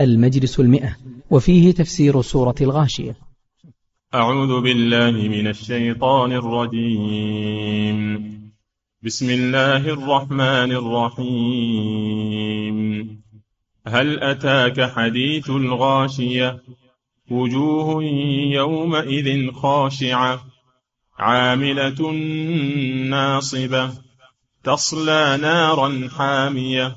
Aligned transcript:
المجلس 0.00 0.60
المئة 0.60 0.96
وفيه 1.30 1.72
تفسير 1.72 2.22
سورة 2.22 2.54
الغاشية. 2.60 3.16
أعوذ 4.14 4.60
بالله 4.60 5.10
من 5.10 5.46
الشيطان 5.46 6.32
الرجيم. 6.32 8.24
بسم 9.02 9.30
الله 9.30 9.76
الرحمن 9.76 10.72
الرحيم. 10.72 12.78
هل 13.86 14.22
أتاك 14.22 14.90
حديث 14.90 15.50
الغاشية؟ 15.50 16.62
وجوه 17.30 18.04
يومئذ 18.52 19.52
خاشعة 19.52 20.44
عاملة 21.18 22.12
ناصبة 23.10 23.90
تصلى 24.64 25.38
نارا 25.42 26.08
حامية. 26.08 26.96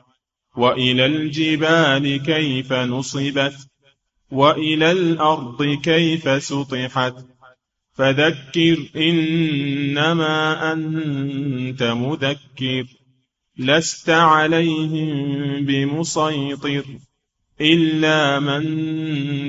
وإلى 0.55 1.05
الجبال 1.05 2.23
كيف 2.23 2.73
نصبت؟ 2.73 3.55
وإلى 4.31 4.91
الأرض 4.91 5.63
كيف 5.63 6.43
سطحت؟ 6.43 7.15
فذكر 7.93 8.77
إنما 8.95 10.73
أنت 10.73 11.83
مذكر 11.83 12.85
لست 13.57 14.09
عليهم 14.09 15.65
بمسيطر 15.65 16.83
إلا 17.61 18.39
من 18.39 18.63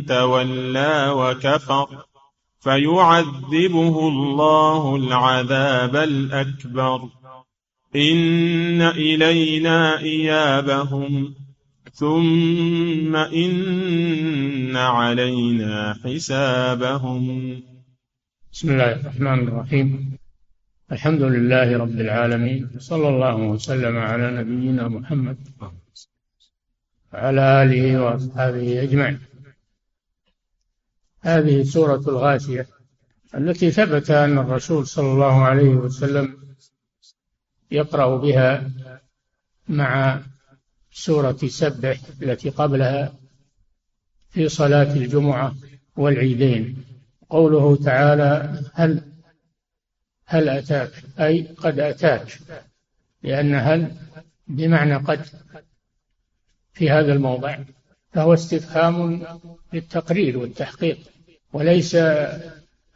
تولى 0.06 1.12
وكفر. 1.16 1.88
فيعذبه 2.60 4.08
الله 4.08 4.96
العذاب 4.96 5.96
الأكبر. 5.96 7.08
إن 7.96 8.80
إلينا 8.82 9.98
إيابهم 9.98 11.34
ثم 11.92 13.16
إن 13.16 14.76
علينا 14.76 15.94
حسابهم 16.04 17.22
بسم 18.52 18.70
الله 18.70 18.92
الرحمن 18.92 19.48
الرحيم. 19.48 20.16
الحمد 20.92 21.22
لله 21.22 21.78
رب 21.78 22.00
العالمين. 22.00 22.70
صلى 22.78 23.08
الله 23.08 23.36
وسلم 23.36 23.96
على 23.96 24.30
نبينا 24.30 24.88
محمد 24.88 25.36
وعلى 27.12 27.62
آله 27.62 28.02
وأصحابه 28.02 28.82
أجمعين. 28.82 29.20
هذه 31.20 31.62
سورة 31.62 32.00
الغاشية 32.08 32.66
التي 33.34 33.70
ثبت 33.70 34.10
أن 34.10 34.38
الرسول 34.38 34.86
صلى 34.86 35.12
الله 35.12 35.42
عليه 35.44 35.68
وسلم 35.68 36.41
يقرأ 37.72 38.16
بها 38.16 38.70
مع 39.68 40.20
سورة 40.92 41.36
سبح 41.46 42.00
التي 42.22 42.50
قبلها 42.50 43.14
في 44.30 44.48
صلاة 44.48 44.92
الجمعة 44.92 45.54
والعيدين. 45.96 46.84
قوله 47.30 47.76
تعالى 47.76 48.60
هل 48.74 49.02
هل 50.26 50.48
أتاك؟ 50.48 50.90
أي 51.20 51.42
قد 51.42 51.78
أتاك. 51.78 52.38
لأن 53.22 53.54
هل 53.54 53.96
بمعنى 54.46 54.96
قد 54.96 55.26
في 56.72 56.90
هذا 56.90 57.12
الموضع 57.12 57.58
فهو 58.12 58.34
استفهام 58.34 59.26
للتقرير 59.72 60.38
والتحقيق 60.38 60.98
وليس 61.52 61.94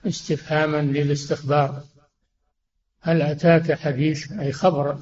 استفهاما 0.07 0.83
للاستخبار. 0.83 1.83
هل 3.07 3.23
أتاك 3.23 3.73
حديث 3.73 4.33
أي 4.33 4.53
خبر 4.53 4.99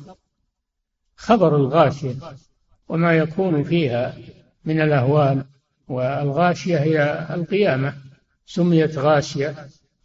خبر 1.17 1.57
الغاشية 1.57 2.15
وما 2.89 3.13
يكون 3.13 3.65
فيها 3.65 4.17
من 4.65 4.81
الأهوال 4.81 5.45
والغاشية 5.89 6.79
هي 6.79 7.27
القيامة 7.31 7.95
سميت 8.47 8.99
غاشية 8.99 9.55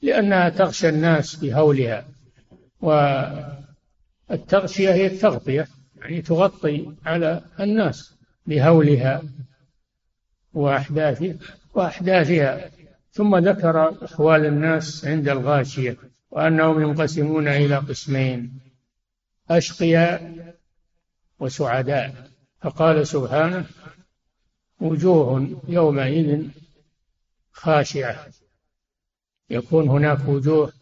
لأنها 0.01 0.49
تغشى 0.49 0.89
الناس 0.89 1.35
بهولها 1.35 2.05
والتغشية 4.29 4.93
هي 4.93 5.07
التغطية 5.07 5.67
يعني 5.97 6.21
تغطي 6.21 6.93
على 7.05 7.41
الناس 7.59 8.15
بهولها 8.47 9.21
وأحداثها 10.53 11.35
وأحداثها. 11.73 12.71
ثم 13.11 13.37
ذكر 13.37 14.05
أحوال 14.05 14.45
الناس 14.45 15.05
عند 15.05 15.29
الغاشية. 15.29 15.97
وأنهم 16.31 16.81
ينقسمون 16.81 17.47
إلى 17.47 17.75
قسمين 17.75 18.59
أشقياء 19.49 20.55
وسعداء. 21.39 22.29
فقال 22.61 23.07
سبحانه 23.07 23.65
وجوه 24.79 25.61
يومئذ 25.67 26.47
خاشعة. 27.51 28.25
يكون 29.49 29.89
هناك 29.89 30.27
وجوه 30.27 30.73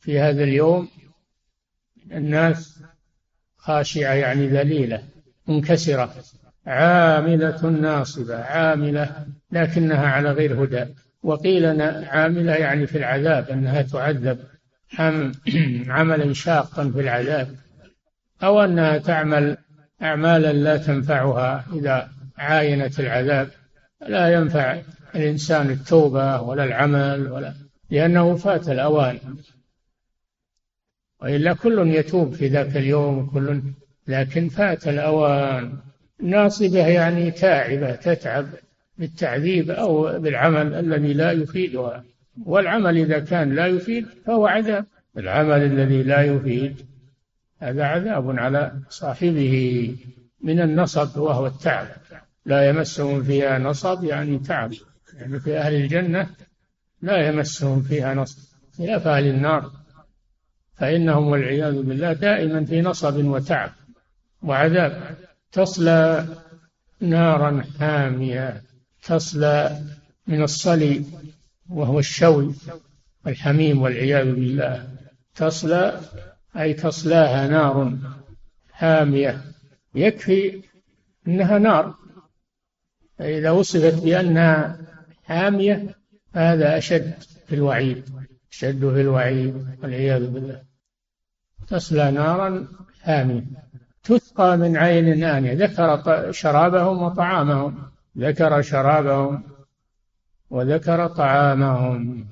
في 0.00 0.20
هذا 0.20 0.44
اليوم 0.44 0.88
الناس 2.12 2.82
خاشعة 3.56 4.14
يعني 4.14 4.48
ذليلة 4.48 5.08
منكسرة 5.46 6.14
عاملة 6.66 7.70
ناصبة 7.70 8.36
عاملة 8.36 9.26
لكنها 9.52 10.08
على 10.08 10.32
غير 10.32 10.64
هدى. 10.64 10.94
وقيل 11.22 11.82
عاملة 11.82 12.54
يعني 12.54 12.86
في 12.86 12.98
العذاب 12.98 13.50
أنها 13.50 13.82
تعذب 13.82 14.38
عملا 15.88 16.32
شاقا 16.32 16.90
في 16.90 17.00
العذاب 17.00 17.56
أو 18.42 18.60
أنها 18.60 18.98
تعمل 18.98 19.56
أعمالا 20.02 20.52
لا 20.52 20.76
تنفعها 20.76 21.64
إذا 21.74 22.10
عاينت 22.38 23.00
العذاب. 23.00 23.50
لا 24.08 24.32
ينفع 24.32 24.78
الإنسان 25.14 25.70
التوبة 25.70 26.40
ولا 26.40 26.64
العمل 26.64 27.32
ولا 27.32 27.54
لأنه 27.90 28.36
فات 28.36 28.68
الأوان. 28.68 29.18
وإلا 31.22 31.54
كل 31.54 31.88
يتوب 31.88 32.34
في 32.34 32.48
ذاك 32.48 32.76
اليوم 32.76 33.30
كل 33.30 33.62
لكن 34.06 34.48
فات 34.48 34.88
الأوان. 34.88 35.78
ناصبة 36.22 36.86
يعني 36.86 37.30
تاعبة 37.30 37.94
تتعب. 37.94 38.46
بالتعذيب 38.98 39.70
أو 39.70 40.18
بالعمل 40.18 40.74
الذي 40.74 41.12
لا 41.12 41.32
يفيدها. 41.32 42.04
والعمل 42.44 42.98
إذا 42.98 43.18
كان 43.18 43.54
لا 43.54 43.66
يفيد 43.66 44.06
فهو 44.26 44.46
عذاب. 44.46 44.84
العمل 45.18 45.62
الذي 45.62 46.02
لا 46.02 46.22
يفيد 46.22 46.76
هذا 47.58 47.84
عذاب 47.84 48.38
على 48.38 48.72
صاحبه 48.88 49.96
من 50.40 50.60
النصب 50.60 51.18
وهو 51.20 51.46
التعب. 51.46 51.86
لا 52.46 52.68
يمسهم 52.68 53.22
فيها 53.22 53.58
نصب 53.58 54.04
يعني 54.04 54.38
تعب. 54.38 54.72
يعني 55.14 55.40
في 55.40 55.58
أهل 55.58 55.74
الجنة 55.74 56.26
لا 57.02 57.28
يمسهم 57.28 57.82
فيها 57.82 58.14
نصب. 58.14 58.38
خلاف 58.78 59.06
أهل 59.06 59.26
النار. 59.26 59.70
فإنهم 60.76 61.26
والعياذ 61.26 61.82
بالله 61.82 62.12
دائما 62.12 62.64
في 62.64 62.80
نصب 62.80 63.24
وتعب 63.24 63.70
وعذاب. 64.42 65.16
تصلى 65.52 66.26
نارا 67.00 67.62
حامية. 67.78 68.67
تصلى 69.02 69.82
من 70.26 70.42
الصلي 70.42 71.04
وهو 71.68 71.98
الشوي 71.98 72.54
الحميم 73.26 73.82
والعياذ 73.82 74.34
بالله. 74.34 74.88
تصلى 75.34 76.00
أي 76.56 76.74
تصلاها 76.74 77.48
نار 77.48 77.98
حامية. 78.72 79.42
يكفي 79.94 80.62
أنها 81.28 81.58
نار. 81.58 81.94
فإذا 83.18 83.50
وصفت 83.50 84.02
بأنها 84.04 84.78
حامية 85.24 85.94
هذا 86.34 86.78
أشد 86.78 87.14
في 87.46 87.54
الوعيد 87.54 88.04
أشد 88.52 88.80
في 88.80 89.00
الوعيد 89.00 89.76
والعياذ 89.82 90.26
بالله. 90.26 90.62
تصلى 91.68 92.10
نارا 92.10 92.68
حامية. 93.02 93.44
تسقى 94.02 94.56
من 94.56 94.76
عين 94.76 95.24
آنية. 95.24 95.52
ذكر 95.52 96.32
شرابهم 96.32 97.02
وطعامهم. 97.02 97.90
ذكر 98.18 98.62
شرابهم 98.62 99.42
وذكر 100.50 101.06
طعامهم. 101.06 102.28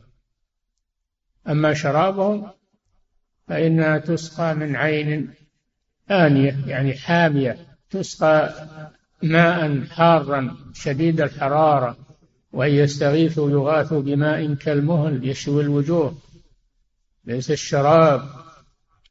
أما 1.49 1.75
شرابهم 1.75 2.51
فإنها 3.49 3.99
تسقى 3.99 4.55
من 4.55 4.77
عين 4.77 5.35
آنية 6.11 6.67
يعني 6.67 6.95
حامية 6.95 7.59
تسقى 7.91 8.69
ماء 9.23 9.85
حارا 9.85 10.57
شديد 10.75 11.21
الحرارة 11.21 11.97
وإن 12.53 12.71
يستغيثوا 12.71 13.51
يغاثوا 13.51 14.03
بماء 14.03 14.55
كالمهل 14.55 15.29
يشوي 15.29 15.63
الوجوه. 15.63 16.17
ليس 17.25 17.51
الشراب 17.51 18.23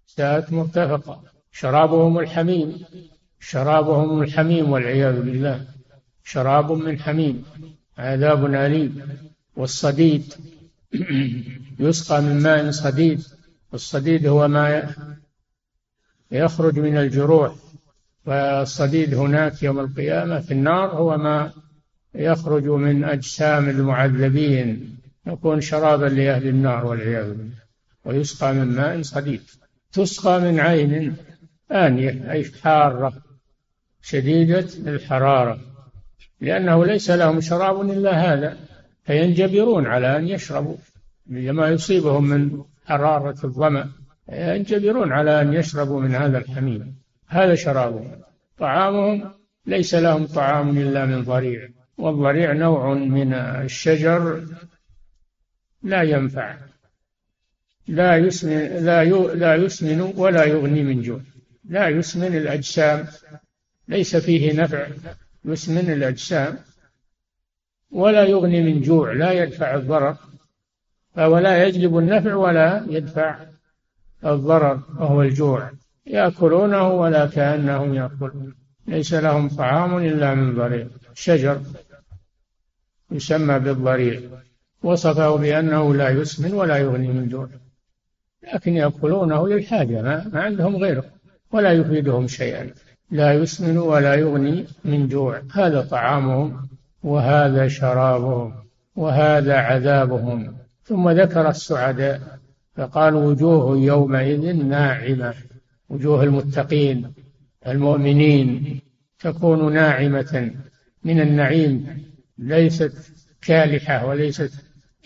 ساءت 0.06 0.54
مرتفقة 0.54 1.24
شرابهم 1.52 2.20
الحميم 2.20 2.86
شرابهم 3.40 4.22
الحميم 4.22 4.72
والعياذ 4.72 5.22
بالله. 5.22 5.75
شراب 6.26 6.72
من 6.72 7.00
حميم 7.00 7.44
عذاب 7.98 8.46
أليم. 8.46 9.02
والصديد 9.56 10.34
يسقى 11.80 12.22
من 12.22 12.44
ماء 12.44 12.72
صديد. 12.72 13.24
الصديد 13.74 14.28
هو 14.28 14.48
ما 14.48 14.94
يخرج 16.32 16.80
من 16.80 16.98
الجروح. 16.98 17.56
والصديد 18.26 19.14
هناك 19.14 19.64
يوم 19.64 19.80
القيامة 19.80 20.40
في 20.40 20.52
النار 20.52 20.90
هو 20.90 21.18
ما 21.18 21.52
يخرج 22.16 22.64
من 22.64 23.04
أجسام 23.04 23.70
المعذبين. 23.70 24.98
يكون 25.28 25.62
شرابا 25.62 26.06
لأهل 26.06 26.48
النار 26.48 26.86
والعياذ 26.86 27.30
بالله. 27.30 27.66
ويسقى 28.06 28.54
من 28.54 28.76
ماء 28.76 29.02
صديد. 29.02 29.42
تسقى 29.92 30.42
من 30.42 30.60
عين 30.60 31.16
آنية 31.72 32.32
أي 32.32 32.52
حارة 32.64 33.14
شديدة 34.02 34.68
الحرارة 34.88 35.75
لأنه 36.42 36.86
ليس 36.86 37.12
لهم 37.12 37.42
شراب 37.42 37.82
إلا 37.82 38.12
هذا 38.12 38.58
فينجبرون 39.04 39.86
على 39.88 40.18
أن 40.18 40.28
يشربوا. 40.28 40.78
لما 41.28 41.70
يصيبهم 41.70 42.24
من 42.24 42.64
حرارة 42.86 43.38
الظمأ 43.44 43.90
ينجبرون 44.30 45.12
على 45.12 45.42
أن 45.42 45.54
يشربوا 45.54 46.02
من 46.02 46.16
هذا 46.16 46.38
الحميم. 46.38 46.96
هذا 47.28 47.56
شرابهم. 47.56 48.12
طعامهم 48.58 49.32
ليس 49.66 49.96
لهم 49.96 50.26
طعام 50.26 50.78
إلا 50.78 51.06
من 51.06 51.24
ضريع. 51.24 51.70
والضريع 51.98 52.54
نوع 52.54 52.94
من 52.94 53.34
الشجر 53.34 54.46
لا 55.84 56.02
ينفع. 56.02 56.58
لا 57.88 58.18
يسمن 58.18 58.60
لا 58.86 59.04
لا 59.34 59.56
يسمن 59.56 60.02
ولا 60.02 60.44
يغني 60.44 60.84
من 60.84 61.02
جوع. 61.02 61.22
لا 61.70 61.90
يسمن 61.90 62.38
الأجسام. 62.38 63.08
ليس 63.88 64.16
فيه 64.16 64.62
نفع. 64.62 64.88
يسمن 65.46 65.94
الأجسام 65.94 66.58
ولا 67.92 68.24
يغني 68.24 68.62
من 68.62 68.82
جوع 68.82 69.14
لا 69.14 69.32
يدفع 69.32 69.76
الضرر 69.76 70.18
فهو 71.16 71.38
لا 71.38 71.66
يجلب 71.66 71.98
النفع 71.98 72.36
ولا 72.36 72.86
يدفع 72.90 73.40
الضرر 74.26 74.82
وهو 75.00 75.22
الجوع. 75.22 75.72
يأكلونه 76.06 76.88
ولا 76.88 77.26
كأنهم 77.26 77.94
يأكلون 77.94 78.56
ليس 78.88 79.14
لهم 79.14 79.50
طعام 79.50 79.98
إلا 79.98 80.36
من 80.36 80.56
ضريع. 80.56 80.88
شجر 81.14 81.62
يسمى 83.12 83.60
بالضريع. 83.60 84.22
وصفه 84.84 85.36
بأنه 85.36 85.96
لا 85.96 86.10
يسمن 86.10 86.54
ولا 86.54 86.78
يغني 86.78 87.08
من 87.08 87.30
جوع. 87.30 87.50
لكن 88.54 88.74
يأكلونه 88.74 89.48
للحاجة 89.48 90.02
ما, 90.02 90.30
ما 90.34 90.42
عندهم 90.42 90.76
غيره 90.76 91.06
ولا 91.52 91.72
يفيدهم 91.72 92.28
شيئا. 92.28 92.74
لا 93.12 93.34
يسمن 93.34 93.78
ولا 93.78 94.16
يغني 94.16 94.66
من 94.86 95.08
جوع. 95.08 95.42
هذا 95.54 95.82
طعامهم 95.82 96.68
وهذا 97.04 97.68
شرابهم 97.68 98.54
وهذا 98.96 99.56
عذابهم. 99.56 100.56
ثم 100.84 101.10
ذكر 101.10 101.50
السعداء 101.50 102.40
فقال 102.76 103.16
وجوه 103.16 103.78
يومئذ 103.78 104.54
ناعمة. 104.54 105.34
وجوه 105.90 106.24
المتقين 106.24 107.14
المؤمنين 107.68 108.82
تكون 109.20 109.74
ناعمة 109.74 110.52
من 111.04 111.22
النعيم. 111.22 112.06
ليست 112.38 113.12
كالحة 113.42 114.06
وليست 114.06 114.52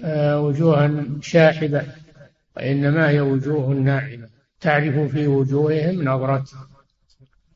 آه، 0.04 0.42
وجوها 0.42 1.06
شاحبة 1.22 1.84
وإنما 2.58 3.10
هي 3.10 3.22
وجوه 3.22 3.70
ناعمة. 3.70 4.28
تعرف 4.62 5.00
في 5.00 5.28
وجوههم 5.28 6.04
نظرة 6.04 6.46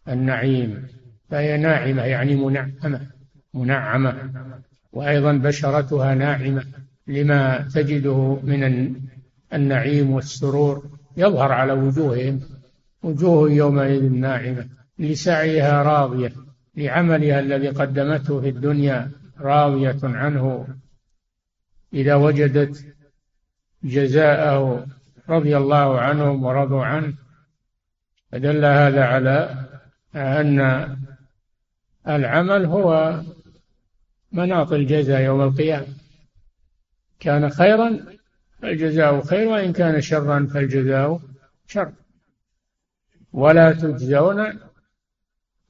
النعيم. 0.07 0.87
فهي 1.29 1.57
ناعمة 1.57 2.03
يعني 2.03 2.35
منعمة 2.35 3.01
منعمة. 3.53 4.31
وأيضا 4.93 5.33
بشرتها 5.33 6.15
ناعمة 6.15 6.65
لما 7.07 7.67
تجده 7.73 8.39
من 8.43 8.93
النعيم 9.53 10.11
والسرور 10.11 10.83
يظهر 11.17 11.51
على 11.51 11.73
وجوههم. 11.73 12.41
وجوه 13.03 13.51
يومئذ 13.51 14.09
ناعمة. 14.09 14.67
لسعيها 14.99 15.83
راضية. 15.83 16.33
لعملها 16.75 17.39
الذي 17.39 17.69
قدمته 17.69 18.41
في 18.41 18.49
الدنيا 18.49 19.11
راضية 19.39 19.99
عنه. 20.03 20.67
إذا 21.93 22.15
وجدت 22.15 22.85
جزاءه 23.83 24.85
رضي 25.29 25.57
الله 25.57 25.99
عنهم 25.99 26.43
ورضوا 26.43 26.85
عنه 26.85 27.13
فدل 28.31 28.65
هذا 28.65 29.03
على 29.03 29.62
أن 30.15 30.97
العمل 32.07 32.65
هو 32.65 33.21
مناط 34.31 34.71
الجزاء 34.71 35.21
يوم 35.21 35.41
القيامة. 35.41 35.87
كان 37.19 37.49
خيرا 37.49 37.99
فالجزاء 38.61 39.21
خير 39.21 39.47
وإن 39.47 39.73
كان 39.73 40.01
شرا 40.01 40.47
فالجزاء 40.53 41.19
شر. 41.67 41.91
ولا 43.33 43.73
تجزون 43.73 44.59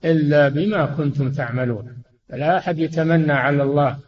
إلا 0.06 0.50
بما 0.50 0.86
كنتم 0.86 1.32
تعملون. 1.32 2.04
فلا 2.30 2.58
أحد 2.58 2.80
يتمنى 2.80 3.34
على 3.34 3.64
الله 3.64 4.00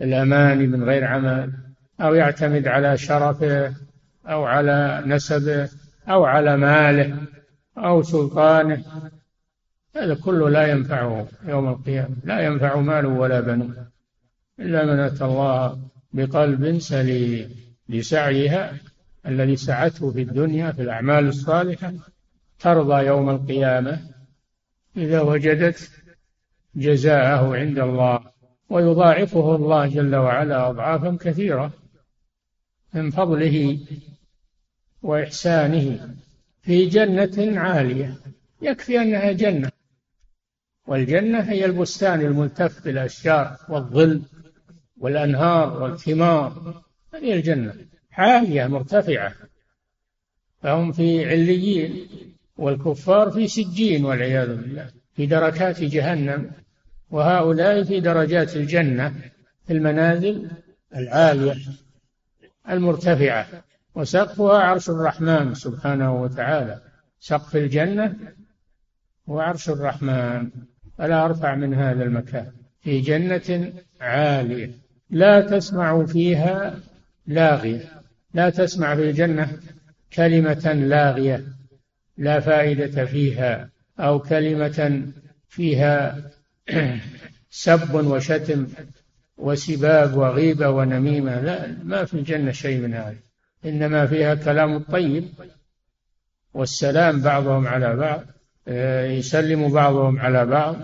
الأمان 0.00 0.58
من 0.70 0.84
غير 0.84 1.04
عمل 1.04 1.52
أو 2.00 2.14
يعتمد 2.14 2.68
على 2.68 2.96
شرفه 2.96 3.74
أو 4.26 4.44
على 4.44 5.02
نسبه 5.06 5.68
أو 6.08 6.24
على 6.24 6.56
ماله 6.56 7.16
أو 7.78 8.02
سلطانه. 8.02 8.84
هذا 9.96 10.14
كله 10.14 10.50
لا 10.50 10.66
ينفعه 10.66 11.28
يوم 11.44 11.68
القيامة. 11.68 12.16
لا 12.24 12.40
ينفع 12.40 12.80
مال 12.80 13.06
ولا 13.06 13.40
بنون 13.40 13.86
إلا 14.60 14.84
من 14.84 15.00
أتى 15.00 15.24
الله 15.24 15.78
بقلب 16.12 16.78
سليم 16.78 17.50
لسعيها 17.88 18.72
الذي 19.26 19.56
سعته 19.56 20.10
في 20.10 20.22
الدنيا 20.22 20.72
في 20.72 20.82
الأعمال 20.82 21.28
الصالحة 21.28 21.92
ترضى 22.58 23.06
يوم 23.06 23.30
القيامة 23.30 24.00
إذا 24.96 25.20
وجدت 25.20 25.90
جزاءه 26.74 27.56
عند 27.56 27.78
الله 27.78 28.20
ويضاعفه 28.70 29.56
الله 29.56 29.86
جل 29.86 30.16
وعلا 30.16 30.68
أضعافا 30.68 31.16
كثيرة 31.20 31.72
من 32.94 33.10
فضله 33.10 33.78
وإحسانه 35.02 36.14
في 36.62 36.86
جنة 36.86 37.60
عالية. 37.60 38.16
يكفي 38.62 39.02
أنها 39.02 39.32
جنة. 39.32 39.69
والجنة 40.90 41.40
هي 41.40 41.64
البستان 41.64 42.20
الملتف 42.20 42.84
بالأشجار 42.84 43.56
والظل 43.68 44.22
والأنهار 44.98 45.82
والثمار. 45.82 46.82
هذه 47.14 47.34
الجنة 47.34 47.74
عالية 48.12 48.66
مرتفعة. 48.66 49.34
فهم 50.62 50.92
في 50.92 51.30
عليين 51.30 52.08
والكفار 52.56 53.30
في 53.30 53.48
سجين 53.48 54.04
والعياذ 54.04 54.56
بالله 54.56 54.90
في 55.14 55.26
دركات 55.26 55.82
جهنم. 55.82 56.50
وهؤلاء 57.10 57.84
في 57.84 58.00
درجات 58.00 58.56
الجنة 58.56 59.14
في 59.66 59.72
المنازل 59.72 60.50
العالية 60.96 61.56
المرتفعة. 62.70 63.46
وسقفها 63.94 64.58
عرش 64.58 64.90
الرحمن 64.90 65.54
سبحانه 65.54 66.22
وتعالى. 66.22 66.80
سقف 67.20 67.56
الجنة 67.56 68.16
هو 69.28 69.40
عرش 69.40 69.68
الرحمن. 69.68 70.50
فلا 71.00 71.24
أرفع 71.24 71.54
من 71.54 71.74
هذا 71.74 72.02
المكان. 72.02 72.46
في 72.80 73.00
جنة 73.00 73.72
عالية. 74.00 74.70
لا 75.10 75.40
تسمع 75.40 76.04
فيها 76.04 76.78
لاغية. 77.26 77.84
لا 78.34 78.50
تسمع 78.50 78.94
في 78.94 79.10
الجنة 79.10 79.48
كلمة 80.12 80.72
لاغية. 80.72 81.44
لا 82.18 82.40
فائدة 82.40 83.04
فيها. 83.04 83.68
أو 84.00 84.18
كلمة 84.18 85.02
فيها 85.48 86.16
سب 87.50 87.94
وشتم 87.94 88.66
وسباب 89.36 90.16
وغيبة 90.16 90.70
ونميمة. 90.70 91.40
لا 91.40 91.76
ما 91.84 92.04
في 92.04 92.14
الجنة 92.14 92.52
شيء 92.52 92.80
من 92.80 92.94
هذا. 92.94 93.16
إنما 93.64 94.06
فيها 94.06 94.34
كلام 94.34 94.76
الطيب 94.76 95.24
والسلام 96.54 97.20
بعضهم 97.20 97.66
على 97.66 97.96
بعض. 97.96 98.24
يسلم 99.18 99.72
بعضهم 99.72 100.18
على 100.18 100.46
بعض. 100.46 100.76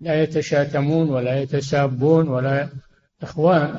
لا 0.00 0.22
يتشاتمون 0.22 1.10
ولا 1.10 1.38
يتسابون 1.38 2.28
ولا 2.28 2.68
إخوان. 3.22 3.74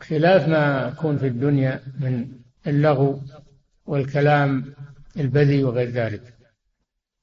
خلاف 0.00 0.48
ما 0.48 0.92
يكون 0.92 1.18
في 1.18 1.26
الدنيا 1.26 1.80
من 2.00 2.28
اللغو 2.66 3.20
والكلام 3.86 4.74
البذي 5.16 5.64
وغير 5.64 5.90
ذلك 5.90 6.34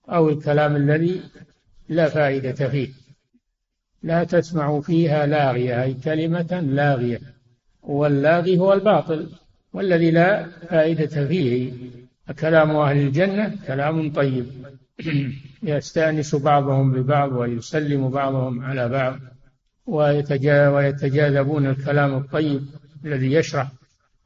أو 0.10 0.30
الكلام 0.30 0.76
الذي 0.76 1.22
لا 1.90 2.10
فائدة 2.10 2.70
فيه. 2.70 2.90
لا 4.04 4.24
تسمع 4.24 4.82
فيها 4.82 5.26
لاغية 5.26 5.84
أي 5.84 5.94
كلمة 5.94 6.60
لاغية. 6.60 7.20
واللاغي 7.82 8.58
هو 8.58 8.74
الباطل 8.74 9.30
والذي 9.74 10.12
لا 10.12 10.50
فائدة 10.70 11.28
فيه. 11.28 11.74
كلام 12.40 12.76
أهل 12.76 12.98
الجنة 12.98 13.56
كلام 13.68 14.14
طيب. 14.14 14.61
يستأنس 15.64 16.36
بعضهم 16.36 16.92
ببعض 16.92 17.32
ويسلم 17.32 18.10
بعضهم 18.10 18.64
على 18.64 18.90
بعض 18.90 19.20
ويتجاذبون 19.86 21.66
الكلام 21.68 22.18
الطيب 22.18 22.62
الذي 23.06 23.34
يشرح 23.34 23.72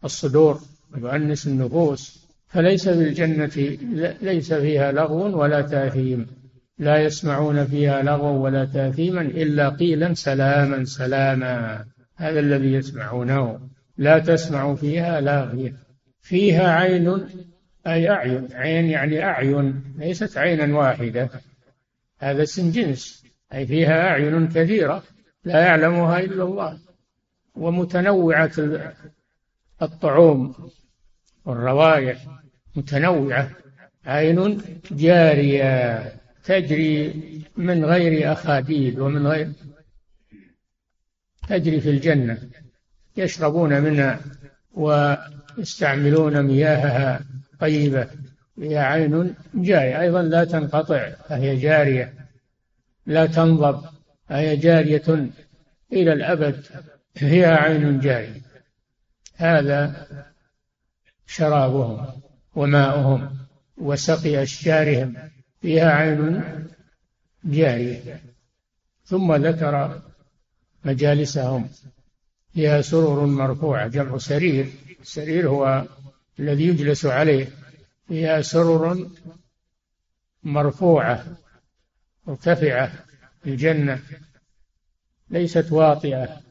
الصدور 0.04 0.60
ويؤنس 0.94 1.48
النفوس. 1.48 2.26
فليس 2.48 2.90
في 2.90 3.02
الجنة 3.02 3.78
ليس 4.22 4.54
فيها 4.54 4.92
لغو 4.92 5.42
ولا 5.42 5.62
تأثيم. 5.62 6.28
لا 6.80 6.98
يسمعون 6.98 7.66
فيها 7.66 8.04
لغوا 8.04 8.44
ولا 8.44 8.66
تأثيما 8.66 9.22
إلا 9.22 9.70
قيلا 9.70 10.14
سلاما 10.14 10.86
سلاما. 10.86 11.86
هذا 12.16 12.40
الذي 12.40 12.74
يسمعونه. 12.74 13.60
لا 13.98 14.20
تسمع 14.20 14.76
فيها 14.76 15.22
لاغية 15.22 15.74
فيها 16.22 16.72
عين 16.72 17.26
أي 17.88 18.10
أعين 18.10 18.48
عين 18.54 18.90
يعني 18.90 19.24
أعين 19.24 19.84
ليست 19.98 20.38
عينا 20.38 20.78
واحدة. 20.78 21.30
هذا 22.20 22.44
اسم 22.44 22.72
جنس 22.72 23.26
أي 23.54 23.68
فيها 23.68 24.10
أعين 24.10 24.48
كثيرة 24.48 25.04
لا 25.44 25.60
يعلمها 25.66 26.20
إلا 26.20 26.44
الله. 26.44 26.80
ومتنوعة 27.56 28.52
الطعوم 29.82 30.70
والروائح 31.46 32.26
متنوعة. 32.76 33.52
عين 34.06 34.62
جارية 34.92 36.04
تجري 36.44 37.14
من 37.58 37.86
غير 37.86 38.32
أخاديد 38.32 39.00
ومن 39.00 39.28
غير 39.28 39.52
تجري 41.50 41.82
في 41.82 41.90
الجنة 41.90 42.38
يشربون 43.18 43.82
منها 43.82 44.20
ويستعملون 44.74 46.42
مياهها. 46.42 47.35
طيبة 47.60 48.08
هي 48.60 48.78
عين 48.78 49.36
جارية. 49.54 50.02
أيضا 50.02 50.22
لا 50.22 50.44
تنقطع 50.44 51.10
فهي 51.10 51.56
جارية. 51.56 52.14
لا 53.06 53.26
تنضب 53.26 53.84
فهي 54.30 54.56
جارية 54.56 55.30
إلى 55.94 56.14
الأبد 56.14 56.66
هي 57.18 57.46
عين 57.46 58.00
جارية. 58.00 58.42
هذا 59.36 60.08
شرابهم 61.28 62.22
وماؤهم 62.56 63.38
وسقي 63.78 64.44
أشجارهم 64.44 65.16
فيها 65.62 65.92
عين 65.92 66.44
جارية. 67.46 68.22
ثم 69.06 69.36
ذكر 69.36 70.02
مجالسهم 70.86 71.70
فيها 72.54 72.82
سرر 72.82 73.26
مرفوعة 73.26 73.88
جمع 73.88 74.18
سرير. 74.18 74.70
السرير 75.02 75.50
هو 75.50 75.86
الذي 76.40 76.68
يجلس 76.68 77.06
عليه 77.06 77.48
فيها 78.08 78.42
سرر 78.42 79.10
مرفوعة 80.44 81.26
مرتفعة 82.28 82.92
في 83.44 83.50
الجنة 83.50 84.02
ليست 85.30 85.72
واطئة 85.72 86.42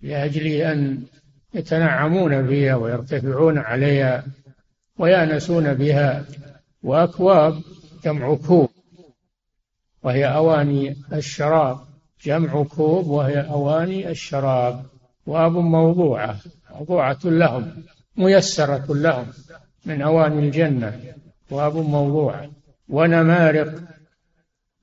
لأجل 0.00 0.46
أن 0.46 1.06
يتنعمون 1.54 2.46
فيها 2.46 2.74
ويرتفعون 2.74 3.58
عليها 3.58 4.24
ويأنسون 4.98 5.74
بها 5.74 6.24
وأكواب 6.82 7.62
جمع 8.04 8.34
كوب 8.34 8.70
وهي 10.02 10.24
أواني 10.24 10.96
الشراب 11.12 11.78
جمع 12.24 12.62
كوب 12.62 13.06
وهي 13.06 13.40
أواني 13.40 14.10
الشراب 14.10 14.86
وأب 15.26 15.52
موضوعة. 15.52 16.40
موضوعة 16.74 17.18
لهم 17.24 17.84
ميسرة 18.16 18.94
لهم 18.94 19.26
من 19.86 20.02
أواني 20.02 20.46
الجنة 20.46 21.00
وأب 21.50 21.76
موضوعة 21.76 22.50
ونمارق 22.88 23.74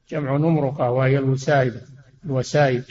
جمع 0.09 0.37
نمرقة 0.37 0.91
وهي 0.91 1.17
الوسائد 1.17 1.81
الوسائد 2.25 2.83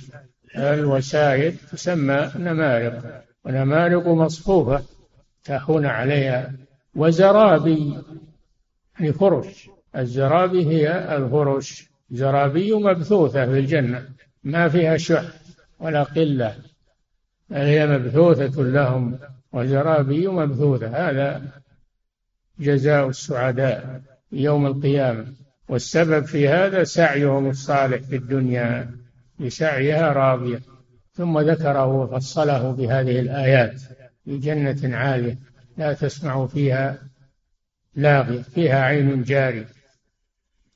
الوسائد 0.56 1.56
تسمى 1.72 2.30
نمارق. 2.36 3.24
ونمارق 3.44 4.08
مصفوفة 4.08 4.82
تاخون 5.44 5.86
عليها. 5.86 6.52
وزرابي 6.94 7.98
يعني 9.00 9.12
فرش. 9.12 9.70
الزرابي 9.96 10.66
هي 10.66 11.16
الفرش. 11.16 11.88
زرابي 12.10 12.72
مبثوثة 12.72 13.46
في 13.46 13.58
الجنة 13.58 14.08
ما 14.44 14.68
فيها 14.68 14.96
شح 14.96 15.24
ولا 15.80 16.02
قلة. 16.02 16.56
هي 17.52 17.86
مبثوثة 17.86 18.62
لهم 18.62 19.18
وزرابي 19.52 20.28
مبثوثة. 20.28 20.88
هذا 20.88 21.42
جزاء 22.58 23.08
السعداء 23.08 24.02
يوم 24.32 24.66
القيامة. 24.66 25.26
والسبب 25.68 26.24
في 26.24 26.48
هذا 26.48 26.84
سعيهم 26.84 27.50
الصالح 27.50 28.02
في 28.02 28.16
الدنيا 28.16 28.90
لسعيها 29.40 30.12
راضية. 30.12 30.60
ثم 31.16 31.38
ذكره 31.40 31.86
وفصله 31.86 32.70
بهذه 32.70 33.20
الآيات 33.20 33.80
في 34.24 34.38
جنة 34.38 34.96
عالية 34.96 35.38
لا 35.76 35.92
تسمع 35.92 36.46
فيها 36.46 36.98
لاغية 37.94 38.42
فيها 38.42 38.80
عين 38.82 39.22
جاري 39.22 39.66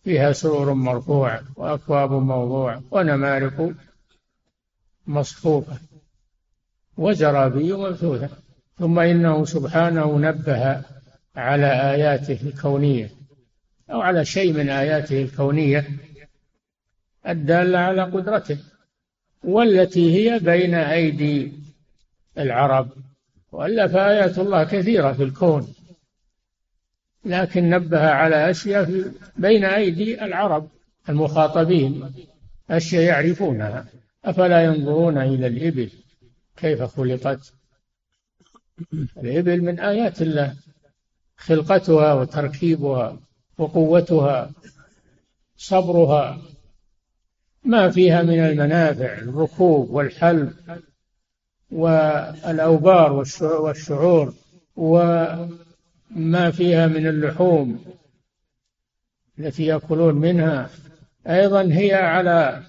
فيها 0.04 0.32
سرور 0.32 0.74
مرفوعة 0.74 1.42
وأكواب 1.56 2.12
موضوعة 2.12 2.82
ونمارق 2.90 3.74
مصفوفة. 5.06 5.89
وزرابي 7.00 7.72
مبثوثة 7.72 8.28
ثم 8.78 8.98
إنه 8.98 9.44
سبحانه 9.44 10.18
نبه 10.18 10.82
على 11.36 11.66
آياته 11.66 12.38
الكونية 12.42 13.10
أو 13.90 14.00
على 14.00 14.24
شيء 14.24 14.52
من 14.52 14.68
آياته 14.68 15.22
الكونية 15.22 15.86
الدالة 17.28 17.78
على 17.78 18.02
قدرته 18.02 18.58
والتي 19.44 20.14
هي 20.14 20.38
بين 20.38 20.74
أيدي 20.74 21.52
العرب 22.38 22.88
وإلا 23.52 23.88
فآيات 23.88 24.38
الله 24.38 24.64
كثيرة 24.64 25.12
في 25.12 25.22
الكون. 25.22 25.74
لكن 27.24 27.70
نبه 27.70 28.10
على 28.10 28.50
أشياء 28.50 29.04
بين 29.36 29.64
أيدي 29.64 30.24
العرب 30.24 30.68
المخاطبين 31.08 32.12
أشياء 32.70 33.02
يعرفونها 33.02 33.86
أفلا 34.24 34.64
ينظرون 34.64 35.18
إلى 35.18 35.46
الإبل؟ 35.46 35.90
كيف 36.60 36.82
خلقت؟ 36.82 37.52
الإبل 39.16 39.62
من 39.62 39.80
آيات 39.80 40.22
الله 40.22 40.56
خلقتها 41.36 42.14
وتركيبها 42.14 43.20
وقوتها 43.58 44.50
صبرها. 45.56 46.42
ما 47.64 47.90
فيها 47.90 48.22
من 48.22 48.38
المنافع 48.38 49.12
الركوب 49.12 49.90
والحلب 49.90 50.52
والأوبار 51.70 53.24
والشعور 53.42 54.34
وما 54.76 56.50
فيها 56.50 56.86
من 56.86 57.06
اللحوم 57.06 57.84
التي 59.38 59.64
يأكلون 59.66 60.14
منها. 60.14 60.70
أيضا 61.26 61.62
هي 61.62 61.94
على 61.94 62.62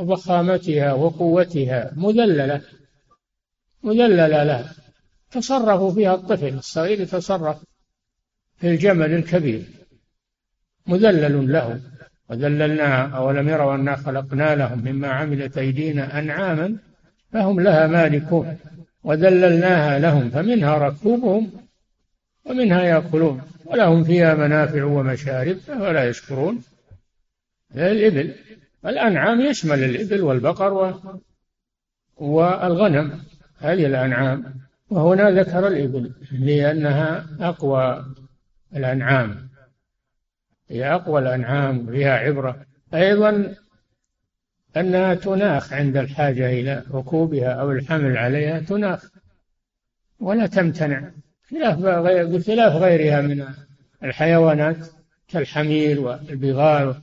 ضخامتها 0.00 0.92
وقوتها 0.92 1.92
مذللة. 1.96 2.62
مذللة 3.82 4.44
لها 4.44 4.74
تصرف 5.30 5.94
فيها 5.94 6.14
الطفل 6.14 6.54
الصغير 6.54 7.00
يتصرف 7.00 7.64
في 8.56 8.70
الجمل 8.70 9.14
الكبير. 9.14 9.62
مذلل 10.86 11.52
له. 11.52 11.80
وذللناها 12.30 13.16
أولم 13.16 13.48
يروا 13.48 13.74
أنا 13.74 13.96
خلقنا 13.96 14.54
لهم 14.54 14.78
مما 14.84 15.08
عملت 15.08 15.58
أيدينا 15.58 16.18
أنعاما 16.18 16.76
فهم 17.32 17.60
لها 17.60 17.86
مالكون. 17.86 18.58
وذللناها 19.04 19.98
لهم 19.98 20.30
فمنها 20.30 20.78
ركوبهم 20.78 21.50
ومنها 22.44 22.82
يأكلون. 22.82 23.42
ولهم 23.64 24.04
فيها 24.04 24.34
منافع 24.34 24.84
ومشارب 24.84 25.56
فلا 25.56 26.08
يشكرون. 26.08 26.62
الإبل. 27.74 28.34
الأنعام 28.86 29.40
يشمل 29.40 29.84
الإبل 29.84 30.20
والبقر. 30.20 31.00
والغنم. 32.16 33.20
هذه 33.58 33.86
الأنعام. 33.86 34.54
وهنا 34.90 35.30
ذكر 35.30 35.66
الإبل 35.66 36.12
لأنها 36.32 37.26
أقوى 37.40 38.04
الأنعام. 38.76 39.48
هي 40.70 40.94
أقوى 40.94 41.20
الأنعام 41.20 41.86
فيها 41.86 42.12
عبرة. 42.12 42.66
أيضا 42.94 43.54
أنها 44.76 45.14
تناخ 45.14 45.72
عند 45.72 45.96
الحاجة 45.96 46.50
إلى 46.50 46.84
ركوبها 46.90 47.48
أو 47.48 47.72
الحمل 47.72 48.16
عليها 48.16 48.60
تناخ 48.60 49.10
ولا 50.20 50.46
تمتنع. 50.46 51.10
خلاف 51.50 51.78
بخلاف 52.28 52.72
غيرها 52.72 53.20
من 53.20 53.46
الحيوانات 54.04 54.76
كالحمير 55.28 56.00
والبغال 56.00 56.94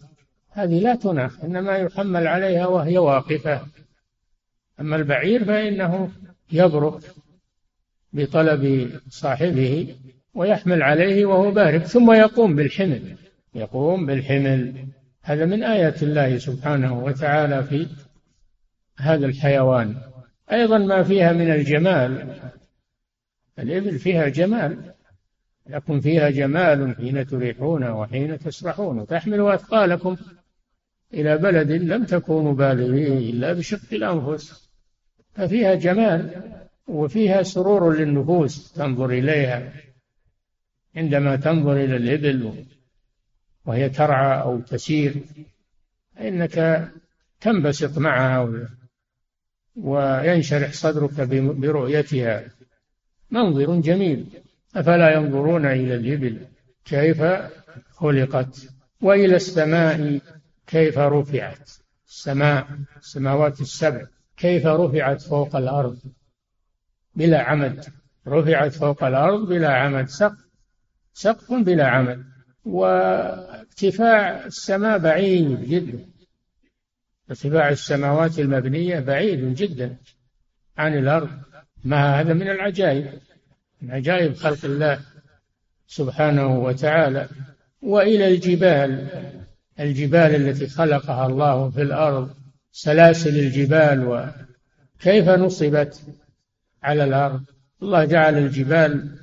هذه 0.52 0.80
لا 0.80 0.96
تناخ 0.96 1.44
إنما 1.44 1.78
يحمل 1.78 2.28
عليها 2.28 2.68
وهي 2.68 2.98
واقفة. 2.98 3.62
أما 4.80 4.96
البعير 4.96 5.46
فإنه 5.46 6.12
يبرك 6.52 7.02
بطلب 8.14 8.92
صاحبه 9.10 9.96
ويحمل 10.34 10.84
عليه 10.84 11.26
وهو 11.26 11.52
بارك 11.52 11.84
ثم 11.84 12.12
يقوم 12.12 12.56
بالحمل. 12.56 13.16
يقوم 13.56 14.06
بالحمل. 14.06 14.86
هذا 15.22 15.46
من 15.46 15.64
آيات 15.64 16.04
الله 16.04 16.38
سبحانه 16.38 17.04
وتعالى 17.04 17.64
في 17.64 17.88
هذا 18.98 19.26
الحيوان. 19.26 19.96
أيضا 20.52 20.78
ما 20.78 21.04
فيها 21.04 21.34
من 21.34 21.52
الجمال. 21.52 22.40
الإبل 23.60 24.00
فيها 24.00 24.28
جمال 24.28 24.78
لكم 25.70 26.00
فيها 26.00 26.30
جمال 26.30 26.96
حين 26.96 27.28
تريحون 27.28 27.84
وحين 27.84 28.40
تسرحون 28.40 29.00
وتحملوا 29.00 29.56
أثقالكم. 29.56 30.18
إلى 31.14 31.38
بلد 31.38 31.72
لم 31.72 32.04
تكونوا 32.04 32.54
بالغيه 32.54 33.30
إلا 33.30 33.54
بشق 33.54 33.94
الأنفس. 33.94 34.65
ففيها 35.36 35.76
جمال 35.76 36.42
وفيها 36.88 37.44
سرور 37.44 37.96
للنفوس 37.98 38.74
تنظر 38.74 39.10
إليها 39.10 39.74
عندما 40.96 41.36
تنظر 41.36 41.74
إلى 41.74 41.98
الإبل 41.98 42.66
وهي 43.66 43.90
ترعى 43.90 44.42
أو 44.42 44.60
تسير 44.60 45.24
فإنك 46.16 46.88
تنبسط 47.42 47.98
معها 47.98 48.68
وينشرح 49.76 50.74
صدرك 50.74 51.22
برؤيتها. 51.32 52.44
منظر 53.32 53.80
جميل. 53.80 54.26
أفلا 54.76 55.14
ينظرون 55.14 55.66
إلى 55.66 55.96
الإبل؟ 55.96 56.48
كيف 56.86 57.24
خلقت؟ 57.92 58.68
وإلى 59.02 59.36
السماء 59.36 60.20
كيف 60.68 60.98
رفعت؟ 60.98 61.72
السماء 62.08 62.68
السماوات 62.98 63.62
السبع. 63.62 64.06
كيف 64.38 64.66
رفعت 64.66 65.22
فوق 65.22 65.56
الأرض؟ 65.56 65.98
بلا 67.16 67.42
عمد. 67.42 67.86
رفعت 68.28 68.72
فوق 68.72 69.04
الأرض 69.04 69.48
بلا 69.48 69.74
عمد. 69.74 70.08
سقف. 70.08 70.46
سقف 71.14 71.54
بلا 71.54 71.88
عمد. 71.88 72.26
وارتفاع 72.66 74.46
السماء 74.46 74.98
بعيد 74.98 75.70
جدا. 75.70 76.06
ارتفاع 77.30 77.70
السماوات 77.70 78.40
المبنية 78.40 79.00
بعيد 79.00 79.56
جدا 79.56 79.98
عن 80.78 80.98
الأرض. 80.98 81.30
ما 81.84 82.20
هذا 82.20 82.34
من 82.34 82.50
العجائب؟ 82.50 83.20
من 83.82 83.92
عجائب 83.92 84.36
خلق 84.36 84.66
الله 84.66 85.00
سبحانه 85.88 86.60
وتعالى. 86.60 87.28
وإلى 87.82 88.28
الجبال. 88.28 89.08
الجبال 89.80 90.36
التي 90.36 90.68
خلقها 90.68 91.28
الله 91.28 91.70
في 91.70 91.82
الأرض. 91.82 92.45
سلاسل 92.78 93.40
الجبال 93.40 94.08
وكيف 94.08 95.30
نصبت 95.30 96.02
على 96.84 97.04
الأرض؟ 97.04 97.44
الله 97.82 98.06
جعل 98.06 98.38
الجبال 98.38 99.20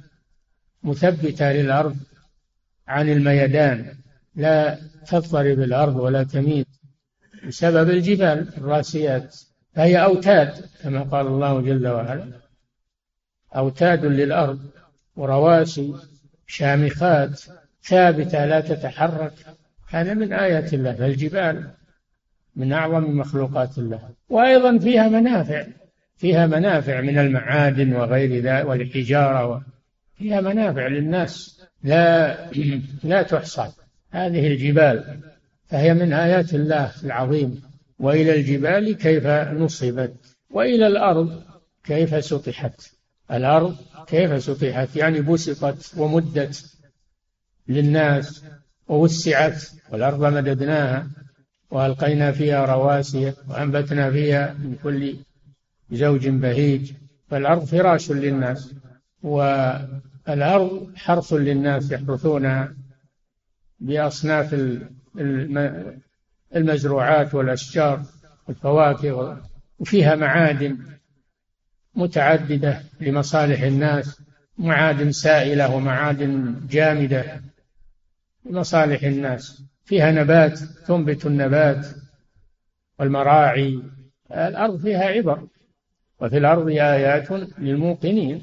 مثبتة 0.82 1.52
للأرض 1.52 1.96
عن 2.88 3.08
الميدان 3.08 3.96
لا 4.34 4.78
تضطرب 5.06 5.60
الأرض 5.60 5.96
ولا 5.96 6.22
تميت 6.22 6.66
بسبب 7.46 7.90
الجبال 7.90 8.48
الراسيات. 8.58 9.36
فهي 9.74 10.04
أوتاد 10.04 10.64
كما 10.82 11.02
قال 11.02 11.26
الله 11.26 11.60
جل 11.60 11.88
وعلا. 11.88 12.32
أوتاد 13.56 14.04
للأرض 14.04 14.60
ورواسي 15.16 15.94
شامخات 16.46 17.40
ثابتة 17.84 18.46
لا 18.46 18.60
تتحرك. 18.60 19.34
هذا 19.88 20.14
من 20.14 20.32
آيات 20.32 20.74
الله. 20.74 20.92
فالجبال 20.92 21.81
من 22.56 22.72
أعظم 22.72 23.18
مخلوقات 23.18 23.78
الله. 23.78 24.10
وأيضا 24.28 24.78
فيها 24.78 25.08
منافع 25.08 25.66
فيها 26.16 26.46
منافع 26.46 27.00
من 27.00 27.18
المعادن 27.18 27.96
وغير 27.96 28.42
ذلك 28.42 28.66
والحجارة 28.66 29.64
فيها 30.14 30.40
منافع 30.40 30.86
للناس. 30.86 31.62
لا 31.84 32.36
لا 33.04 33.22
تحصى. 33.22 33.72
هذه 34.10 34.46
الجبال 34.46 35.20
فهي 35.66 35.94
من 35.94 36.12
آيات 36.12 36.54
الله 36.54 36.92
العظيم. 37.04 37.62
وإلى 37.98 38.34
الجبال 38.34 38.96
كيف 38.96 39.26
نصبت؟ 39.26 40.14
وإلى 40.50 40.86
الأرض 40.86 41.42
كيف 41.84 42.24
سطحت؟ 42.24 42.92
الأرض 43.30 43.76
كيف 44.06 44.42
سطحت؟ 44.42 44.96
يعني 44.96 45.20
بسطت 45.20 45.98
ومدت 45.98 46.64
للناس 47.68 48.44
ووسعت 48.88 49.62
والأرض 49.90 50.24
مددناها. 50.24 51.06
وألقينا 51.72 52.32
فيها 52.32 52.64
رواسي 52.64 53.32
وأنبتنا 53.48 54.10
فيها 54.10 54.52
من 54.52 54.76
كل 54.82 55.16
زوج 55.92 56.28
بهيج 56.28 56.92
فالأرض 57.28 57.64
فراش 57.64 58.10
للناس 58.10 58.74
والأرض 59.22 60.92
حرث 60.96 61.32
للناس 61.32 61.92
يحرثونها 61.92 62.74
بأصناف 63.80 64.56
المزروعات 66.56 67.34
والأشجار 67.34 68.02
والفواكه 68.48 69.42
وفيها 69.78 70.14
معادن 70.14 70.78
متعددة 71.94 72.82
لمصالح 73.00 73.62
الناس 73.62 74.20
معادن 74.58 75.12
سائلة 75.12 75.74
ومعادن 75.74 76.54
جامدة 76.70 77.42
لمصالح 78.44 79.02
الناس. 79.02 79.62
فيها 79.84 80.10
نبات 80.10 80.58
تنبت 80.58 81.26
النبات 81.26 81.86
والمراعي 82.98 83.82
الأرض 84.32 84.80
فيها 84.80 85.04
عبر 85.04 85.48
وفي 86.20 86.38
الأرض 86.38 86.68
آيات 86.68 87.32
للموقنين. 87.58 88.42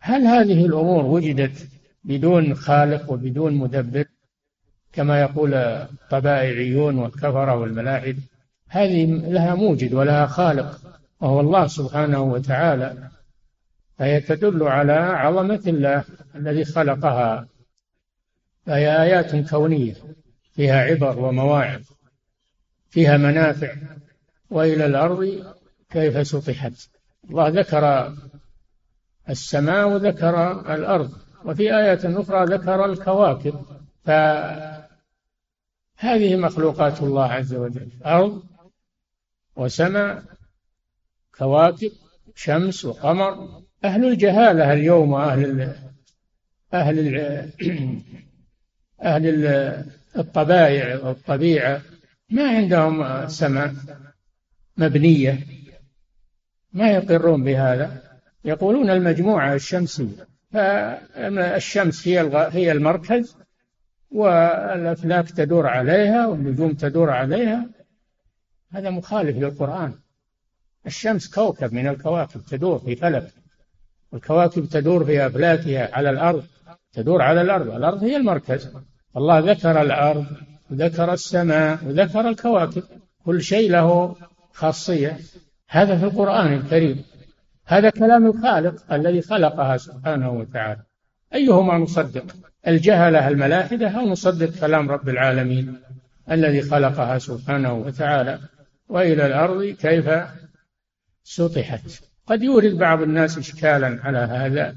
هل 0.00 0.22
هذه 0.22 0.66
الأمور 0.66 1.04
وجدت 1.04 1.68
بدون 2.04 2.54
خالق 2.54 3.12
وبدون 3.12 3.54
مدبر 3.54 4.04
كما 4.92 5.20
يقول 5.20 5.54
الطبائعيون 5.54 6.98
والكفرة 6.98 7.54
والملاحد؟ 7.54 8.16
هذه 8.68 9.04
لها 9.06 9.54
موجد 9.54 9.94
ولها 9.94 10.26
خالق 10.26 10.80
وهو 11.20 11.40
الله 11.40 11.66
سبحانه 11.66 12.22
وتعالى 12.22 13.10
فهي 13.98 14.20
تدل 14.20 14.62
على 14.62 14.92
عظمة 14.92 15.62
الله 15.66 16.04
الذي 16.34 16.64
خلقها. 16.64 17.46
فهي 18.66 19.02
آيات 19.02 19.36
كونية 19.50 19.94
فيها 20.52 20.80
عبر 20.80 21.18
ومواعظ 21.18 21.82
فيها 22.90 23.16
منافع. 23.16 23.74
وإلى 24.50 24.86
الأرض 24.86 25.44
كيف 25.90 26.26
سطحت؟ 26.26 26.72
الله 27.30 27.48
ذكر 27.48 28.14
السماء 29.28 29.88
وذكر 29.88 30.60
الأرض 30.74 31.12
وفي 31.44 31.76
آية 31.76 32.20
أخرى 32.20 32.44
ذكر 32.44 32.84
الكواكب. 32.84 33.64
فهذه 34.04 34.86
مخلوقات 36.36 37.02
الله 37.02 37.24
عز 37.24 37.54
وجل 37.54 37.88
أرض 38.06 38.42
وسماء 39.56 40.22
كواكب 41.38 41.90
شمس 42.34 42.84
وقمر. 42.84 43.62
أهل 43.84 44.04
الجهالة 44.04 44.72
اليوم 44.72 45.14
أهل 45.14 45.76
أهل 46.74 46.98
أهل 49.02 49.44
الطبائع 50.16 51.04
والطبيعة 51.04 51.82
ما 52.30 52.48
عندهم 52.48 53.28
سماء 53.28 53.74
مبنية. 54.76 55.38
ما 56.72 56.90
يقرون 56.90 57.44
بهذا. 57.44 58.02
يقولون 58.44 58.90
المجموعة 58.90 59.54
الشمسية. 59.54 60.26
فالشمس 60.52 62.08
هي 62.08 62.48
هي 62.52 62.72
المركز 62.72 63.36
والأفلاك 64.10 65.30
تدور 65.30 65.66
عليها 65.66 66.26
والنجوم 66.26 66.72
تدور 66.72 67.10
عليها. 67.10 67.66
هذا 68.72 68.90
مخالف 68.90 69.36
للقرآن. 69.36 69.94
الشمس 70.86 71.34
كوكب 71.34 71.72
من 71.72 71.88
الكواكب 71.88 72.42
تدور 72.42 72.78
في 72.78 72.96
فلك 72.96 73.32
الكواكب 74.14 74.64
تدور 74.64 75.04
في 75.04 75.26
أفلاكها 75.26 75.94
على 75.94 76.10
الأرض. 76.10 76.44
تدور 76.96 77.22
على 77.22 77.42
الأرض. 77.42 77.70
الأرض 77.70 78.04
هي 78.04 78.16
المركز. 78.16 78.72
الله 79.16 79.38
ذكر 79.38 79.82
الأرض 79.82 80.26
وذكر 80.70 81.12
السماء 81.12 81.78
وذكر 81.86 82.28
الكواكب. 82.28 82.82
كل 83.24 83.42
شيء 83.42 83.70
له 83.70 84.16
خاصية. 84.52 85.18
هذا 85.68 85.98
في 85.98 86.04
القرآن 86.04 86.52
الكريم. 86.52 87.04
هذا 87.66 87.90
كلام 87.90 88.26
الخالق 88.26 88.92
الذي 88.92 89.22
خلقها 89.22 89.76
سبحانه 89.76 90.30
وتعالى. 90.30 90.82
أيهما 91.34 91.78
نصدق؟ 91.78 92.24
الجهلة 92.68 93.28
الملاحدة 93.28 93.88
أو 93.88 94.08
نصدق 94.08 94.60
كلام 94.60 94.90
رب 94.90 95.08
العالمين 95.08 95.80
الذي 96.30 96.62
خلقها 96.62 97.18
سبحانه 97.18 97.72
وتعالى؟ 97.74 98.38
وإلى 98.88 99.26
الأرض 99.26 99.64
كيف 99.64 100.10
سطحت؟ 101.24 102.02
قد 102.26 102.42
يورد 102.42 102.78
بعض 102.78 103.02
الناس 103.02 103.38
إشكالا 103.38 104.00
على 104.02 104.18
هذا. 104.18 104.76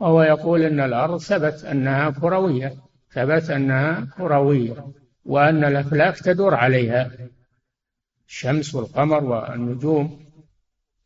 وهو 0.00 0.22
يقول 0.22 0.62
أن 0.62 0.80
الأرض 0.80 1.18
ثبت 1.18 1.64
أنها 1.64 2.10
كروية 2.10 2.74
ثبت 3.12 3.50
أنها 3.50 4.08
كروية 4.16 4.92
وأن 5.24 5.64
الأفلاك 5.64 6.18
تدور 6.18 6.54
عليها. 6.54 7.10
الشمس 8.28 8.74
والقمر 8.74 9.24
والنجوم 9.24 10.20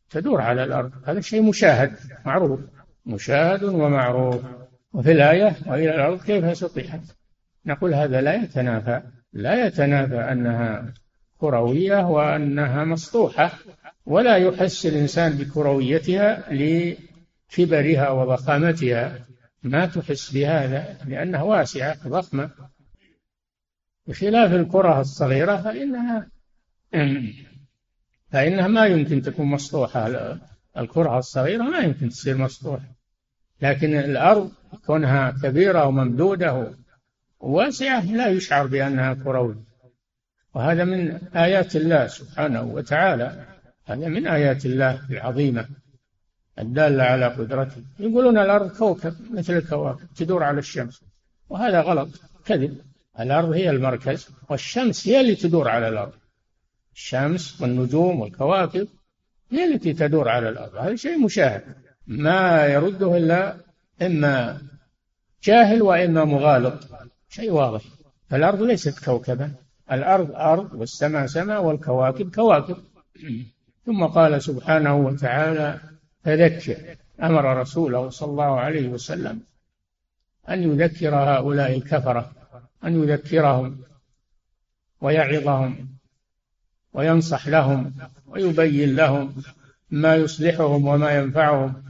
تدور 0.09 0.41
على 0.41 0.63
الأرض. 0.63 0.91
هذا 1.05 1.19
شيء 1.19 1.41
مشاهد 1.41 1.91
معروف. 2.25 2.59
مشاهد 3.05 3.63
ومعروف. 3.63 4.41
وفي 4.93 5.11
الآية 5.11 5.55
وإلى 5.67 5.95
الأرض 5.95 6.21
كيف 6.21 6.57
سطحت؟ 6.57 7.01
نقول 7.65 7.93
هذا 7.93 8.21
لا 8.21 8.35
يتنافى 8.35 9.01
لا 9.33 9.65
يتنافى 9.67 10.19
أنها 10.19 10.93
كروية 11.37 12.09
وأنها 12.09 12.83
مسطوحة 12.83 13.51
ولا 14.05 14.35
يحس 14.35 14.85
الإنسان 14.85 15.31
بكرويتها 15.31 16.51
لكبرها 17.51 18.09
وضخامتها 18.09 19.25
ما 19.63 19.85
تحس 19.85 20.31
بهذا 20.31 20.97
لأنها 21.07 21.41
واسعة 21.41 22.07
ضخمة. 22.07 22.49
بخلاف 24.07 24.53
الكرة 24.53 25.01
الصغيرة 25.01 25.57
فإنها 25.57 26.27
فإنها 28.31 28.67
ما 28.67 28.85
يمكن 28.85 29.21
تكون 29.21 29.45
مسطوحة 29.45 30.37
الكرة 30.77 31.17
الصغيرة 31.17 31.63
ما 31.63 31.79
يمكن 31.79 32.09
تصير 32.09 32.37
مسطوحة 32.37 32.95
لكن 33.61 33.95
الأرض 33.95 34.51
كونها 34.85 35.31
كبيرة 35.43 35.85
وممدودة 35.85 36.75
واسعة 37.39 38.05
لا 38.05 38.27
يشعر 38.27 38.67
بأنها 38.67 39.13
كروية 39.13 39.75
وهذا 40.55 40.83
من 40.83 41.11
آيات 41.35 41.75
الله 41.75 42.07
سبحانه 42.07 42.61
وتعالى. 42.61 43.45
هذا 43.85 44.07
من 44.07 44.27
آيات 44.27 44.65
الله 44.65 45.11
العظيمة. 45.11 45.67
الدالة 46.59 47.03
على 47.03 47.25
قدرته. 47.25 47.83
يقولون 47.99 48.37
الأرض 48.37 48.77
كوكب 48.77 49.13
مثل 49.31 49.53
الكواكب 49.53 50.07
تدور 50.15 50.43
على 50.43 50.59
الشمس. 50.59 51.01
وهذا 51.49 51.81
غلط 51.81 52.09
كذب. 52.45 52.77
الأرض 53.19 53.51
هي 53.51 53.69
المركز 53.69 54.27
والشمس 54.49 55.07
هي 55.07 55.21
اللي 55.21 55.35
تدور 55.35 55.69
على 55.69 55.87
الأرض. 55.87 56.13
الشمس 56.95 57.61
والنجوم 57.61 58.19
والكواكب 58.19 58.87
هي 59.51 59.73
التي 59.73 59.93
تدور 59.93 60.29
على 60.29 60.49
الأرض. 60.49 60.75
هذا 60.75 60.95
شيء 60.95 61.19
مشاهد. 61.19 61.63
ما 62.07 62.65
يرده 62.65 63.17
إلا 63.17 63.57
إما 64.01 64.61
جاهل 65.43 65.81
وإما 65.81 66.25
مغالط. 66.25 66.87
شيء 67.29 67.51
واضح. 67.51 67.81
الأرض 68.33 68.61
ليست 68.61 69.05
كوكبا. 69.05 69.51
الأرض 69.91 70.31
أرض 70.35 70.73
والسماء 70.73 71.25
سماء 71.25 71.63
والكواكب 71.63 72.35
كواكب. 72.35 72.77
ثم 73.85 74.05
قال 74.05 74.41
سبحانه 74.41 74.95
وتعالى 74.95 75.79
فذكر 76.25 76.75
أمر 77.23 77.57
رسوله 77.61 78.09
صلى 78.09 78.29
الله 78.29 78.59
عليه 78.59 78.87
وسلم 78.87 79.41
أن 80.49 80.63
يذكر 80.63 81.15
هؤلاء 81.15 81.77
الكفرة 81.77 82.31
أن 82.83 83.03
يذكرهم 83.03 83.77
ويعظهم 85.01 85.87
وينصح 86.93 87.47
لهم 87.47 87.93
ويبين 88.27 88.95
لهم 88.95 89.35
ما 89.89 90.15
يصلحهم 90.15 90.87
وما 90.87 91.11
ينفعهم 91.11 91.83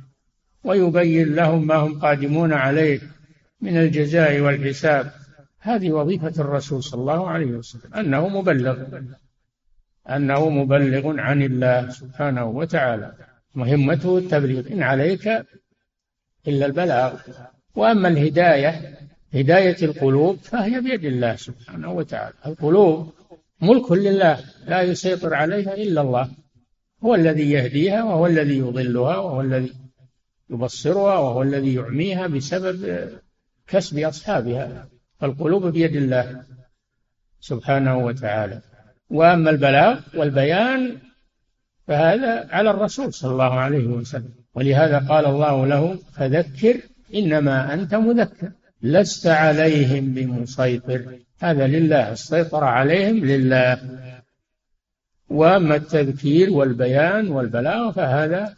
ويبين 0.64 1.36
لهم 1.36 1.68
ما 1.68 1.76
هم 1.76 2.00
قادمون 2.00 2.54
عليه 2.54 3.02
من 3.62 3.78
الجزاء 3.78 4.40
والحساب. 4.40 5.12
هذه 5.60 5.92
وظيفة 5.92 6.42
الرسول 6.42 6.84
صلى 6.84 7.02
الله 7.02 7.30
عليه 7.30 7.46
وسلم 7.46 7.94
أنه 7.94 8.28
مبلغ 8.28 8.84
أنه 10.10 10.50
مبلغ 10.50 11.20
عن 11.20 11.42
الله 11.42 11.90
سبحانه 11.90 12.46
وتعالى. 12.46 13.35
مهمته 13.56 14.18
التبليغ. 14.18 14.68
إن 14.72 14.84
عليك 14.84 15.28
إلا 16.48 16.66
البلاغ. 16.66 17.14
وأما 17.76 18.08
الهداية 18.08 19.00
هداية 19.34 19.78
القلوب 19.82 20.38
فهي 20.38 20.82
بيد 20.82 21.06
الله 21.06 21.36
سبحانه 21.36 21.92
وتعالى. 21.92 22.34
القلوب 22.46 23.14
ملك 23.62 23.92
لله 23.92 24.40
لا 24.68 24.82
يسيطر 24.82 25.34
عليها 25.34 25.74
إلا 25.74 26.02
الله. 26.02 26.30
هو 27.04 27.16
الذي 27.16 27.52
يهديها 27.52 28.04
وهو 28.04 28.28
الذي 28.28 28.58
يضلها 28.58 29.18
وهو 29.18 29.42
الذي 29.42 29.74
يبصرها 30.50 31.20
وهو 31.20 31.42
الذي 31.42 31.76
يعميها 31.76 32.28
بسبب 32.28 33.10
كسب 33.68 33.98
أصحابها. 33.98 34.88
فالقلوب 35.20 35.66
بيد 35.66 35.96
الله 35.96 36.44
سبحانه 37.40 37.98
وتعالى. 37.98 38.62
وأما 39.10 39.50
البلاغ 39.50 40.00
والبيان 40.16 40.98
فهذا 41.88 42.48
على 42.52 42.72
الرسول 42.72 43.14
صلى 43.14 43.32
الله 43.32 43.54
عليه 43.54 43.88
وسلم. 43.88 44.34
ولهذا 44.56 44.98
قال 45.00 45.26
الله 45.26 45.66
له 45.66 46.00
فذكر 46.14 46.76
إنما 47.16 47.74
أنت 47.74 47.96
مذكر 47.96 48.52
لست 48.82 49.28
عليهم 49.28 50.14
بمسيطر. 50.14 51.20
هذا 51.40 51.68
لله 51.68 52.12
السيطرة 52.12 52.66
عليهم 52.66 53.26
لله. 53.26 53.80
وأما 55.30 55.76
التذكير 55.76 56.54
والبيان 56.54 57.28
والبلاغ 57.28 57.92
فهذا 57.92 58.54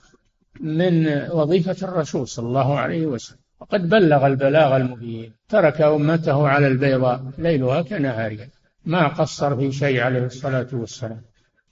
من 0.59 1.07
وظيفة 1.31 1.87
الرسول 1.87 2.27
صلى 2.27 2.47
الله 2.47 2.79
عليه 2.79 3.05
وسلم. 3.05 3.39
وقد 3.59 3.89
بلغ 3.89 4.27
البلاغ 4.27 4.75
المبين. 4.75 5.31
ترك 5.49 5.81
أمته 5.81 6.47
على 6.47 6.67
البيضاء 6.67 7.31
ليلها 7.37 7.81
كنهارها. 7.81 8.47
ما 8.85 9.07
قصر 9.07 9.55
في 9.55 9.71
شيء 9.71 10.01
عليه 10.01 10.25
الصلاة 10.25 10.67
والسلام. 10.73 11.21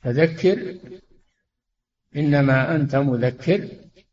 فذكر 0.04 0.76
إنما 2.16 2.76
أنت 2.76 2.96
مذكر 2.96 3.68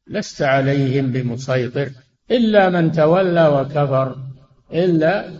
لست 0.06 0.42
عليهم 0.42 1.12
بمسيطر 1.12 1.90
إلا 2.30 2.70
من 2.70 2.92
تولى 2.92 3.48
وكفر 3.48 4.16
إلا 4.72 5.30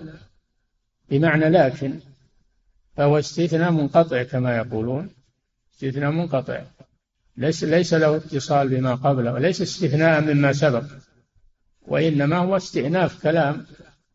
بمعنى 1.11 1.48
لكن 1.48 1.98
فهو 2.96 3.18
استثناء 3.18 3.70
منقطع 3.70 4.22
كما 4.22 4.57
يقولون 4.57 5.11
استثناء 5.75 6.11
منقطع. 6.11 6.62
ليس 7.37 7.64
ليس 7.64 7.94
له 7.94 8.16
اتصال 8.16 8.68
بما 8.68 8.94
قبله 8.94 9.33
وليس 9.33 9.62
استثناء 9.62 10.20
مما 10.20 10.53
سبق 10.53 10.85
وإنما 11.87 12.37
هو 12.37 12.57
استئناف 12.57 13.22
كلام 13.22 13.66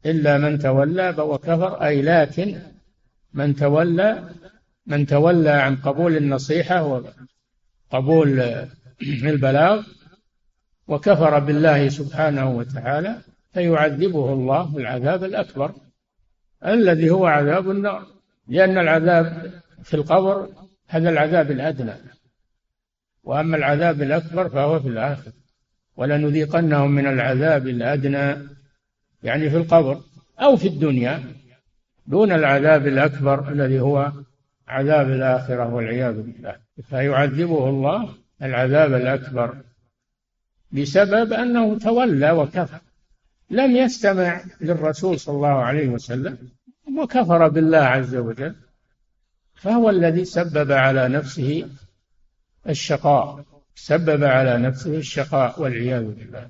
إلا 0.06 0.38
من 0.38 0.60
تولى 0.60 1.10
وكفر 1.10 1.84
أي 1.86 2.02
لكن 2.02 2.60
من 3.34 3.56
تولى 3.56 4.30
من 4.86 5.06
تولى 5.06 5.50
عن 5.50 5.76
قبول 5.76 6.18
النصيحة 6.18 6.84
وقبول 7.92 8.40
البلاغ 9.02 9.84
وكفر 10.88 11.40
بالله 11.40 11.90
سبحانه 11.90 12.52
وتعالى 12.52 13.22
فيعذبه 13.54 14.34
الله 14.34 14.78
العذاب 14.78 15.24
الأكبر 15.24 15.72
الذي 16.66 17.10
هو 17.10 17.26
عذاب 17.26 17.72
النار. 17.72 18.08
لأن 18.48 18.78
العذاب 18.78 19.52
في 19.84 19.94
القبر 19.94 20.50
هذا 20.88 21.10
العذاب 21.10 21.52
الأدنى. 21.52 21.94
وأما 23.24 23.58
العذاب 23.58 24.02
الأكبر 24.02 24.50
فهو 24.50 24.80
في 24.80 24.88
الآخر. 24.88 25.32
ولنذيقنهم 25.98 26.92
من 26.92 27.08
العذاب 27.08 27.68
الأدنى 27.68 28.36
يعني 29.24 29.50
في 29.50 29.58
القبر 29.58 30.02
أو 30.40 30.56
في 30.56 30.68
الدنيا 30.68 31.24
دون 32.08 32.32
العذاب 32.32 32.88
الأكبر 32.88 33.52
الذي 33.52 33.80
هو 33.80 34.12
عذاب 34.68 35.10
الآخرة 35.10 35.74
والعياذ 35.74 36.22
بالله. 36.22 36.56
فيعذبه 36.90 37.70
الله 37.70 38.14
العذاب 38.42 38.94
الأكبر 38.94 39.58
بسبب 40.72 41.34
أنه 41.34 41.80
تولى 41.80 42.32
وكفر. 42.32 42.80
لم 43.50 43.76
يستمع 43.76 44.42
للرسول 44.62 45.20
صلى 45.20 45.36
الله 45.36 45.48
عليه 45.48 45.88
وسلم 45.88 46.38
وكفر 47.00 47.48
بالله 47.48 47.78
عز 47.78 48.16
وجل. 48.16 48.56
فهو 49.56 49.90
الذي 49.90 50.26
سبب 50.26 50.72
على 50.72 51.08
نفسه 51.08 51.70
الشقاء 52.70 53.46
سبب 53.76 54.24
على 54.24 54.58
نفسه 54.58 54.98
الشقاء 54.98 55.62
والعياذ 55.62 56.04
بالله. 56.04 56.50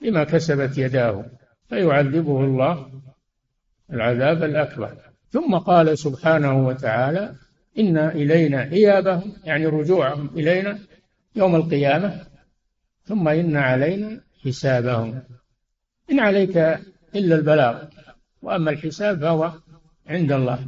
بما 0.00 0.24
كسبت 0.24 0.78
يداه 0.78 1.24
فيعذبه 1.68 2.44
الله 2.44 3.02
العذاب 3.92 4.42
الأكبر. 4.42 5.09
ثم 5.30 5.54
قال 5.54 5.98
سبحانه 5.98 6.66
وتعالى 6.66 7.34
إن 7.78 7.98
إلينا 7.98 8.62
إيابهم 8.62 9.32
يعني 9.44 9.66
رجوعهم 9.66 10.30
إلينا 10.36 10.78
يوم 11.36 11.56
القيامة 11.56 12.20
ثم 13.04 13.28
إن 13.28 13.56
علينا 13.56 14.20
حسابهم. 14.44 15.22
إن 16.10 16.20
عليك 16.20 16.56
إلا 17.14 17.34
البلاغ 17.34 17.84
وأما 18.42 18.70
الحساب 18.70 19.20
فهو 19.20 19.52
عند 20.06 20.32
الله. 20.32 20.58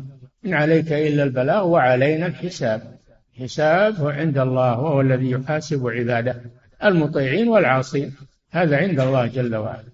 إن 0.46 0.54
عليك 0.54 0.92
إلا 0.92 1.22
البلاغ 1.22 1.66
وعلينا 1.66 2.26
الحساب. 2.26 2.98
حساب 3.38 4.06
عند 4.06 4.38
الله 4.38 4.80
وهو 4.80 5.00
الذي 5.00 5.30
يحاسب 5.30 5.86
عباده 5.88 6.42
المطيعين 6.84 7.48
والعاصين. 7.48 8.14
هذا 8.50 8.76
عند 8.76 9.00
الله 9.00 9.26
جل 9.26 9.56
وعلا. 9.56 9.92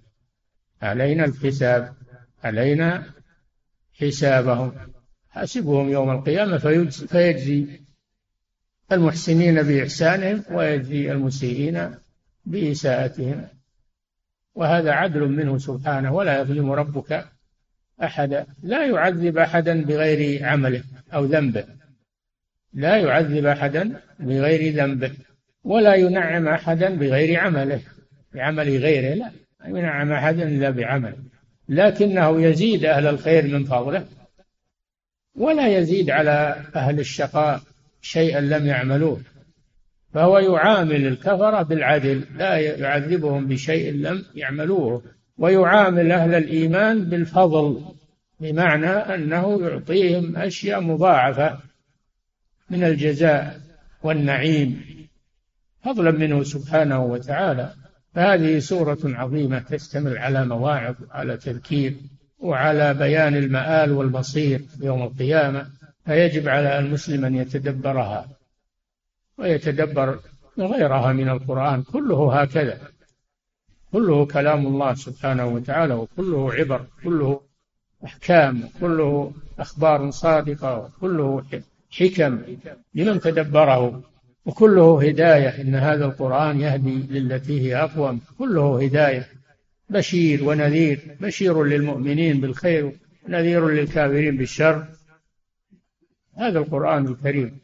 علينا 0.83 1.25
الحساب 1.25 1.93
علينا 2.45 3.05
حسابهم. 4.01 4.73
حاسبهم 5.31 5.89
يوم 5.89 6.11
القيامة 6.11 6.59
فيجزي 6.89 7.67
المحسنين 8.93 9.63
بإحسانهم 9.63 10.43
ويجزي 10.51 11.13
المسيئين 11.13 11.91
بإساءتهم. 12.47 13.49
وهذا 14.55 14.93
عدل 14.93 15.29
منه 15.29 15.59
سبحانه 15.59 16.15
ولا 16.15 16.41
يظلم 16.41 16.71
ربك 16.71 17.25
أحدا. 18.03 18.47
لا 18.63 18.87
يعذب 18.87 19.39
أحدا 19.39 19.85
بغير 19.85 20.45
عمله 20.45 20.83
أو 21.15 21.25
ذنبه. 21.25 21.65
لا 22.73 22.97
يعذب 22.97 23.47
أحدا 23.47 24.01
بغير 24.21 24.75
ذنبه 24.75 25.13
ولا 25.65 25.95
ينعم 25.95 26.49
أحدا 26.49 26.95
بغير 26.95 27.41
عمله. 27.41 27.81
بعمل 28.35 28.69
غيره 28.77 29.15
لا 29.15 29.31
ينعم 29.67 30.13
أحدا 30.13 30.43
إلا 30.43 30.71
بعمله. 30.71 31.19
لكنه 31.69 32.43
يزيد 32.43 32.85
أهل 32.85 33.07
الخير 33.07 33.47
من 33.47 33.65
فضله 33.65 34.07
ولا 35.35 35.79
يزيد 35.79 36.11
على 36.11 36.65
أهل 36.77 37.01
الشقاء 37.01 37.61
شيئا 38.01 38.41
لم 38.41 38.67
يعملوه. 38.67 39.21
فهو 40.15 40.39
يعامل 40.39 41.07
الكفرة 41.07 41.63
بالعدل 41.63 42.25
لا 42.37 42.57
يعذبهم 42.57 43.47
بشيء 43.47 43.93
لم 43.93 44.25
يعملوه. 44.35 45.03
ويعامل 45.39 46.13
أهل 46.13 46.35
الإيمان 46.35 47.05
بالفضل 47.05 47.85
بمعنى 48.41 48.87
أنه 48.87 49.61
يعطيهم 49.61 50.37
أشياء 50.37 50.81
مضاعفة 50.81 51.59
من 52.71 52.85
الجزاء 52.85 53.61
والنعيم 54.03 54.85
فضلا 55.85 56.11
منه 56.11 56.43
سبحانه 56.43 57.05
وتعالى. 57.05 57.75
فهذه 58.19 58.59
سورة 58.59 58.99
عظيمة 59.05 59.59
تشتمل 59.59 60.19
على 60.19 60.45
مواعظ 60.45 60.95
على 61.11 61.37
تذكير 61.37 61.97
وعلى 62.39 62.95
بيان 62.95 63.37
المآل 63.37 63.93
والمصير 63.93 64.61
يوم 64.81 65.03
القيامة 65.03 65.67
فيجب 66.07 66.49
على 66.49 66.79
المسلم 66.79 67.25
أن 67.25 67.35
يتدبرها 67.35 68.29
ويتدبر 69.39 70.19
غيرها 70.59 71.13
من 71.13 71.29
القرآن 71.29 71.83
كله 71.83 72.41
هكذا. 72.41 72.79
كله 73.93 74.27
كلام 74.27 74.67
الله 74.67 74.95
سبحانه 74.95 75.47
وتعالى 75.47 75.95
وكله 75.95 76.55
عبر 76.55 76.87
كله 77.05 77.41
أحكام 78.05 78.69
كله 78.81 79.33
أخبار 79.59 80.11
صادقة 80.11 80.79
وكله 80.79 81.43
حكم 81.91 82.43
لمن 82.95 83.21
تدبره. 83.21 84.03
وكله 84.49 85.03
هداية 85.09 85.61
إن 85.61 85.75
هذا 85.75 86.05
القرآن 86.05 86.61
يهدي 86.61 87.03
للتي 87.11 87.61
هي 87.61 87.77
أقوم. 87.77 88.21
كله 88.39 88.83
هداية. 88.83 89.29
بشير 89.91 90.45
ونذير. 90.45 91.01
بشير 91.21 91.65
للمؤمنين 91.65 92.41
بالخير 92.41 92.93
ونذير 93.25 93.69
للكافرين 93.69 94.37
بالشر. 94.37 94.87
هذا 96.39 96.59
القرآن 96.59 97.07
الكريم. 97.07 97.59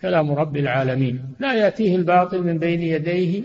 كلام 0.00 0.30
رب 0.32 0.56
العالمين. 0.56 1.34
لا 1.38 1.54
يأتيه 1.54 1.96
الباطل 1.96 2.42
من 2.42 2.58
بين 2.58 2.82
يديه 2.82 3.42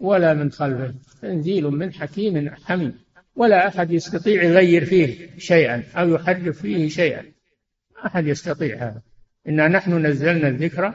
ولا 0.00 0.34
من 0.34 0.50
خلفه. 0.50 0.94
تنزيل 1.22 1.64
من 1.64 1.92
حكيم 1.92 2.50
حميد. 2.64 2.94
ولا 3.36 3.68
أحد 3.68 3.90
يستطيع 3.90 4.42
يغير 4.42 4.84
فيه 4.84 5.28
شيئا 5.38 5.82
أو 5.96 6.08
يحرف 6.08 6.58
فيه 6.58 6.88
شيئا. 6.88 7.24
أحد 8.06 8.26
يستطيع 8.26 8.76
هذا. 8.76 9.02
إنا 9.48 9.68
نحن 9.68 10.06
نزلنا 10.06 10.48
الذكر 10.48 10.94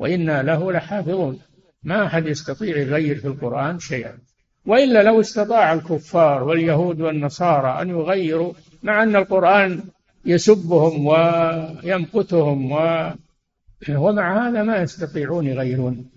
وإنا 0.00 0.42
له 0.42 0.72
لحافظون. 0.72 1.40
ما 1.82 2.06
أحد 2.06 2.26
يستطيع 2.26 2.76
يغير 2.76 3.18
في 3.18 3.26
القرآن 3.26 3.78
شيئا. 3.78 4.18
وإلا 4.66 5.02
لو 5.02 5.20
استطاع 5.20 5.72
الكفار 5.72 6.42
واليهود 6.42 7.00
والنصارى 7.00 7.82
أن 7.82 7.88
يغيروا 7.88 8.52
مع 8.82 9.02
أن 9.02 9.16
القرآن 9.16 9.82
يسبهم 10.24 11.06
ويمقتهم 11.06 12.72
و... 12.72 13.10
ومع 13.88 14.48
هذا 14.48 14.62
ما 14.62 14.82
يستطيعون 14.82 15.46
يغيرون 15.46 16.10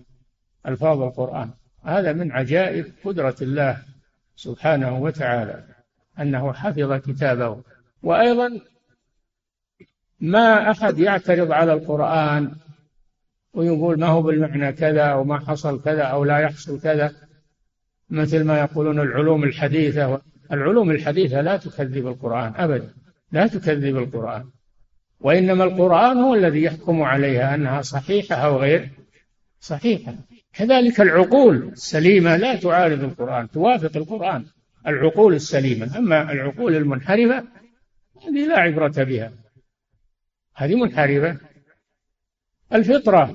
ألفاظ 0.66 1.02
القرآن. 1.02 1.50
هذا 1.84 2.12
من 2.12 2.32
عجائب 2.32 2.92
قدرة 3.04 3.36
الله 3.42 3.82
سبحانه 4.36 4.98
وتعالى 4.98 5.64
أنه 6.20 6.52
حفظ 6.52 6.92
كتابه. 6.92 7.62
وأيضا 8.02 8.60
ما 10.20 10.70
أحد 10.70 10.98
يعترض 10.98 11.52
على 11.52 11.72
القرآن 11.72 12.54
ويقول 13.54 14.00
ما 14.00 14.06
هو 14.06 14.22
بالمعنى 14.22 14.72
كذا 14.72 15.02
أو 15.02 15.24
ما 15.24 15.38
حصل 15.38 15.82
كذا 15.82 16.02
أو 16.02 16.24
لا 16.24 16.38
يحصل 16.38 16.80
كذا. 16.80 17.12
مثل 18.10 18.44
ما 18.44 18.58
يقولون 18.58 19.00
العلوم 19.00 19.44
الحديثة 19.44 20.20
العلوم 20.52 20.90
الحديثة 20.90 21.40
لا 21.40 21.56
تكذب 21.56 22.06
القرآن 22.06 22.52
أبدا 22.56 22.94
لا 23.32 23.46
تكذب 23.46 23.96
القرآن. 23.96 24.44
وإنما 25.20 25.64
القرآن 25.64 26.16
هو 26.16 26.34
الذي 26.34 26.62
يحكم 26.62 27.02
عليها 27.02 27.54
أنها 27.54 27.82
صحيحة 27.82 28.36
أو 28.36 28.56
غير 28.58 28.90
صحيحة. 29.60 30.14
كذلك 30.52 31.00
العقول 31.00 31.56
السليمة 31.56 32.36
لا 32.36 32.56
تعارض 32.56 33.04
القرآن 33.04 33.50
توافق 33.50 33.96
القرآن. 33.96 34.44
العقول 34.86 35.34
السليمة 35.34 35.98
أما 35.98 36.32
العقول 36.32 36.76
المنحرفة 36.76 37.44
هذه 38.26 38.46
لا 38.48 38.58
عبرة 38.58 39.04
بها. 39.04 39.32
هذه 40.56 40.74
منحرفة. 40.74 41.38
الفطرة. 42.74 43.34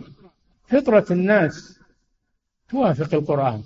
فطرة 0.67 1.05
الناس. 1.11 1.79
توافق 2.69 3.13
القرآن. 3.13 3.63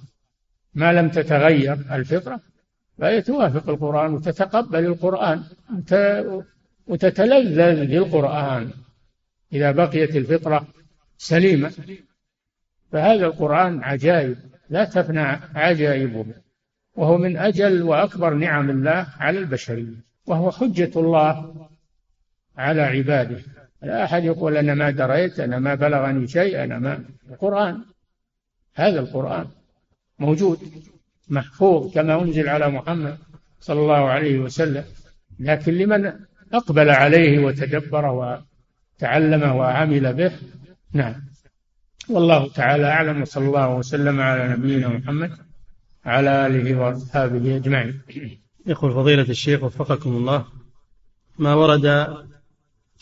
ما 0.76 0.94
لم 0.94 1.10
تتغير 1.10 1.74
الفطرة 1.74 2.40
فهي 2.98 3.22
توافق 3.22 3.70
القرآن 3.70 4.14
وتتقبل 4.14 4.86
القرآن. 4.86 5.44
وتتلذذ 6.88 7.86
بالقرآن. 7.86 8.72
إذا 9.54 9.72
بقيت 9.72 10.16
الفطرة 10.16 10.68
سليمة. 11.18 11.72
فهذا 12.92 13.26
القرآن 13.26 13.84
عجائب. 13.84 14.38
لا 14.70 14.86
تفنى 14.86 15.40
عجائبه. 15.56 16.26
وهو 16.96 17.18
من 17.18 17.38
أجل 17.38 17.82
وأكبر 17.82 18.34
نعم 18.34 18.70
الله 18.70 19.08
على 19.20 19.40
البشرية. 19.40 20.04
وهو 20.26 20.52
حجة 20.52 20.92
الله 20.96 21.68
على 22.58 22.82
عباده. 22.82 23.42
لا 23.84 24.04
أحد 24.04 24.24
يقول 24.24 24.58
أنا 24.58 24.74
ما 24.74 24.90
دريت 24.90 25.40
أنا 25.40 25.60
ما 25.60 25.76
بلغني 25.76 26.28
شيء 26.28 26.64
أنا 26.64 26.80
ما 26.80 27.04
القرآن. 27.30 27.82
هذا 28.76 29.00
القرآن 29.00 29.48
موجود 30.20 30.60
محفوظ 31.30 31.94
كما 31.94 32.22
أنزل 32.22 32.50
على 32.50 32.70
محمد 32.70 33.18
صلى 33.60 33.80
الله 33.80 34.10
عليه 34.10 34.40
وسلم. 34.40 34.84
لكن 35.40 35.74
لمن 35.74 36.14
أقبل 36.54 36.90
عليه 36.90 37.40
وتدبر 37.40 38.06
وتعلم 39.00 39.56
وعمل 39.56 40.14
به؟ 40.14 40.32
نعم. 40.94 41.16
والله 42.10 42.50
تعالى 42.50 42.86
أعلم 42.86 43.22
وصلى 43.22 43.46
الله 43.46 43.76
وسلم 43.76 44.22
على 44.22 44.48
نبينا 44.48 44.88
محمد 44.88 45.32
على 46.06 46.48
آله 46.48 46.80
وأصحابه 46.80 47.56
أجمعين. 47.56 48.02
يقول 48.66 48.94
فضيلة 48.94 49.30
الشيخ 49.30 49.64
وفقكم 49.64 50.10
الله 50.10 50.46
ما 51.40 51.54
ورد 51.54 51.86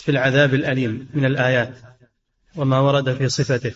في 0.01 0.11
العذاب 0.11 0.53
الأليم 0.53 1.07
من 1.13 1.25
الآيات 1.25 1.73
وما 2.55 2.79
ورد 2.79 3.13
في 3.13 3.29
صفته. 3.29 3.73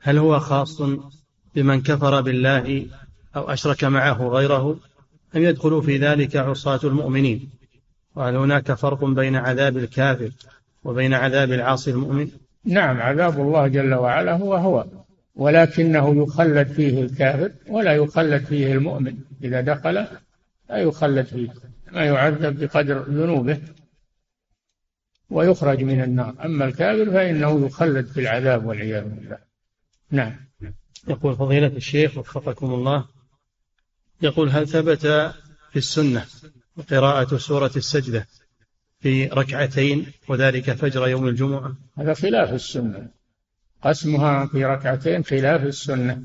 هل 0.00 0.18
هو 0.18 0.40
خاص 0.40 0.82
بمن 1.54 1.82
كفر 1.82 2.20
بالله 2.20 2.86
أو 3.36 3.52
أشرك 3.52 3.84
معه 3.84 4.28
غيره؟ 4.28 4.78
أم 5.36 5.42
يدخل 5.42 5.82
في 5.82 5.96
ذلك 5.98 6.36
عصاة 6.36 6.80
المؤمنين؟ 6.84 7.50
وهل 8.14 8.36
هناك 8.36 8.72
فرق 8.72 9.04
بين 9.04 9.36
عذاب 9.36 9.76
الكافر 9.76 10.30
وبين 10.84 11.14
عذاب 11.14 11.52
العاصي 11.52 11.90
المؤمن؟ 11.90 12.28
نعم 12.64 13.00
عذاب 13.00 13.40
الله 13.40 13.68
جل 13.68 13.94
وعلا 13.94 14.36
هو 14.36 14.54
هو 14.54 14.84
ولكنه 15.34 16.22
يخلد 16.22 16.66
فيه 16.66 17.02
الكافر 17.02 17.50
ولا 17.68 17.92
يخلد 17.92 18.44
فيه 18.44 18.72
المؤمن. 18.72 19.14
إذا 19.44 19.60
دخل 19.60 19.94
لا 20.70 20.78
يخلد 20.78 21.26
فيه 21.26 21.48
ما 21.92 22.04
يعذب 22.04 22.58
بقدر 22.58 23.02
ذنوبه. 23.02 23.58
ويخرج 25.34 25.82
من 25.82 26.00
النار. 26.00 26.34
أما 26.44 26.64
الكافر 26.64 27.10
فإنه 27.10 27.66
يخلد 27.66 28.06
في 28.06 28.20
العذاب 28.20 28.66
والعياذ 28.66 29.04
بالله. 29.04 29.38
نعم. 30.10 30.36
يقول 31.08 31.36
فضيلة 31.36 31.66
الشيخ 31.66 32.18
وفقكم 32.18 32.74
الله 32.74 33.04
يقول 34.22 34.48
هل 34.48 34.68
ثبت 34.68 35.06
في 35.70 35.76
السنة 35.76 36.24
قراءة 36.90 37.36
سورة 37.36 37.70
السجدة 37.76 38.26
في 39.00 39.26
ركعتين 39.26 40.06
وذلك 40.28 40.70
فجر 40.72 41.08
يوم 41.08 41.28
الجمعة؟ 41.28 41.76
هذا 41.98 42.14
خلاف 42.14 42.52
السنة. 42.52 43.08
قسمها 43.82 44.46
في 44.46 44.64
ركعتين 44.64 45.24
خلاف 45.24 45.62
السنة. 45.62 46.22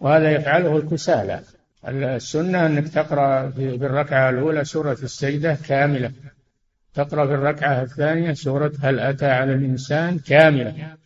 وهذا 0.00 0.30
يفعله 0.30 0.76
الكسالى. 0.76 1.42
السنة 1.88 2.66
أنك 2.66 2.88
تقرأ 2.88 3.50
في 3.50 3.74
الركعة 3.74 4.30
الأولى 4.30 4.64
سورة 4.64 4.98
السجدة 5.02 5.54
كاملة. 5.54 6.12
تقرأ 6.94 7.26
في 7.26 7.34
الركعة 7.34 7.82
الثانية 7.82 8.32
سورة 8.32 8.72
هل 8.80 9.00
أتى 9.00 9.26
على 9.26 9.54
الإنسان 9.54 10.18
كاملة. 10.18 10.96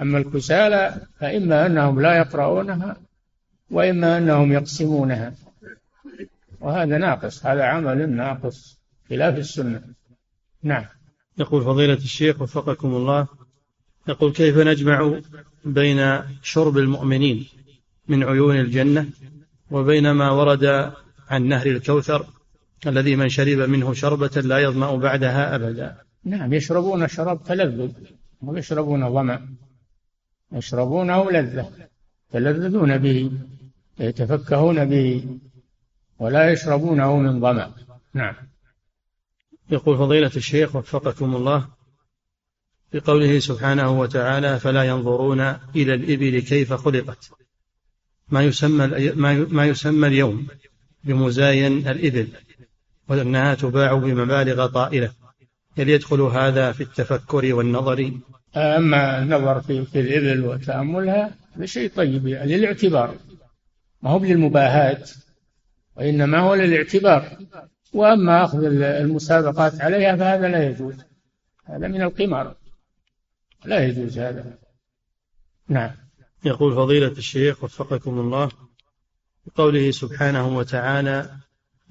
أما 0.00 0.18
الكسالى 0.18 1.06
فإما 1.20 1.66
أنهم 1.66 2.00
لا 2.00 2.16
يقرؤونها 2.16 2.96
وإما 3.70 4.18
أنهم 4.18 4.52
يقسمونها. 4.52 5.34
وهذا 6.60 6.98
ناقص 6.98 7.46
هذا 7.46 7.64
عمل 7.64 8.10
ناقص 8.10 8.78
خلاف 9.10 9.38
السنة. 9.38 9.82
نعم. 10.62 10.84
يقول 11.38 11.64
فضيلة 11.64 11.94
الشيخ 11.94 12.42
وفقكم 12.42 12.88
الله 12.88 13.26
يقول 14.08 14.32
كيف 14.32 14.56
نجمع 14.56 15.20
بين 15.64 16.22
شرب 16.42 16.78
المؤمنين 16.78 17.46
من 18.08 18.24
عيون 18.24 18.56
الجنة 18.60 19.06
وبين 19.70 20.10
ما 20.10 20.30
ورد 20.30 20.92
عن 21.28 21.42
نهر 21.42 21.66
الكوثر 21.66 22.26
الذي 22.86 23.16
من 23.16 23.28
شرب 23.28 23.58
منه 23.58 23.92
شربة 23.92 24.40
لا 24.40 24.58
يظمأ 24.58 24.96
بعدها 24.96 25.54
أبدا. 25.54 25.96
نعم 26.24 26.52
يشربون 26.52 27.08
شراب 27.08 27.44
تلذذ 27.44 27.92
ويشربون 28.42 29.12
ظمأ 29.12 29.48
يشربونه 30.52 31.30
لذة 31.30 31.70
يتلذذون 32.30 32.98
به 32.98 33.32
يتفكهون 34.00 34.84
به 34.84 35.38
ولا 36.18 36.52
يشربونه 36.52 37.16
من 37.16 37.40
ظمأ. 37.40 37.74
نعم. 38.14 38.34
يقول 39.70 39.98
فضيلة 39.98 40.30
الشيخ 40.36 40.76
وفقكم 40.76 41.36
الله 41.36 41.68
في 42.92 43.00
قوله 43.00 43.38
سبحانه 43.38 44.00
وتعالى 44.00 44.60
فلا 44.60 44.82
ينظرون 44.82 45.40
إلى 45.76 45.94
الإبل 45.94 46.40
كيف 46.40 46.72
خلقت. 46.72 47.30
ما 48.28 48.42
يسمى 48.42 48.86
ما 49.48 49.66
يسمى 49.66 50.06
اليوم 50.08 50.46
بمزاين 51.04 51.88
الإبل. 51.88 52.28
وأنها 53.08 53.54
تباع 53.54 53.94
بمبالغ 53.94 54.66
طائلة 54.66 55.12
هل 55.78 55.88
يدخل 55.88 56.20
هذا 56.20 56.72
في 56.72 56.82
التفكر 56.82 57.54
والنظر؟ 57.54 58.12
أما 58.56 59.22
النظر 59.22 59.60
في, 59.60 59.84
في 59.84 60.00
الإبل 60.00 60.44
وتأملها 60.44 61.34
هذا 61.56 61.66
شيء 61.66 61.90
طيب 61.96 62.26
يعني 62.26 62.56
للاعتبار. 62.56 63.16
ما 64.02 64.10
هو 64.10 64.24
للمباهاة 64.24 65.04
وإنما 65.96 66.38
هو 66.38 66.54
للاعتبار. 66.54 67.38
وأما 67.92 68.44
أخذ 68.44 68.64
المسابقات 68.82 69.80
عليها 69.80 70.16
فهذا 70.16 70.48
لا 70.48 70.68
يجوز. 70.68 70.94
هذا 71.64 71.88
من 71.88 72.02
القمار. 72.02 72.56
لا 73.64 73.86
يجوز 73.86 74.18
هذا. 74.18 74.58
نعم. 75.68 75.90
يقول 76.44 76.74
فضيلة 76.74 77.08
الشيخ 77.08 77.64
وفقكم 77.64 78.18
الله 78.20 78.48
بقوله 79.46 79.90
سبحانه 79.90 80.56
وتعالى 80.56 81.30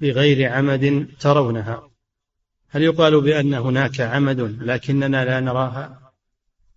بغير 0.04 0.52
عمد 0.52 1.08
ترونها. 1.20 1.88
هل 2.70 2.82
يقال 2.82 3.20
بأن 3.20 3.54
هناك 3.54 4.00
عمد 4.00 4.40
لكننا 4.40 5.24
لا 5.24 5.40
نراها؟ 5.40 6.12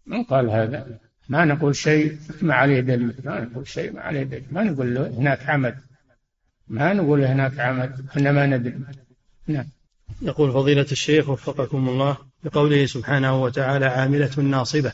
من 0.06 0.24
قال 0.24 0.50
هذا. 0.50 1.00
ما 1.30 1.46
نقول 1.46 1.76
شيء 1.76 2.18
ما 2.42 2.54
عليه 2.54 2.80
دليل 2.80 3.14
ما 3.24 3.40
نقول 3.40 3.68
شيء 3.68 3.94
ما 3.94 4.02
عليه 4.02 4.24
دليل 4.24 4.46
ما 4.52 4.64
نقول 4.64 4.98
هناك 4.98 5.50
عمد. 5.50 5.78
ما 6.68 6.94
نقول 6.94 7.24
هناك 7.24 7.60
عمد. 7.60 8.06
إحنا 8.10 8.32
ما 8.32 8.46
ندري. 8.46 8.80
نعم. 9.48 9.66
يقول 10.22 10.52
فضيلة 10.52 10.88
الشيخ 10.92 11.30
وفقكم 11.30 11.90
الله 11.90 12.18
بقوله 12.44 12.86
سبحانه 12.86 13.44
وتعالى 13.44 13.86
عاملة 13.86 14.40
ناصبة. 14.40 14.94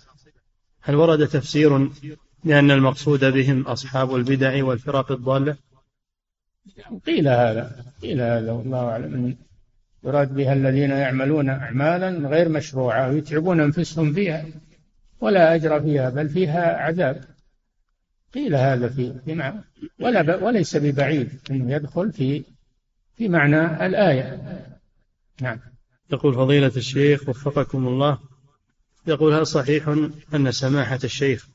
هل 0.81 0.95
ورد 0.95 1.27
تفسير 1.27 1.89
لأن 2.43 2.71
المقصود 2.71 3.25
بهم 3.25 3.61
أصحاب 3.61 4.15
البدع 4.15 4.63
والفرق 4.63 5.11
الضالة؟ 5.11 5.55
قيل 7.05 7.27
هذا 7.27 7.85
قيل 8.01 8.21
هذا 8.21 8.51
والله 8.51 8.79
أعلم. 8.79 9.37
يراد 10.03 10.33
بها 10.33 10.53
الذين 10.53 10.89
يعملون 10.89 11.49
أعمالا 11.49 12.29
غير 12.29 12.49
مشروعة 12.49 13.09
ويتعبون 13.09 13.59
أنفسهم 13.59 14.13
فيها 14.13 14.45
ولا 15.21 15.55
أجر 15.55 15.81
فيها 15.81 16.09
بل 16.09 16.29
فيها 16.29 16.77
عذاب. 16.77 17.23
قيل 18.33 18.55
هذا 18.55 18.89
في 18.89 19.13
في 19.25 19.35
معنى 19.35 19.61
ولا 19.99 20.35
وليس 20.35 20.77
ببعيد 20.77 21.29
إنه 21.51 21.73
يدخل 21.73 22.11
في 22.11 22.43
في 23.15 23.29
معنى 23.29 23.85
الآية. 23.85 24.41
نعم. 25.41 25.59
يقول 26.11 26.33
فضيلة 26.33 26.71
الشيخ 26.77 27.29
وفقكم 27.29 27.87
الله 27.87 28.19
يقول 29.07 29.33
هل 29.33 29.47
صحيح 29.47 29.87
أن 30.33 30.51
سماحة 30.51 30.99
الشيخ 31.03 31.47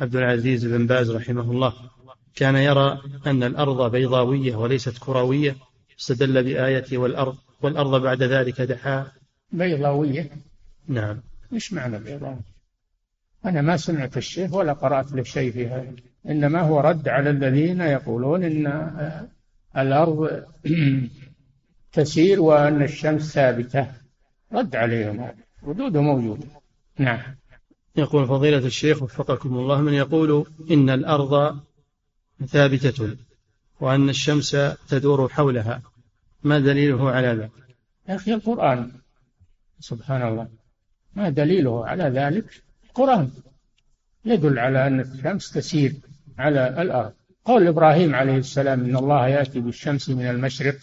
عبد 0.00 0.16
العزيز 0.16 0.66
بن 0.66 0.86
باز 0.86 1.10
رحمه 1.10 1.50
الله 1.50 1.74
كان 2.40 2.56
يرى 2.56 3.00
أن 3.26 3.42
الأرض 3.42 3.90
بيضاوية 3.90 4.56
وليست 4.56 4.98
كروية 4.98 5.56
استدل 6.00 6.44
بآية 6.44 6.98
والأرض 6.98 7.36
والأرض 7.62 8.02
بعد 8.02 8.22
ذلك 8.22 8.60
دحاها. 8.60 9.12
بيضاوية؟ 9.52 10.30
نعم. 10.88 11.20
إيش 11.52 11.72
معنى 11.72 11.98
بيضاوية؟ 11.98 12.40
أنا 13.44 13.60
ما 13.60 13.76
سمعت 13.76 14.16
الشيخ 14.16 14.54
ولا 14.54 14.72
قرأت 14.72 15.12
له 15.12 15.22
شيء 15.22 15.52
في 15.52 15.66
هذا 15.66 15.92
إنما 16.28 16.60
هو 16.60 16.80
رد 16.80 17.08
على 17.08 17.30
الذين 17.30 17.80
يقولون 17.80 18.44
إن 18.44 18.66
الأرض 19.76 20.44
تسير 21.92 22.40
وأن 22.40 22.82
الشمس 22.82 23.32
ثابتة. 23.32 23.86
رد 24.52 24.76
عليهم 24.76 25.28
ردوده 25.64 26.00
موجودة. 26.00 26.46
نعم. 26.98 27.20
يقول 27.96 28.26
فضيلة 28.26 28.66
الشيخ 28.66 29.02
وفقكم 29.02 29.56
الله 29.56 29.80
من 29.80 29.92
يقول 29.92 30.46
إن 30.70 30.90
الأرض 30.90 31.60
ثابتة 32.46 33.16
وأن 33.80 34.08
الشمس 34.08 34.56
تدور 34.88 35.28
حولها. 35.28 35.82
ما 36.42 36.58
دليله 36.58 37.10
على 37.10 37.26
ذلك؟ 37.28 37.50
يا 38.08 38.14
أخي 38.14 38.34
القرآن. 38.34 38.92
سبحان 39.80 40.22
الله 40.22 40.48
ما 41.14 41.28
دليله 41.30 41.86
على 41.86 42.04
ذلك؟ 42.04 42.62
القرآن. 42.84 43.30
يدل 44.24 44.58
على 44.58 44.86
أن 44.86 45.00
الشمس 45.00 45.52
تسير 45.52 45.94
على 46.38 46.82
الأرض. 46.82 47.12
قول 47.44 47.66
إبراهيم 47.66 48.14
عليه 48.14 48.36
السلام 48.36 48.84
إن 48.84 48.96
الله 48.96 49.28
يأتي 49.28 49.60
بالشمس 49.60 50.08
من 50.08 50.26
المشرق 50.26 50.76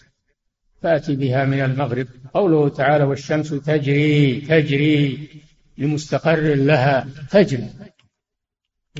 فأتي 0.82 1.15
بها 1.15 1.46
من 1.46 1.62
المغرب. 1.62 2.08
قوله 2.34 2.70
تعالى 2.70 3.04
والشمس 3.04 3.50
تجري 3.50 4.41
تجري 4.41 5.30
لمستقر 5.78 6.56
لها 6.56 7.08
تجري. 7.30 7.70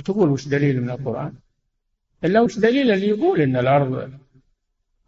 تقول 0.06 0.30
وش 0.30 0.48
دليل 0.48 0.82
من 0.82 0.89
القرآن؟ 0.89 1.34
إلا 2.23 2.41
وش 2.41 2.60
دليل 2.60 2.91
اللي 2.91 3.08
يقول 3.08 3.41
إن 3.41 3.58
الأرض 3.58 4.12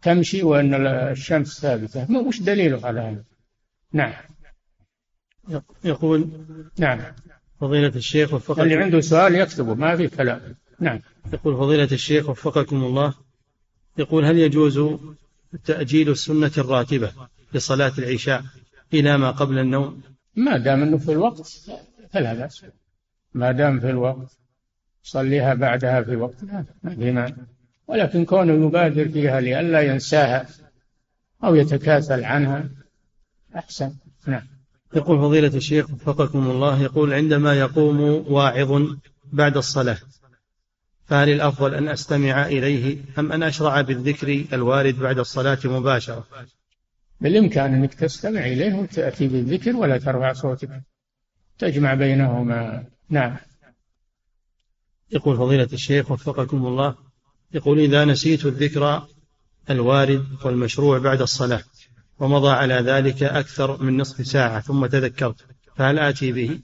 تمشي 0.02 0.42
وأن 0.42 0.86
الشمس 0.86 1.60
ثابتة؟ 1.60 2.06
وش 2.26 2.40
دليله 2.40 2.86
على 2.86 3.00
هذا؟ 3.00 3.24
نعم. 3.92 4.12
يقول 5.84 6.30
نعم. 6.78 7.00
فضيلة 7.60 7.92
الشيخ 7.96 8.34
وفقكم 8.34 8.62
اللي 8.62 8.76
عنده 8.76 9.00
سؤال 9.00 9.34
يكتبه 9.34 9.74
ما 9.74 9.96
في 9.96 10.08
كلام. 10.08 10.56
نعم. 10.80 11.00
يقول 11.32 11.56
فضيلة 11.56 11.88
الشيخ 11.92 12.28
وفقكم 12.28 12.84
الله 12.84 13.14
يقول 13.98 14.24
هل 14.24 14.38
يجوز 14.38 14.80
تأجيل 15.64 16.10
السنة 16.10 16.52
الراتبة 16.58 17.12
لصلاة 17.54 17.92
العشاء 17.98 18.44
إلى 18.94 19.18
ما 19.18 19.30
قبل 19.30 19.58
النوم؟ 19.58 20.02
ما 20.36 20.58
دام 20.58 20.82
أنه 20.82 20.98
في 20.98 21.12
الوقت 21.12 21.62
فلا 22.10 22.34
بأس. 22.34 22.64
ما 23.34 23.52
دام 23.52 23.80
في 23.80 23.90
الوقت. 23.90 24.38
صليها 25.02 25.54
بعدها 25.54 26.02
في 26.02 26.16
وقتها 26.16 26.64
ما 26.82 26.94
في 26.94 27.12
مانع. 27.12 27.36
ولكن 27.86 28.24
كونه 28.24 28.66
يبادر 28.66 29.08
فيها 29.08 29.40
لئلا 29.40 29.80
ينساها 29.80 30.46
أو 31.44 31.54
يتكاسل 31.54 32.24
عنها 32.24 32.68
أحسن. 33.56 33.92
نعم. 34.26 34.42
يقول 34.94 35.18
فضيلة 35.18 35.56
الشيخ 35.56 35.90
وفقكم 35.90 36.50
الله 36.50 36.82
يقول 36.82 37.14
عندما 37.14 37.54
يقوم 37.54 38.00
واعظ 38.32 38.82
بعد 39.32 39.56
الصلاة 39.56 39.98
فهل 41.06 41.28
الأفضل 41.28 41.74
أن 41.74 41.88
أستمع 41.88 42.46
إليه 42.46 42.98
أم 43.18 43.32
أن 43.32 43.42
أشرع 43.42 43.80
بالذكر 43.80 44.44
الوارد 44.52 44.98
بعد 44.98 45.18
الصلاة 45.18 45.58
مباشرة؟ 45.64 46.26
بالإمكان 47.20 47.74
أنك 47.74 47.94
تستمع 47.94 48.40
إليه 48.40 48.74
وتأتي 48.74 49.28
بالذكر 49.28 49.76
ولا 49.76 49.98
ترفع 49.98 50.32
صوتك 50.32 50.82
تجمع 51.58 51.94
بينهما. 51.94 52.84
نعم. 53.08 53.36
يقول 55.12 55.36
فضيلة 55.36 55.68
الشيخ 55.72 56.10
وفقكم 56.10 56.66
الله 56.66 56.94
يقول 57.54 57.78
إذا 57.78 58.04
نسيت 58.04 58.46
الذكر 58.46 59.06
الوارد 59.70 60.26
والمشروع 60.44 60.98
بعد 60.98 61.20
الصلاة 61.20 61.62
ومضى 62.18 62.50
على 62.50 62.74
ذلك 62.74 63.22
أكثر 63.22 63.82
من 63.82 63.96
نصف 63.96 64.26
ساعة 64.26 64.60
ثم 64.60 64.86
تذكرت 64.86 65.46
فهل 65.76 65.98
آتي 65.98 66.32
به؟ 66.32 66.58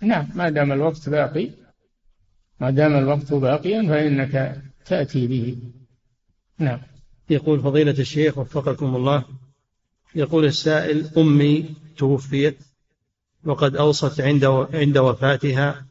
نعم 0.00 0.28
ما 0.34 0.50
دام 0.50 0.72
الوقت 0.72 1.08
باقي 1.08 1.50
ما 2.60 2.70
دام 2.70 2.96
الوقت 2.96 3.32
باقيا 3.32 3.88
فإنك 3.88 4.62
تأتي 4.86 5.26
به 5.26 5.56
نعم 6.58 6.80
يقول 7.30 7.60
فضيلة 7.60 7.98
الشيخ 7.98 8.38
وفقكم 8.38 8.96
الله 8.96 9.24
يقول 10.14 10.44
السائل 10.44 11.10
أمي 11.18 11.74
توفيت 11.96 12.58
وقد 13.44 13.76
أوصت 13.76 14.20
عند 14.20 14.44
عند 14.74 14.98
وفاتها 14.98 15.86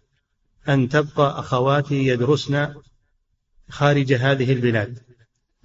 أن 0.70 0.89
تبقى 0.89 1.39
أخواتي 1.39 2.07
يدرسن 2.07 2.74
خارج 3.70 4.14
هذه 4.14 4.53
البلاد. 4.53 4.99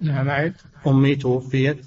نعم 0.01 0.29
عد 0.29 0.55
أمي 0.87 1.15
توفيت 1.15 1.85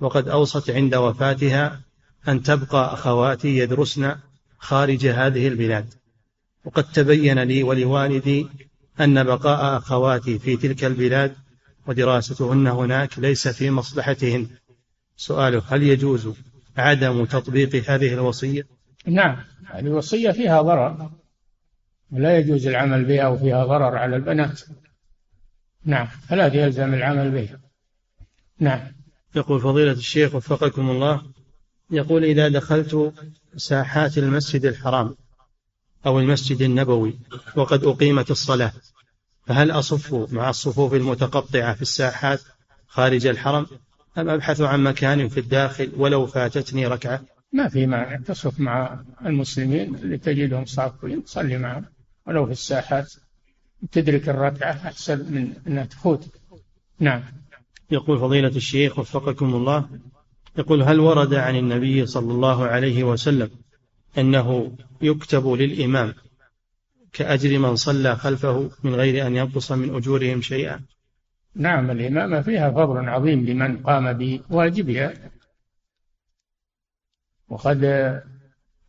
وقد 0.00 0.28
أوصت 0.28 0.70
عند 0.70 0.94
وفاتها 0.94 1.80
أن 2.28 2.42
تبقى 2.42 2.94
أخواتي 2.94 3.58
يدرسن 3.58 4.14
خارج 4.58 5.06
هذه 5.06 5.48
البلاد. 5.48 5.94
وقد 6.64 6.84
تبين 6.84 7.38
لي 7.38 7.62
ولوالدي 7.62 8.46
أن 9.00 9.24
بقاء 9.24 9.76
أخواتي 9.76 10.38
في 10.38 10.56
تلك 10.56 10.84
البلاد 10.84 11.34
ودراستهن 11.86 12.66
هناك 12.66 13.18
ليس 13.18 13.48
في 13.48 13.70
مصلحتهن. 13.70 14.46
سؤاله 15.16 15.62
هل 15.68 15.82
يجوز 15.82 16.28
عدم 16.76 17.24
تطبيق 17.24 17.90
هذه 17.90 18.14
الوصية؟ 18.14 18.66
نعم 19.06 19.36
هذه 19.66 19.86
الوصية 19.86 20.30
فيها 20.30 20.62
ضرر. 20.62 21.10
ولا 22.12 22.38
يجوز 22.38 22.66
العمل 22.66 23.04
بها 23.04 23.28
وفيها 23.28 23.64
ضرر 23.64 23.96
على 23.96 24.16
البنات. 24.16 24.60
نعم 25.84 26.06
فلا 26.06 26.54
يلزم 26.54 26.94
العمل 26.94 27.30
بها. 27.30 27.60
نعم. 28.58 28.80
يقول 29.34 29.60
فضيلة 29.60 29.92
الشيخ 29.92 30.34
وفقكم 30.34 30.90
الله 30.90 31.22
يقول 31.90 32.24
إذا 32.24 32.48
دخلت 32.48 33.12
ساحات 33.56 34.18
المسجد 34.18 34.64
الحرام 34.64 35.16
أو 36.06 36.20
المسجد 36.20 36.62
النبوي 36.62 37.18
وقد 37.56 37.84
أقيمت 37.84 38.30
الصلاة 38.30 38.72
فهل 39.46 39.70
أصف 39.70 40.32
مع 40.32 40.50
الصفوف 40.50 40.94
المتقطعة 40.94 41.74
في 41.74 41.82
الساحات 41.82 42.40
خارج 42.86 43.26
الحرم؟ 43.26 43.66
أم 44.18 44.28
أبحث 44.28 44.60
عن 44.60 44.82
مكان 44.82 45.28
في 45.28 45.40
الداخل 45.40 45.92
ولو 45.96 46.26
فاتتني 46.26 46.86
ركعة؟ 46.86 47.22
ما 47.52 47.68
في 47.68 47.86
مانع 47.86 48.16
تصف 48.16 48.60
مع 48.60 49.04
المسلمين 49.24 49.94
اللي 49.94 50.18
تجدهم 50.18 50.64
صافين 50.64 51.24
تصلي 51.24 51.58
معهم. 51.58 51.84
ولو 52.26 52.46
في 52.46 52.52
الساحات 52.52 53.12
تدرك 53.92 54.28
الركعة 54.28 54.72
أحسن 54.72 55.32
من 55.32 55.54
أنها 55.66 55.84
تفوت. 55.84 56.26
نعم. 56.98 57.22
يقول 57.90 58.18
فضيلة 58.18 58.48
الشيخ 58.48 58.98
وفقكم 58.98 59.54
الله 59.54 59.88
يقول 60.58 60.82
هل 60.82 61.00
ورد 61.00 61.34
عن 61.34 61.56
النبي 61.56 62.06
صلى 62.06 62.32
الله 62.32 62.66
عليه 62.66 63.04
وسلم 63.04 63.50
أنه 64.18 64.76
يكتب 65.02 65.46
للإمام 65.48 66.14
كأجر 67.12 67.58
من 67.58 67.76
صلى 67.76 68.16
خلفه 68.16 68.70
من 68.84 68.94
غير 68.94 69.26
أن 69.26 69.36
ينقص 69.36 69.72
من 69.72 69.94
أجورهم 69.94 70.42
شيئا؟ 70.42 70.80
نعم 71.54 71.90
الإمامة 71.90 72.40
فيها 72.40 72.70
فضل 72.70 73.08
عظيم 73.08 73.46
لمن 73.46 73.82
قام 73.82 74.12
بواجبها. 74.12 75.14
وقد 77.48 77.84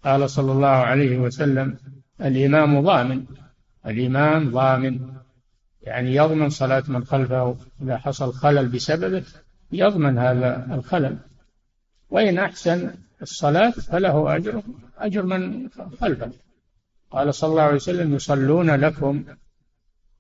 قال 0.04 0.30
صلى 0.30 0.52
الله 0.52 0.68
عليه 0.68 1.18
وسلم 1.18 1.78
الإمام 2.22 2.82
ضامن. 2.82 3.26
الإمام 3.86 4.52
ضامن. 4.52 5.00
يعني 5.82 6.16
يضمن 6.16 6.50
صلاة 6.50 6.84
من 6.88 7.06
خلفه 7.06 7.58
إذا 7.82 7.98
حصل 7.98 8.34
خلل 8.34 8.68
بسببه 8.68 9.24
يضمن 9.72 10.18
هذا 10.18 10.68
الخلل. 10.74 11.18
وإن 12.10 12.40
أحسن 12.40 12.92
الصلاة 13.22 13.70
فله 13.70 14.36
أجر 14.36 14.62
أجر 14.98 15.24
من 15.24 15.70
خلفه. 16.02 16.32
قال 17.12 17.34
صلى 17.34 17.50
الله 17.50 17.62
عليه 17.62 17.76
وسلم 17.76 18.16
يصلون 18.16 18.72
لكم 18.72 19.24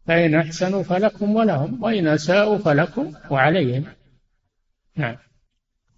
فإن 0.07 0.35
أحسنوا 0.35 0.83
فلكم 0.83 1.35
ولهم 1.35 1.83
وإن 1.83 2.07
أساءوا 2.07 2.57
فلكم 2.57 3.13
وعليهم. 3.29 3.83
نعم. 4.95 5.15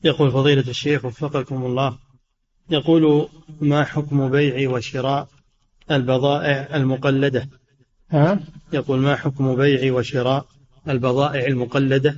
يقول 0.03 0.31
فضيلة 0.31 0.69
الشيخ 0.69 1.05
وفقكم 1.05 1.65
الله 1.65 1.97
يقول 2.69 3.29
ما 3.61 3.83
حكم 3.83 4.29
بيع 4.29 4.69
وشراء 4.69 5.27
البضائع 5.91 6.75
المقلدة. 6.75 7.49
ها؟ 8.11 8.39
يقول 8.73 8.99
ما 8.99 9.15
حكم 9.15 9.55
بيع 9.55 9.93
وشراء 9.93 10.45
البضائع 10.89 11.47
المقلدة 11.47 12.17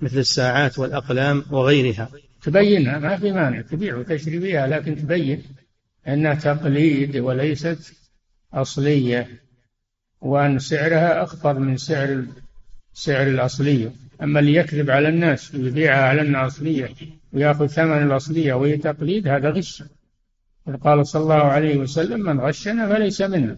مثل 0.00 0.18
الساعات 0.18 0.78
والأقلام 0.78 1.44
وغيرها؟ 1.50 2.08
تبينها 2.42 2.98
ما 2.98 3.16
في 3.16 3.32
مانع 3.32 3.60
تبيع 3.60 3.96
وتشتري 3.96 4.38
بها 4.38 4.66
لكن 4.66 4.96
تبين 4.96 5.42
أنها 6.08 6.34
تقليد 6.34 7.16
وليست 7.16 7.92
أصلية 8.54 9.28
وأن 10.20 10.58
سعرها 10.58 11.22
أخفض 11.22 11.56
من 11.56 11.76
سعر 11.76 12.24
سعر 12.94 13.26
الأصلية. 13.26 13.92
أما 14.22 14.40
اللي 14.40 14.54
يكذب 14.54 14.90
على 14.90 15.08
الناس 15.08 15.54
ويبيعها 15.54 16.02
على 16.02 16.20
أنها 16.20 16.46
أصلية 16.46 16.94
ويأخذ 17.32 17.66
ثمن 17.66 18.02
الأصلية 18.02 18.54
وهي 18.54 18.76
تقليد 18.76 19.28
هذا 19.28 19.50
غش. 19.50 19.82
قال 20.74 21.06
صلى 21.06 21.22
الله 21.22 21.34
عليه 21.34 21.76
وسلم 21.76 22.20
من 22.20 22.40
غشنا 22.40 22.88
فليس 22.88 23.20
منا 23.20 23.56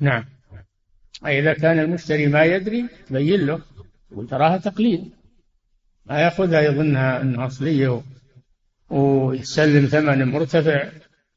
نعم. 0.00 0.24
إذا 1.26 1.52
كان 1.52 1.78
المشتري 1.78 2.26
ما 2.26 2.44
يدري 2.44 2.88
بين 3.10 3.46
له 3.46 3.60
وتراها 4.10 4.56
تقليد. 4.56 5.10
ما 6.06 6.20
يأخذها 6.20 6.60
يظنها 6.60 7.20
أنها 7.20 7.46
أصلية 7.46 8.02
ويسلم 8.90 9.86
ثمن 9.86 10.24
مرتفع 10.24 10.88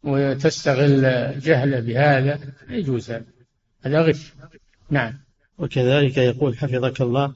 وتستغل 0.03 1.01
جهله 1.39 1.79
بهذا. 1.79 2.39
يجوز 2.69 3.11
هذا. 3.11 3.25
هذا 3.81 4.01
غش. 4.01 4.33
نعم. 4.89 5.13
وكذلك 5.57 6.17
يقول 6.17 6.57
حفظك 6.57 7.01
الله 7.01 7.33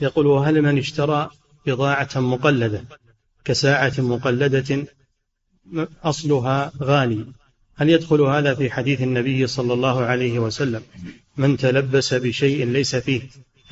يقول 0.00 0.26
وهل 0.26 0.62
من 0.62 0.78
اشترى 0.78 1.30
بضاعة 1.66 2.08
مقلدة 2.16 2.84
كساعة 3.44 3.92
مقلدة 3.98 4.86
أصلها 6.04 6.72
غالي. 6.82 7.24
هل 7.76 7.90
يدخل 7.90 8.20
هذا 8.20 8.54
في 8.54 8.70
حديث 8.70 9.02
النبي 9.02 9.46
صلى 9.46 9.72
الله 9.72 10.04
عليه 10.04 10.38
وسلم؟ 10.38 10.82
من 11.36 11.56
تلبس 11.56 12.14
بشيء 12.14 12.66
ليس 12.66 12.96
فيه 12.96 13.20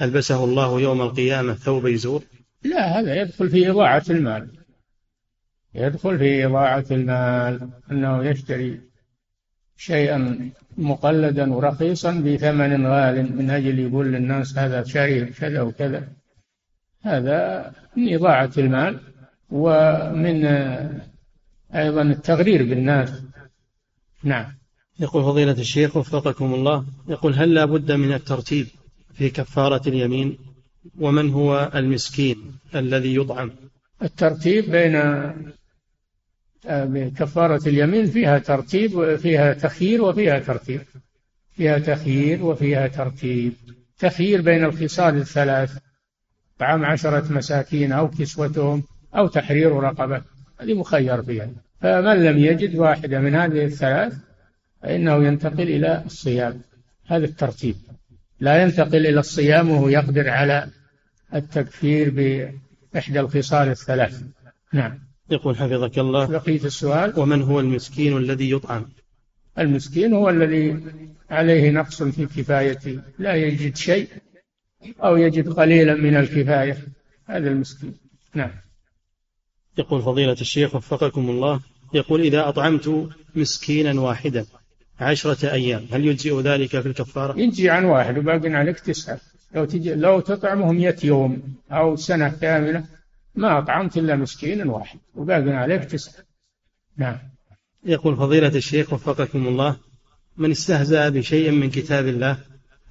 ألبسه 0.03 0.45
الله 0.45 0.81
يوم 0.81 1.03
القيامة 1.03 1.55
ثوب 1.55 1.87
يزور؟ 1.87 2.23
لا 2.65 3.01
هذا 3.01 3.23
يدخل 3.23 3.51
في 3.51 3.71
إضاعة 3.71 4.05
المال. 4.11 4.49
يدخل 5.75 6.19
في 6.19 6.47
إضاعة 6.47 6.85
المال 6.91 7.69
أنه 7.91 8.25
يشتري 8.25 8.81
شيئا 9.77 10.51
مقلدا 10.79 11.55
ورخيصا 11.55 12.13
بثمن 12.13 12.87
غال 12.87 13.37
من 13.37 13.51
أجل 13.51 13.79
يقول 13.79 14.07
للناس 14.07 14.59
هذا 14.59 14.85
شاري 14.85 15.25
كذا 15.25 15.61
وكذا. 15.61 16.09
هذا 17.03 17.73
من 17.97 18.15
إضاعة 18.15 18.51
المال 18.59 19.01
ومن 19.51 20.45
أيضا 21.75 22.03
التغرير 22.03 22.63
بالناس. 22.63 23.23
نعم. 24.23 24.59
يقول 25.01 25.23
فضيلة 25.23 25.53
الشيخ 25.53 25.97
وفقكم 25.97 26.55
الله 26.55 26.85
يقول 27.09 27.35
هل 27.35 27.55
لا 27.55 27.65
بد 27.65 27.93
من 27.93 28.13
الترتيب 28.13 28.67
في 29.15 29.31
كفارة 29.31 29.89
اليمين؟ 29.89 30.39
ومن 30.99 31.31
هو 31.31 31.71
المسكين 31.75 32.59
الذي 32.75 33.17
يطعم؟ 33.17 33.51
الترتيب 34.03 34.71
بين 34.71 34.97
آه، 36.67 37.11
كفارة 37.17 37.69
اليمين 37.69 38.07
فيها 38.07 38.39
ترتيب 38.39 38.95
وفيها 38.95 39.53
تخيير 39.53 40.03
وفيها 40.03 40.39
ترتيب. 40.39 40.81
فيها 41.57 41.79
تخيير 41.79 42.45
وفيها 42.45 42.89
ترتيب. 42.89 43.53
تخيير 43.99 44.43
بين 44.43 44.65
الخصال 44.65 45.17
الثلاث 45.17 45.79
طعام 46.59 46.85
عشرة 46.85 47.33
مساكين 47.33 47.93
أو 47.93 48.09
كسوتهم 48.09 48.83
أو 49.15 49.27
تحرير 49.27 49.73
رقبة. 49.73 50.23
هذه 50.61 50.75
مخير 50.75 51.23
فيها. 51.23 51.51
فمن 51.81 52.25
لم 52.25 52.39
يجد 52.39 52.77
واحدة 52.77 53.21
من 53.21 53.35
هذه 53.35 53.65
الثلاث 53.65 54.15
فإنه 54.83 55.25
ينتقل 55.25 55.63
إلى 55.63 56.03
الصيام. 56.07 56.61
هذا 57.07 57.25
الترتيب. 57.25 57.77
لا 58.41 58.63
ينتقل 58.63 59.07
إلى 59.07 59.21
الصيام 59.21 59.71
وهو 59.71 59.89
يقدر 59.89 60.29
على 60.29 60.69
التكفير 61.35 62.11
بإحدى 62.11 63.21
الخصال 63.21 63.69
الثلاث. 63.69 64.23
نعم. 64.73 64.99
يقول 65.31 65.57
حفظك 65.57 65.99
الله. 65.99 66.27
بقية 66.27 66.65
السؤال. 66.65 67.13
ومن 67.21 67.43
هو 67.43 67.61
المسكين 67.61 68.17
الذي 68.17 68.51
يطعم؟ 68.51 68.89
المسكين 69.59 70.13
هو 70.13 70.31
الذي 70.31 70.81
عليه 71.31 71.71
نقص 71.71 72.03
في 72.03 72.27
كفايته 72.27 73.01
لا 73.19 73.35
يجد 73.35 73.77
شيء 73.77 74.09
أو 75.05 75.17
يجد 75.17 75.49
قليلا 75.49 75.95
من 75.95 76.17
الكفاية. 76.17 76.77
هذا 77.27 77.49
المسكين. 77.49 77.95
نعم. 78.35 78.51
يقول 79.79 80.03
فضيلة 80.03 80.33
الشيخ 80.33 80.75
وفقكم 80.75 81.31
الله 81.31 81.61
يقول 81.95 82.21
إذا 82.21 82.49
أطعمت 82.49 83.09
مسكينا 83.35 84.01
واحدا 84.01 84.47
عشرة 85.01 85.53
أيام 85.53 85.87
هل 85.93 86.07
يجزئ 86.07 86.41
ذلك 86.41 86.81
في 86.81 86.89
الكفارة؟ 86.89 87.39
يجزي 87.39 87.71
عن 87.71 87.85
واحد 87.85 88.19
وباقي 88.19 88.49
عليك 88.49 88.81
تسعة. 88.81 89.21
لو 89.55 89.65
تجي 89.65 89.95
لو 89.95 90.21
تطعمهم 90.21 90.77
مئة 90.77 91.07
يوم 91.07 91.43
أو 91.71 91.97
سنة 91.97 92.29
كاملة 92.29 92.85
ما 93.35 93.59
أطعمت 93.59 93.97
إلا 93.97 94.17
مسكينا 94.17 94.73
واحد 94.73 94.99
وباقي 95.15 95.51
عليك 95.51 95.85
تسعة. 95.85 96.25
نعم. 96.97 97.19
يقول 97.85 98.17
فضيلة 98.17 98.49
الشيخ 98.49 98.93
وفقكم 98.93 99.47
الله 99.47 99.77
من 100.37 100.51
استهزأ 100.51 101.09
بشيء 101.09 101.51
من 101.51 101.71
كتاب 101.71 102.07
الله 102.07 102.39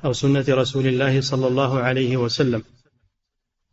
أو 0.05 0.13
سنة 0.13 0.45
رسول 0.49 0.87
الله 0.87 1.21
صلى 1.21 1.47
الله 1.47 1.79
عليه 1.79 2.17
وسلم 2.17 2.63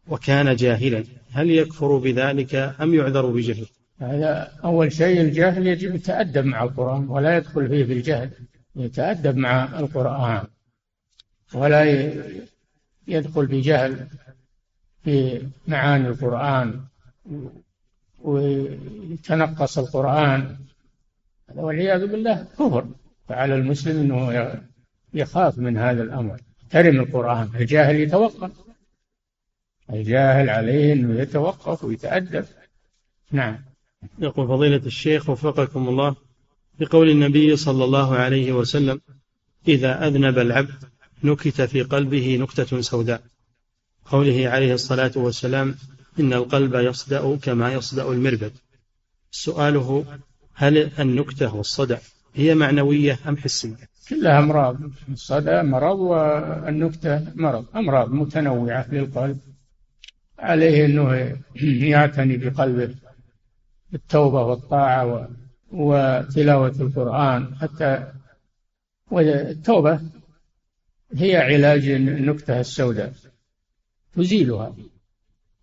وكان 0.08 0.56
جاهلا. 0.56 1.04
هل 1.32 1.50
يكفر 1.50 1.96
بذلك 1.96 2.54
أم 2.54 2.94
يعذر 2.94 3.26
بجهله 3.26 3.66
هذا 3.98 4.52
أول 4.64 4.92
شيء 4.92 5.20
الجاهل 5.20 5.66
يجب 5.66 5.94
يتأدب 5.94 6.44
مع 6.44 6.62
القرآن 6.62 7.08
ولا 7.08 7.36
يدخل 7.36 7.68
فيه 7.68 7.84
بالجهل 7.84 8.30
يتأدب 8.76 9.36
مع 9.36 9.78
القرآن 9.80 10.44
ولا 11.54 12.12
يدخل 13.08 13.46
بجهل 13.46 14.06
في 15.04 15.42
معاني 15.68 16.08
القرآن 16.08 16.80
ويتنقص 18.22 19.78
القرآن. 19.78 20.56
والعياذ 21.54 22.06
بالله 22.06 22.46
كفر. 22.58 22.86
فعلى 23.28 23.54
المسلم 23.54 24.00
أنه 24.00 24.52
يخاف 25.14 25.58
من 25.58 25.76
هذا 25.76 26.02
الأمر. 26.02 26.40
يحترم 26.62 27.00
القرآن. 27.00 27.50
الجاهل 27.54 27.96
يتوقف. 27.96 28.50
الجاهل 29.92 30.50
عليه 30.50 30.92
أنه 30.92 31.20
يتوقف 31.20 31.84
ويتأدب. 31.84 32.44
نعم. 33.32 33.58
يقول 34.18 34.48
فضيلة 34.48 34.86
الشيخ 34.86 35.30
وفقكم 35.30 35.88
الله 35.88 36.16
بقول 36.80 37.10
النبي 37.10 37.56
صلى 37.56 37.84
الله 37.84 38.14
عليه 38.14 38.52
وسلم 38.52 39.00
إذا 39.68 40.06
أذنب 40.06 40.38
العبد 40.38 40.84
نكت 41.24 41.62
في 41.62 41.82
قلبه 41.82 42.36
نكتة 42.36 42.80
سوداء. 42.80 43.22
قوله 44.04 44.48
عليه 44.48 44.74
الصلاة 44.74 45.12
والسلام 45.16 45.74
إن 46.20 46.32
القلب 46.32 46.74
يصدأ 46.74 47.36
كما 47.36 47.72
يصدأ 47.72 48.08
المربد. 48.08 48.52
سؤاله 49.30 50.04
هل 50.54 50.90
النكتة 50.98 51.54
والصدع 51.54 51.98
هي 52.34 52.54
معنوية 52.54 53.18
أم 53.28 53.36
حسية؟ 53.36 53.76
كلها 54.08 54.38
أمراض. 54.38 54.76
الصدى 55.12 55.62
مرض 55.62 55.98
والنكتة 55.98 57.26
مرض. 57.34 57.64
أمراض 57.76 58.10
متنوعة 58.10 58.86
للقلب 58.92 59.38
عليه 60.38 60.84
أنه 60.84 61.36
يعتني 61.62 62.36
بقلبه 62.36 62.94
بالتوبة 63.90 64.42
والطاعة 64.42 65.28
وتلاوة 65.72 66.74
القرآن 66.80 67.56
حتى 67.56 68.12
والتوبة 69.10 70.00
هي 71.16 71.36
علاج 71.36 71.88
النكتة 71.88 72.60
السوداء 72.60 73.12
تزيلها. 74.16 74.76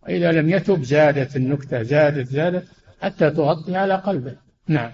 وإذا 0.04 0.32
لم 0.32 0.50
يتب 0.50 0.84
زادت 0.84 1.36
النكتة 1.36 1.84
زادت 1.84 2.28
زادت 2.28 2.68
حتى 3.02 3.30
تغطي 3.30 3.76
على 3.76 3.96
قلبه. 3.96 4.38
نعم. 4.68 4.92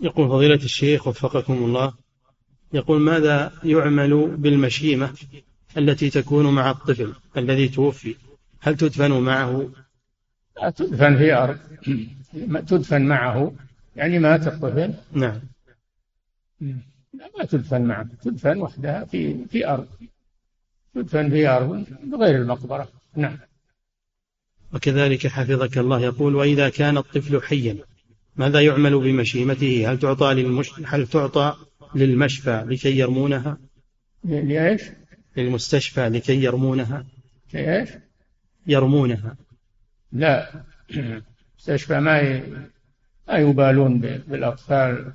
يقول 0.00 0.28
فضيلة 0.28 0.54
الشيخ 0.54 1.06
وفقكم 1.06 1.52
الله 1.52 1.94
يقول 2.72 3.00
ماذا 3.00 3.52
يعمل 3.64 4.36
بالمشيمة 4.36 5.12
التي 5.76 6.10
تكون 6.10 6.54
مع 6.54 6.70
الطفل 6.70 7.14
الذي 7.36 7.68
توفي؟ 7.68 8.16
هل 8.62 8.76
تدفن 8.76 9.12
معه؟ 9.12 9.70
لا 10.56 10.70
تدفن 10.70 11.16
في 11.16 11.34
أرض. 11.34 11.58
تدفن 12.66 13.02
معه. 13.02 13.54
يعني 13.96 14.18
مات 14.18 14.46
الطفل 14.46 14.94
نعم. 15.12 15.40
لا 17.14 17.30
ما 17.38 17.44
تدفن 17.44 17.82
معه. 17.82 18.08
تدفن 18.22 18.60
وحدها 18.60 19.04
في 19.04 19.44
في 19.44 19.68
أرض. 19.68 19.88
تدفن 20.94 21.30
في 21.30 21.48
أرض 21.48 21.86
بغير 22.04 22.36
المقبرة. 22.36 22.88
نعم. 23.16 23.38
وكذلك 24.74 25.26
حفظك 25.26 25.78
الله 25.78 26.00
يقول 26.00 26.34
وإذا 26.34 26.68
كان 26.68 26.96
الطفل 26.96 27.42
حيا 27.42 27.76
ماذا 28.36 28.60
يعمل 28.60 28.98
بمشيمته؟ 28.98 29.92
هل 29.92 29.98
تعطى 29.98 30.34
للمش... 30.34 30.70
هل 30.86 31.06
تعطى 31.06 31.56
للمشفى 31.94 32.64
لكي 32.66 32.98
يرمونها؟ 32.98 33.58
لإيش؟ 34.24 34.82
للمستشفى 35.36 36.08
لكي 36.08 36.42
يرمونها. 36.42 37.06
لإيش؟ 37.54 37.90
يرمونها. 38.66 39.36
لا. 40.12 40.50
المستشفى 40.90 42.00
ما 42.00 42.20
ي... 42.20 42.42
ما 43.28 43.36
يبالون 43.36 43.98
بالأطفال 44.00 45.12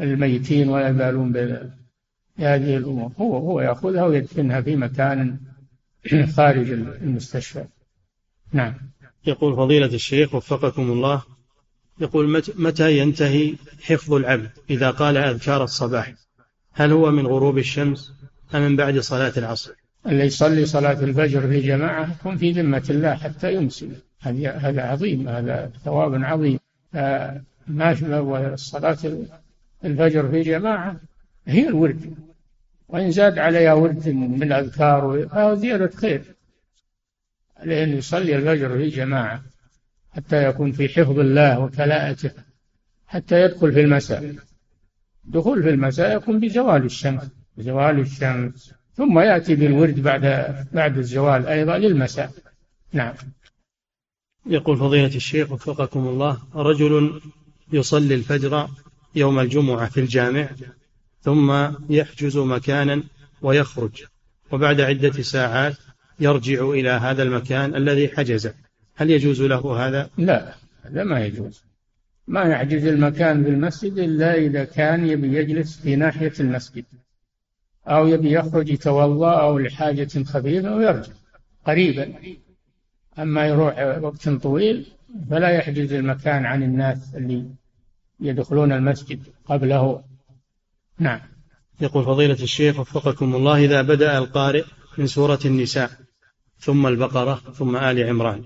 الميتين 0.00 0.68
ولا 0.68 0.88
يبالون 0.88 1.32
بهذه 1.32 2.76
الأمور. 2.76 3.12
هو 3.20 3.36
هو 3.36 3.60
يأخذها 3.60 4.04
ويدفنها 4.04 4.60
في 4.60 4.76
مكان 4.76 5.38
خارج 6.36 6.70
المستشفى. 6.70 7.64
نعم. 8.52 8.74
يقول 9.26 9.56
فضيلة 9.56 9.86
الشيخ 9.86 10.34
وفقكم 10.34 10.92
الله 10.92 11.22
يقول 12.00 12.42
متى 12.56 12.98
ينتهي 12.98 13.54
حفظ 13.82 14.12
العبد 14.12 14.50
إذا 14.70 14.90
قال 14.90 15.16
أذكار 15.16 15.64
الصباح؟ 15.64 16.14
هل 16.72 16.92
هو 16.92 17.10
من 17.10 17.26
غروب 17.26 17.58
الشمس 17.58 18.12
أم 18.54 18.62
من 18.62 18.76
بعد 18.76 18.98
صلاة 18.98 19.32
العصر؟ 19.36 19.72
اللي 20.06 20.24
يصلي 20.24 20.66
صلاة 20.66 21.04
الفجر 21.04 21.48
في 21.48 21.60
جماعة 21.60 22.12
يكون 22.12 22.36
في 22.36 22.52
ذمة 22.52 22.84
الله 22.90 23.14
حتى 23.14 23.54
يمسي. 23.54 23.90
هذا 24.20 24.82
عظيم 24.82 25.28
هذا 25.28 25.70
ثواب 25.84 26.24
عظيم. 26.24 26.58
ما 27.66 28.56
صلاة 28.56 28.98
الفجر 29.84 30.28
في 30.28 30.40
جماعة 30.40 31.00
هي 31.46 31.68
الورد. 31.68 32.14
وإن 32.88 33.10
زاد 33.10 33.38
عليها 33.38 33.72
ورد 33.72 34.08
من 34.08 34.42
الأذكار 34.42 35.28
فهو 35.28 35.54
زيادة 35.54 35.90
خير. 35.96 36.22
عليه 37.56 37.84
أن 37.84 37.92
يصلي 37.92 38.36
الفجر 38.36 38.76
في 38.76 38.88
جماعة 38.88 39.42
حتى 40.12 40.44
يكون 40.48 40.72
في 40.72 40.88
حفظ 40.88 41.18
الله 41.18 41.58
وكلاءته 41.58 42.30
حتى 43.06 43.42
يدخل 43.42 43.72
في 43.72 43.80
المساء. 43.80 44.34
دخول 45.24 45.62
في 45.62 45.70
المساء 45.70 46.16
يكون 46.16 46.40
بزوال 46.40 46.84
الشمس 46.84 47.22
بزوال 47.56 48.00
الشمس. 48.00 48.74
ثم 48.96 49.18
يأتي 49.18 49.54
بالورد 49.54 50.00
بعد 50.00 50.22
بعد 50.72 50.98
الزوال 50.98 51.46
أيضا 51.46 51.78
للمساء. 51.78 52.30
نعم. 52.92 53.14
يقول 54.46 54.76
فضيلة 54.76 55.16
الشيخ 55.16 55.52
وفقكم 55.52 56.08
الله 56.08 56.38
رجل 56.54 57.20
يصلي 57.72 58.14
الفجر 58.14 58.68
يوم 59.14 59.38
الجمعة 59.38 59.88
في 59.88 60.00
الجامع 60.00 60.48
ثم 61.22 61.68
يحجز 61.90 62.38
مكانا 62.38 63.02
ويخرج 63.42 64.04
وبعد 64.52 64.80
عدة 64.80 65.22
ساعات 65.22 65.76
يرجع 66.20 66.70
إلى 66.70 66.90
هذا 66.90 67.22
المكان 67.22 67.74
الذي 67.74 68.08
حجزه. 68.08 68.54
هل 68.96 69.10
يجوز 69.10 69.42
له 69.42 69.86
هذا؟ 69.86 70.10
لا 70.18 70.54
هذا 70.82 71.04
ما 71.04 71.24
يجوز. 71.26 71.64
ما 72.26 72.42
يحجز 72.42 72.86
المكان 72.86 73.44
في 73.44 73.50
المسجد 73.50 73.98
إلا 73.98 74.34
إذا 74.34 74.64
كان 74.64 75.06
يبي 75.06 75.36
يجلس 75.36 75.80
في 75.80 75.96
ناحية 75.96 76.32
المسجد. 76.40 76.84
أو 77.86 78.06
يبي 78.06 78.32
يخرج 78.32 78.68
يتوضأ 78.70 79.40
أو 79.40 79.58
لحاجة 79.58 80.24
خفيفة 80.24 80.74
ويرجع 80.76 81.12
قريبا. 81.66 82.14
أما 83.18 83.46
يروح 83.46 83.78
وقت 84.02 84.28
طويل 84.28 84.86
فلا 85.30 85.48
يحجز 85.48 85.92
المكان 85.92 86.46
عن 86.46 86.62
الناس 86.62 87.14
اللي 87.14 87.50
يدخلون 88.20 88.72
المسجد 88.72 89.22
قبله. 89.46 90.04
نعم. 90.98 91.20
يقول 91.80 92.04
فضيلة 92.04 92.42
الشيخ 92.42 92.78
وفقكم 92.78 93.34
الله 93.34 93.64
إذا 93.64 93.82
بدأ 93.82 94.18
القارئ 94.18 94.64
من 94.98 95.06
سورة 95.06 95.38
النساء 95.44 95.90
ثم 96.58 96.86
البقرة 96.86 97.34
ثم 97.34 97.76
آل 97.76 98.08
عمران 98.08 98.44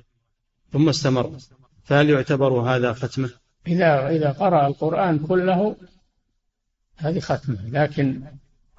ثم 0.73 0.89
استمر 0.89 1.37
فهل 1.83 2.11
يعتبر 2.11 2.53
هذا 2.53 2.93
ختمة؟ 2.93 3.31
إذا 3.67 4.09
إذا 4.09 4.31
قرأ 4.31 4.67
القرآن 4.67 5.19
كله 5.19 5.77
هذه 6.97 7.19
ختمة 7.19 7.59
لكن 7.69 8.23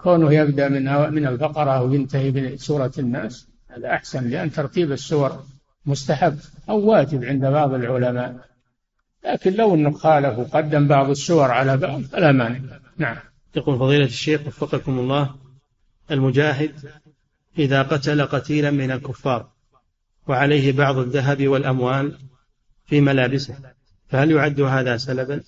كونه 0.04 0.34
يبدأ 0.34 0.70
من 0.70 1.14
من 1.14 1.28
البقرة 1.28 1.82
وينتهي 1.82 2.32
بسورة 2.32 2.92
الناس 3.00 3.48
هذا 3.68 3.88
أحسن 3.94 4.30
لأن 4.30 4.52
ترتيب 4.52 4.92
السور 4.92 5.44
مستحب 5.86 6.38
أو 6.70 6.80
واجب 6.90 7.24
عند 7.24 7.46
بعض 7.46 7.74
العلماء. 7.74 8.50
لكن 9.26 9.54
لو 9.54 9.76
أنه 9.76 9.92
خالف 9.92 10.40
وقدم 10.40 10.88
بعض 10.88 11.10
السور 11.10 11.52
على 11.52 11.78
بعض 11.78 12.02
فلا 12.02 12.32
مانع. 12.32 12.60
نعم. 12.98 13.18
يقول 13.56 13.80
فضيلة 13.80 14.06
الشيخ 14.06 14.48
وفقكم 14.48 15.00
الله 15.00 15.36
المجاهد 16.12 16.72
إذا 17.58 17.82
قتل 17.82 18.26
قتيلا 18.26 18.72
من 18.72 18.92
الكفار 18.92 19.50
وعليه 20.28 20.72
بعض 20.72 20.98
الذهب 20.98 21.48
والأموال 21.48 22.18
في 22.86 23.02
ملابسه 23.02 23.56
فهل 24.08 24.32
يعد 24.32 24.62
هذا 24.62 24.98
سلبا؟ 24.98 25.42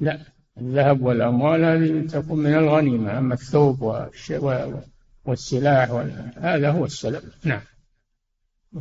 لا. 0.00 0.33
الذهب 0.60 1.02
والأموال 1.02 1.64
هذه 1.64 2.06
تكون 2.06 2.38
من 2.38 2.54
الغنيمة 2.54 3.18
أما 3.18 3.34
الثوب 3.34 4.08
والسلاح 5.24 5.90
هذا 6.36 6.70
هو 6.70 6.84
السلب 6.84 7.22
نعم. 7.44 7.60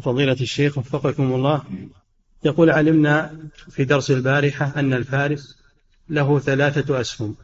فضيلة 0.01 0.34
الشيخ 0.41 0.78
وفقكم 0.78 1.34
الله 1.34 1.63
يقول 2.43 2.69
علمنا 2.69 3.38
في 3.69 3.86
درس 3.86 4.11
البارحة 4.11 4.80
أن 4.80 4.93
الفارس 4.93 5.57
له 6.09 6.39
ثلاثة 6.39 7.01
أسهم. 7.01 7.36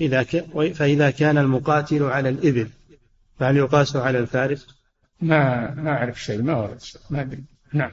إذا 0.00 0.22
ك... 0.22 0.36
فإذا 0.72 1.10
كان 1.10 1.38
المقاتل 1.38 2.02
على 2.02 2.28
الإبل 2.28 2.68
فهل 3.38 3.56
يقاس 3.56 3.96
على 3.96 4.18
الفارس؟ 4.18 4.66
ما 5.20 5.74
ما 5.74 5.90
أعرف 5.90 6.22
شيء 6.22 6.42
ما 6.42 6.56
ورد 6.56 6.78
ما 7.10 7.20
أدري. 7.20 7.44
نعم. 7.72 7.90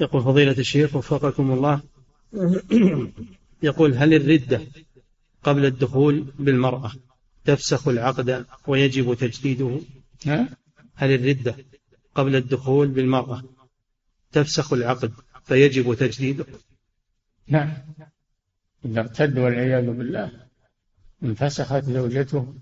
يقول 0.00 0.22
فضيلة 0.22 0.58
الشيخ 0.58 0.96
وفقكم 0.96 1.50
الله 1.50 1.80
يقول 3.62 3.94
هل 3.94 4.14
الردة 4.14 4.60
قبل 5.46 5.64
الدخول 5.64 6.20
بالمرأة. 6.38 6.92
تفسخ 7.44 7.88
العقد 7.88 8.46
ويجب 8.66 9.14
تجديده؟ 9.14 9.80
هل 10.94 11.10
الردة 11.14 11.56
قبل 12.14 12.36
الدخول 12.36 12.88
بالمرأة 12.88 13.42
تفسخ 14.32 14.72
العقد 14.72 15.12
فيجب 15.44 15.94
تجديده؟ 15.94 16.44
نعم. 17.48 17.72
إذا 18.84 19.00
ارتد 19.00 19.38
والعياذ 19.38 19.90
بالله. 19.90 20.32
انفسخت 21.22 21.84
زوجته 21.84 22.54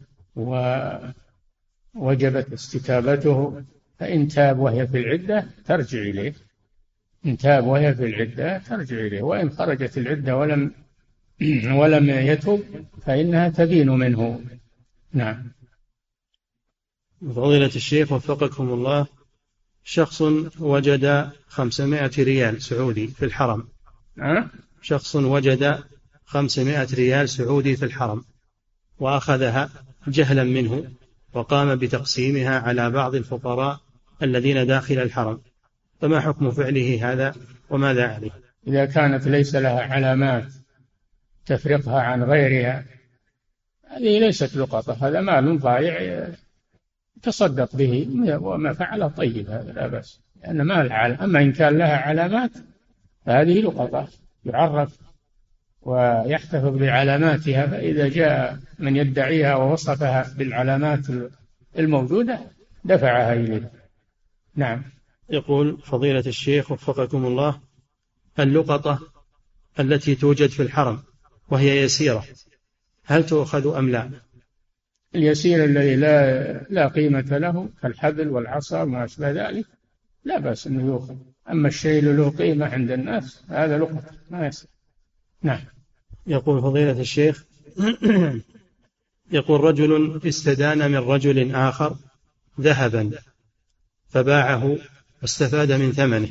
ووجبت 1.96 2.52
استتابته 2.52 3.64
فإن 3.98 4.28
تاب 4.28 4.58
وهي 4.58 4.86
في 4.86 4.98
العدة 4.98 5.46
ترجع 5.64 5.98
إليه. 5.98 6.34
إن 7.26 7.36
تاب 7.36 7.66
وهي 7.66 7.94
في 7.94 8.04
العدة 8.04 8.58
ترجع 8.58 8.96
إليه. 8.96 9.22
وإن 9.22 9.50
خرجت 9.50 9.98
العدة 9.98 10.36
ولم 10.36 10.83
ولم 11.80 12.10
يتب 12.10 12.64
فإنها 13.06 13.48
تبين 13.48 13.90
منه. 13.90 14.40
نعم. 15.12 15.52
فضيلة 17.20 17.70
الشيخ 17.76 18.12
وفقكم 18.12 18.68
الله 18.68 19.06
شخص 19.84 20.22
وجد 20.60 21.30
خمسمائة 21.46 22.10
ريال 22.18 22.62
سعودي 22.62 23.08
في 23.08 23.24
الحرم. 23.24 23.68
أه؟ 24.18 24.50
شخص 24.82 25.16
وجد 25.16 25.84
خمسمائة 26.24 26.88
ريال 26.94 27.28
سعودي 27.28 27.76
في 27.76 27.84
الحرم 27.84 28.24
وأخذها 28.98 29.70
جهلا 30.08 30.44
منه 30.44 30.90
وقام 31.32 31.74
بتقسيمها 31.76 32.58
على 32.58 32.90
بعض 32.90 33.14
الفقراء 33.14 33.80
الذين 34.22 34.66
داخل 34.66 34.98
الحرم. 34.98 35.40
فما 36.00 36.20
حكم 36.20 36.50
فعله 36.50 37.12
هذا 37.12 37.34
وماذا 37.70 38.08
عليه؟ 38.08 38.30
إذا 38.66 38.84
كانت 38.84 39.28
ليس 39.28 39.54
لها 39.54 39.80
علامات 39.80 40.52
تفرقها 41.46 42.00
عن 42.00 42.22
غيرها. 42.22 42.84
هذه 43.88 44.18
ليست 44.18 44.56
لقطة 44.56 45.08
هذا 45.08 45.20
مال 45.20 45.58
ضايع 45.58 46.28
تصدق 47.22 47.76
به 47.76 48.08
وما 48.40 48.72
فعل 48.72 49.10
طيب 49.10 49.50
هذا 49.50 49.72
لا 49.72 49.86
بأس. 49.86 50.20
لأن 50.42 50.62
ما 50.62 50.82
لها 50.82 50.94
علامة 50.96 51.24
أما 51.24 51.42
إن 51.42 51.52
كان 51.52 51.78
لها 51.78 51.96
علامات 51.96 52.50
فهذه 53.26 53.60
لقطة 53.60 54.08
يعرف 54.44 54.98
ويحتفظ 55.82 56.76
بعلاماتها 56.76 57.66
فإذا 57.66 58.08
جاء 58.08 58.58
من 58.78 58.96
يدعيها 58.96 59.54
ووصفها 59.56 60.34
بالعلامات 60.38 61.06
الموجودة 61.78 62.38
دفعها 62.84 63.32
إليه. 63.32 63.72
نعم. 64.56 64.82
يقول 65.30 65.78
فضيلة 65.78 66.24
الشيخ 66.26 66.70
وفقكم 66.70 67.26
الله 67.26 67.60
اللقطة 68.38 69.00
التي 69.80 70.14
توجد 70.14 70.48
في 70.48 70.62
الحرم 70.62 71.02
وهي 71.48 71.82
يسيرة. 71.82 72.24
هل 73.04 73.26
تؤخذ 73.26 73.76
أم 73.76 73.90
لا؟ 73.90 74.10
اليسير 75.14 75.64
الذي 75.64 75.96
لا 75.96 76.52
لا 76.70 76.88
قيمة 76.88 77.38
له 77.38 77.68
كالحبل 77.82 78.28
والعصا 78.28 78.82
وما 78.82 79.04
أشبه 79.04 79.30
ذلك 79.30 79.66
لا 80.24 80.38
بأس 80.38 80.66
أنه 80.66 80.86
يؤخذ. 80.86 81.16
أما 81.50 81.68
الشيء 81.68 81.98
اللي 81.98 82.12
له 82.12 82.30
قيمة 82.30 82.66
عند 82.66 82.90
الناس 82.90 83.42
هذا 83.48 83.78
لقطة 83.78 84.10
ما 84.30 84.46
يصير. 84.46 84.68
نعم. 85.42 85.60
يقول 86.26 86.62
فضيلة 86.62 87.00
الشيخ 87.00 87.44
يقول 89.32 89.60
رجل 89.60 90.20
استدان 90.26 90.90
من 90.90 90.98
رجل 90.98 91.54
آخر 91.54 91.96
ذهبا 92.60 93.10
فباعه 94.08 94.76
واستفاد 95.22 95.72
من 95.72 95.92
ثمنه. 95.92 96.28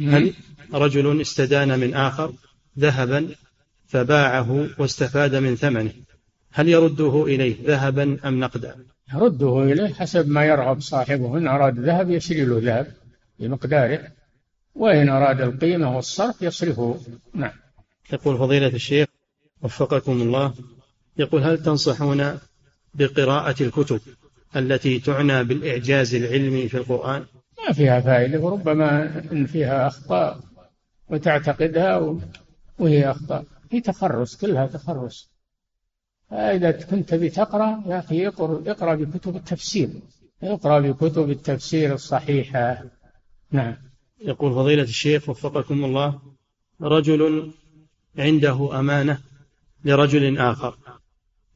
هل 0.00 0.34
رجل 0.72 1.20
استدان 1.20 1.78
من 1.78 1.94
آخر 1.94 2.32
ذهبا 2.78 3.28
فباعه 3.90 4.68
واستفاد 4.78 5.34
من 5.34 5.56
ثمنه. 5.56 5.92
هل 6.52 6.68
يرده 6.68 7.24
إليه 7.26 7.56
ذهبا 7.66 8.18
أم 8.24 8.40
نقدا؟ 8.40 8.76
يرده 9.14 9.62
إليه 9.62 9.94
حسب 9.94 10.28
ما 10.28 10.44
يرغب 10.44 10.80
صاحبه. 10.80 11.38
إن 11.38 11.48
أراد 11.48 11.78
ذهب 11.78 12.10
يشري 12.10 12.44
له 12.44 12.60
ذهب 12.62 12.86
بمقداره 13.38 14.00
وإن 14.74 15.08
أراد 15.08 15.40
القيمة 15.40 15.96
والصرف 15.96 16.42
يصرفه. 16.42 17.00
نعم. 17.34 17.52
يقول 18.12 18.38
فضيلة 18.38 18.66
الشيخ 18.66 19.08
وفقكم 19.62 20.22
الله 20.22 20.54
يقول 21.18 21.42
هل 21.42 21.62
تنصحون 21.62 22.38
بقراءة 22.94 23.62
الكتب 23.62 24.00
التي 24.56 24.98
تعنى 24.98 25.44
بالإعجاز 25.44 26.14
العلمي 26.14 26.68
في 26.68 26.76
القرآن؟ 26.76 27.24
ما 27.68 27.74
فيها 27.74 28.00
فائدة 28.00 28.40
وربما 28.40 29.22
إن 29.32 29.46
فيها 29.46 29.86
أخطاء 29.86 30.40
وتعتقدها 31.08 32.18
وهي 32.78 33.10
أخطاء. 33.10 33.44
في 33.70 33.80
تخرص 33.80 34.36
كلها 34.36 34.66
تخرص 34.66 35.30
فإذا 36.30 36.70
كنت 36.70 37.14
بتقرأ 37.14 37.82
يا 37.86 37.98
أخي 37.98 38.26
اقرأ 38.26 38.94
بكتب 38.94 39.36
التفسير. 39.36 39.90
اقرأ 40.42 40.80
بكتب 40.80 41.30
التفسير 41.30 41.94
الصحيحة. 41.94 42.84
نعم. 43.50 43.76
يقول 44.20 44.52
فضيلة 44.54 44.82
الشيخ 44.82 45.28
وفقكم 45.28 45.84
الله 45.84 46.20
رجل 46.80 47.52
عنده 48.18 48.78
أمانة 48.80 49.18
لرجل 49.84 50.38
آخر. 50.38 50.78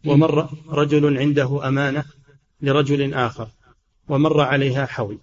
ومر 0.07 0.49
رجل 0.69 1.19
عنده 1.19 1.69
أمانة 1.69 2.05
لرجل 2.61 3.15
آخر. 3.15 3.49
ومر 4.09 4.41
عليها 4.41 4.87
حول. 4.87 5.19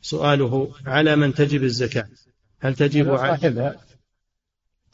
سؤاله 0.00 0.70
على 0.86 1.16
من 1.16 1.34
تجب 1.34 1.62
الزكاة؟ 1.62 2.08
هل 2.60 2.74
تجب 2.74 3.10
على 3.10 3.36
صاحبها. 3.36 3.91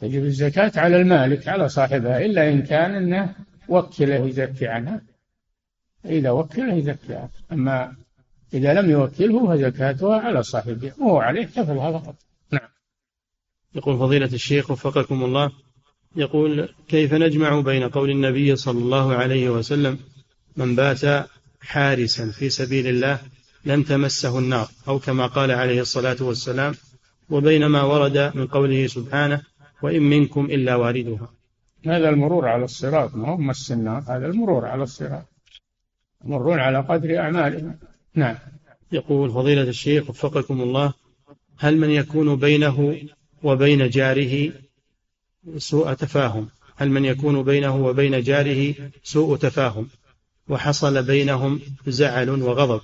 تجب 0.00 0.24
الزكاة 0.24 0.72
على 0.76 0.96
المالك 1.00 1.48
على 1.48 1.68
صاحبها 1.68 2.24
إلا 2.24 2.48
إن 2.48 2.62
كان 2.62 2.94
أنه 2.94 3.34
وكله 3.68 4.26
يزكي 4.26 4.66
عنها. 4.66 5.02
إذا 6.04 6.30
وكله 6.30 6.74
يزكي 6.74 7.14
عنها. 7.14 7.30
أما 7.52 7.96
إذا 8.54 8.74
لم 8.74 8.90
يوكله 8.90 9.56
فزكاتها 9.56 10.20
على 10.20 10.42
صاحبها 10.42 10.92
وهو 10.98 11.18
عليه 11.18 11.46
حفظها 11.46 11.98
فقط. 11.98 12.14
نعم. 12.52 12.68
يقول 13.74 13.98
فضيلة 13.98 14.32
الشيخ 14.32 14.70
وفقكم 14.70 15.24
الله. 15.24 15.50
يقول 16.16 16.68
كيف 16.88 17.14
نجمع 17.14 17.60
بين 17.60 17.88
قول 17.88 18.10
النبي 18.10 18.56
صلى 18.56 18.78
الله 18.78 19.14
عليه 19.14 19.50
وسلم 19.50 19.98
من 20.56 20.76
بات 20.76 21.28
حارسا 21.60 22.30
في 22.30 22.50
سبيل 22.50 22.86
الله 22.86 23.18
لم 23.64 23.82
تمسه 23.82 24.38
النار 24.38 24.68
أو 24.88 24.98
كما 24.98 25.26
قال 25.26 25.50
عليه 25.50 25.80
الصلاة 25.80 26.16
والسلام 26.20 26.74
وبين 27.30 27.66
ما 27.66 27.82
ورد 27.82 28.32
من 28.34 28.46
قوله 28.46 28.86
سبحانه 28.86 29.42
وإن 29.82 30.02
منكم 30.02 30.44
إلا 30.44 30.74
واردها. 30.74 31.28
هذا 31.86 32.08
المرور 32.08 32.48
على 32.48 32.64
الصراط 32.64 33.14
ما 33.14 33.28
هو 33.28 33.36
مس 33.36 33.72
النار 33.72 34.02
هذا 34.08 34.26
المرور 34.26 34.64
على 34.66 34.82
الصراط. 34.82 35.24
يمرون 36.24 36.58
على 36.58 36.78
قدر 36.78 37.18
أعمالهم 37.18 37.78
نعم. 38.14 38.36
يقول 38.92 39.30
فضيلة 39.30 39.62
الشيخ 39.62 40.10
وفقكم 40.10 40.60
الله 40.60 40.92
هل 41.58 41.76
من 41.76 41.90
يكون 41.90 42.36
بينه 42.36 42.98
وبين 43.42 43.90
جاره 43.90 44.52
سوء 45.56 45.92
تفاهم؟ 45.92 46.48
هل 46.76 46.90
من 46.90 47.04
يكون 47.04 47.42
بينه 47.42 47.76
وبين 47.76 48.22
جاره 48.22 48.74
سوء 49.02 49.36
تفاهم؟ 49.36 49.88
وحصل 50.48 51.02
بينهم 51.02 51.60
زعل 51.86 52.30
وغضب. 52.30 52.80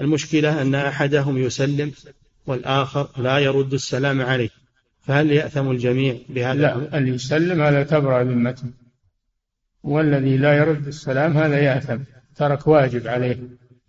المشكلة 0.00 0.62
أن 0.62 0.74
أحدهم 0.74 1.38
يسلم 1.38 1.92
والآخر 2.46 3.08
لا 3.16 3.38
يرد 3.38 3.72
السلام 3.74 4.22
عليه. 4.22 4.50
فهل 5.06 5.32
يأثم 5.32 5.70
الجميع 5.70 6.16
بهذا 6.28 6.60
لا 6.60 6.98
اللي 6.98 7.10
يسلم 7.10 7.62
هذا 7.62 7.82
تبرأ 7.82 8.22
ذمته. 8.22 8.70
والذي 9.82 10.36
لا 10.36 10.56
يرد 10.56 10.86
السلام 10.86 11.36
هذا 11.36 11.58
يأثم. 11.58 11.98
ترك 12.36 12.66
واجب 12.66 13.06
عليه 13.06 13.36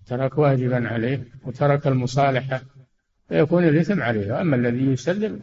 ترك 0.07 0.37
واجبا 0.37 0.87
عليه 0.87 1.23
وترك 1.45 1.87
المصالحة. 1.87 2.61
فيكون 3.29 3.63
الإثم 3.63 4.01
عليه. 4.01 4.41
أما 4.41 4.55
الذي 4.55 4.85
يسلم 4.85 5.41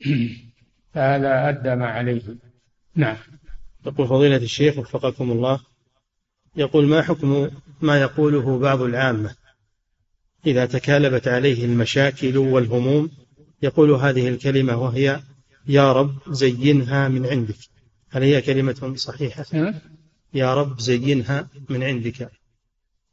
فهذا 0.94 1.48
أدى 1.48 1.74
ما 1.74 1.86
عليه. 1.86 2.22
نعم. 2.94 3.16
يقول 3.86 4.08
فضيلة 4.08 4.36
الشيخ 4.36 4.78
وفقكم 4.78 5.30
الله 5.30 5.60
يقول 6.56 6.86
ما 6.86 7.02
حكم 7.02 7.50
ما 7.80 8.00
يقوله 8.00 8.58
بعض 8.58 8.82
العامة 8.82 9.34
إذا 10.46 10.66
تكالبت 10.66 11.28
عليه 11.28 11.64
المشاكل 11.64 12.38
والهموم 12.38 13.10
يقول 13.62 13.90
هذه 13.90 14.28
الكلمة 14.28 14.76
وهي 14.76 15.22
يا 15.66 15.92
رب 15.92 16.32
زينها 16.32 17.08
من 17.08 17.26
عندك. 17.26 17.58
هل 18.10 18.22
هي 18.22 18.42
كلمة 18.42 18.94
صحيحة؟ 18.96 19.74
يا 20.34 20.54
رب 20.54 20.80
زينها 20.80 21.48
من 21.68 21.82
عندك. 21.82 22.30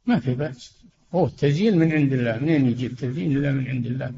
ما 0.06 0.20
في 0.20 0.34
بأس. 0.34 0.82
هو 1.14 1.26
التزيين 1.26 1.78
من 1.78 1.92
عند 1.92 2.12
الله. 2.12 2.38
منين 2.38 2.66
يجي 2.66 2.86
التزيين 2.86 3.36
إلا 3.36 3.52
من 3.52 3.68
عند 3.68 3.86
الله؟ 3.86 4.14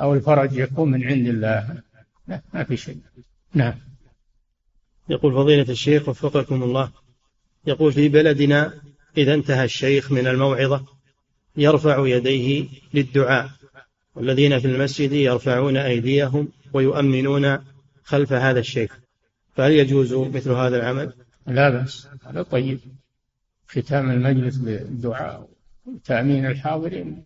أو 0.00 0.14
الفرج 0.14 0.52
يكون 0.52 0.90
من 0.90 1.04
عند 1.04 1.26
الله. 1.26 1.82
لا 2.28 2.42
ما 2.54 2.64
في 2.64 2.76
شيء. 2.76 2.98
نعم. 3.54 3.74
يقول 5.08 5.34
فضيلة 5.34 5.72
الشيخ 5.72 6.08
وفقكم 6.08 6.62
الله 6.62 6.92
يقول 7.66 7.92
في 7.92 8.08
بلدنا 8.08 8.74
إذا 9.16 9.34
انتهى 9.34 9.64
الشيخ 9.64 10.12
من 10.12 10.26
الموعظة 10.26 10.84
يرفع 11.56 12.06
يديه 12.06 12.68
للدعاء. 12.94 13.50
والذين 14.14 14.58
في 14.58 14.66
المسجد 14.66 15.12
يرفعون 15.12 15.76
أيديهم 15.76 16.48
ويؤمنون 16.72 17.58
خلف 18.04 18.32
هذا 18.32 18.60
الشيخ. 18.60 19.00
فهل 19.56 19.72
يجوز 19.72 20.14
مثل 20.14 20.50
هذا 20.50 20.76
العمل؟ 20.76 21.12
لا 21.46 21.70
بأس. 21.70 22.08
هذا 22.26 22.42
طيب. 22.42 22.80
ختام 23.68 24.10
المجلس 24.10 24.56
بالدعاء 24.56 25.48
وتأمين 25.86 26.46
الحاضرين. 26.46 27.24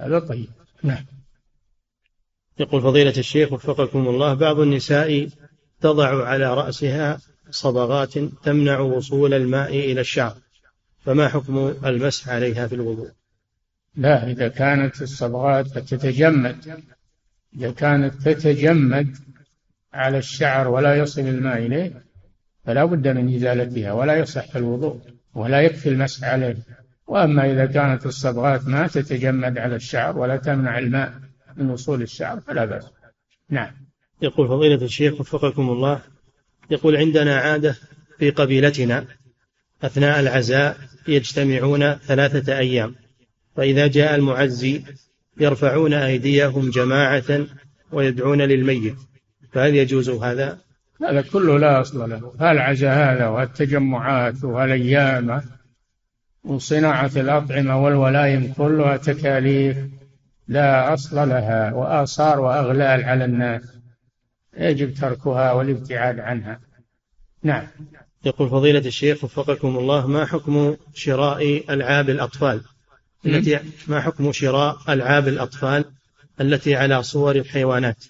هذا 0.00 0.18
طيب. 0.18 0.48
نعم. 0.82 1.04
يقول 2.58 2.82
فضيلة 2.82 3.14
الشيخ 3.18 3.52
وفقكم 3.52 4.08
الله 4.08 4.34
بعض 4.34 4.60
النساء 4.60 5.28
تضع 5.80 6.26
على 6.26 6.54
رأسها 6.54 7.18
صبغات 7.50 8.18
تمنع 8.18 8.78
وصول 8.78 9.34
الماء 9.34 9.70
إلى 9.70 10.00
الشعر 10.00 10.36
فما 11.04 11.28
حكم 11.28 11.74
المسح 11.84 12.28
عليها 12.28 12.66
في 12.66 12.74
الوضوء؟ 12.74 13.10
لا 13.96 14.30
إذا 14.30 14.48
كانت 14.48 15.02
الصبغات 15.02 15.78
تتجمد 15.78 16.82
إذا 17.56 17.70
كانت 17.70 18.14
تتجمد 18.14 19.16
على 19.92 20.18
الشعر 20.18 20.68
ولا 20.68 20.96
يصل 20.96 21.20
الماء 21.20 21.58
إليه 21.58 22.02
فلا 22.64 22.84
بد 22.84 23.08
من 23.08 23.34
إزالتها 23.34 23.92
ولا 23.92 24.16
يصح 24.16 24.56
الوضوء 24.56 25.00
ولا 25.34 25.60
يكفي 25.60 25.88
المسح 25.88 26.28
عليه. 26.28 26.56
وأما 27.06 27.52
إذا 27.52 27.66
كانت 27.66 28.06
الصبغات 28.06 28.66
ما 28.68 28.86
تتجمد 28.86 29.58
على 29.58 29.76
الشعر 29.76 30.18
ولا 30.18 30.36
تمنع 30.36 30.78
الماء 30.78 31.12
من 31.56 31.70
وصول 31.70 32.02
الشعر 32.02 32.40
فلا 32.40 32.64
بأس. 32.64 32.84
نعم. 33.50 33.70
يقول 34.22 34.48
فضيلة 34.48 34.84
الشيخ 34.84 35.20
وفقكم 35.20 35.70
الله 35.70 36.00
يقول 36.70 36.96
عندنا 36.96 37.36
عادة 37.36 37.76
في 38.18 38.30
قبيلتنا 38.30 39.04
أثناء 39.82 40.20
العزاء 40.20 40.76
يجتمعون 41.08 41.94
ثلاثة 41.94 42.58
أيام. 42.58 42.94
فإذا 43.56 43.86
جاء 43.86 44.14
المعزي 44.14 44.82
يرفعون 45.40 45.92
أيديهم 45.92 46.70
جماعة 46.70 47.46
ويدعون 47.92 48.42
للميت 48.42 48.96
فهل 49.52 49.74
يجوز 49.74 50.10
هذا؟ 50.10 50.58
هذا 51.02 51.22
كله 51.22 51.58
لا 51.58 51.80
أصل 51.80 52.10
له 52.10 52.34
هالعزاء 52.40 52.94
هذا 52.94 53.26
وهالتجمعات 53.28 54.44
وهالأيام 54.44 55.42
وصناعة 56.44 57.10
الأطعمة 57.16 57.84
والولائم 57.84 58.52
كلها 58.52 58.96
تكاليف 58.96 59.76
لا 60.48 60.94
أصل 60.94 61.16
لها 61.16 61.72
وآثار 61.74 62.40
وأغلال 62.40 63.04
على 63.04 63.24
الناس 63.24 63.62
يجب 64.58 64.94
تركها 64.94 65.52
والابتعاد 65.52 66.20
عنها. 66.20 66.60
نعم. 67.42 67.66
يقول 68.24 68.50
فضيلة 68.50 68.78
الشيخ 68.78 69.24
وفقكم 69.24 69.78
الله 69.78 70.06
ما 70.06 70.24
حكم 70.24 70.76
شراء 70.94 71.64
ألعاب 71.74 72.10
الأطفال؟ 72.10 72.60
التي 73.26 73.58
ما 73.86 74.00
حكم 74.00 74.32
شراء 74.32 74.78
ألعاب 74.88 75.28
الأطفال 75.28 75.84
التي 76.40 76.76
على 76.76 77.02
صور 77.02 77.36
الحيوانات 77.36 78.04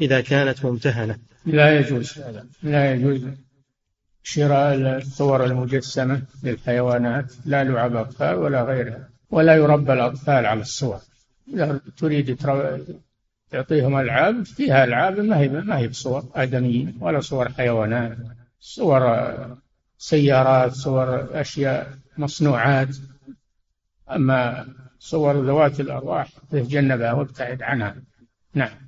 إذا 0.00 0.20
كانت 0.20 0.64
ممتهنة؟ 0.64 1.18
لا 1.46 1.78
يجوز 1.78 2.18
هذا 2.18 2.46
لا 2.62 2.92
يجوز 2.94 3.26
شراء 4.22 4.74
الصور 4.74 5.44
المجسمة 5.44 6.22
للحيوانات 6.42 7.32
لا 7.44 7.64
لعب 7.64 7.96
أطفال 7.96 8.34
ولا 8.34 8.62
غيرها 8.62 9.08
ولا 9.30 9.56
يربى 9.56 9.92
الأطفال 9.92 10.46
على 10.46 10.60
الصور. 10.60 11.00
إذا 11.54 11.80
تريد 11.96 12.36
تعطيهم 13.50 13.96
ألعاب 13.96 14.46
فيها 14.46 14.84
ألعاب 14.84 15.20
ما 15.20 15.38
هي 15.38 15.48
ما 15.48 15.78
هي 15.78 15.88
بصور 15.88 16.24
آدميين 16.34 16.98
ولا 17.00 17.20
صور 17.20 17.48
حيوانات 17.48 18.16
صور 18.60 19.26
سيارات 19.98 20.72
صور 20.72 21.40
أشياء 21.40 21.94
مصنوعات. 22.18 22.88
أما 24.10 24.66
صور 24.98 25.44
ذوات 25.44 25.80
الأرواح 25.80 26.28
تتجنبها 26.50 27.12
وابتعد 27.12 27.62
عنها. 27.62 27.96
نعم. 28.54 28.86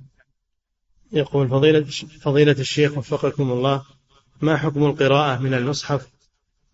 يقول 1.11 1.49
فضيلة 1.49 1.83
فضيلة 2.21 2.51
الشيخ 2.51 2.97
وفقكم 2.97 3.51
الله 3.51 3.83
ما 4.41 4.57
حكم 4.57 4.83
القراءة 4.83 5.39
من 5.39 5.53
المصحف 5.53 6.07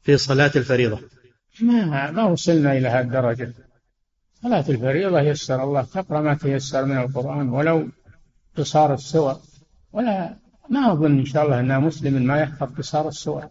في 0.04 0.18
صلاة 0.18 0.52
الفريضة؟ 0.56 1.00
ما 1.62 2.12
ما 2.12 2.24
وصلنا 2.24 2.78
إلى 2.78 2.88
هذه 2.88 3.02
الدرجة 3.02 3.54
صلاة 4.44 4.66
الفريضة 4.70 5.22
يسر 5.22 5.64
الله 5.64 5.82
تقرأ 5.82 6.22
ما 6.22 6.34
تيسر 6.34 6.86
من 6.86 6.98
القرآن 6.98 7.50
ولو 7.50 7.88
قصار 8.58 8.94
السور. 8.94 9.40
ولا 9.94 10.36
ما 10.70 10.92
أظن 10.92 11.20
إن 11.20 11.26
شاء 11.26 11.46
الله 11.46 11.60
أن 11.60 11.82
مسلم 11.82 12.24
ما 12.24 12.42
يحفظ 12.42 12.78
قصار 12.78 13.08
السور. 13.08 13.50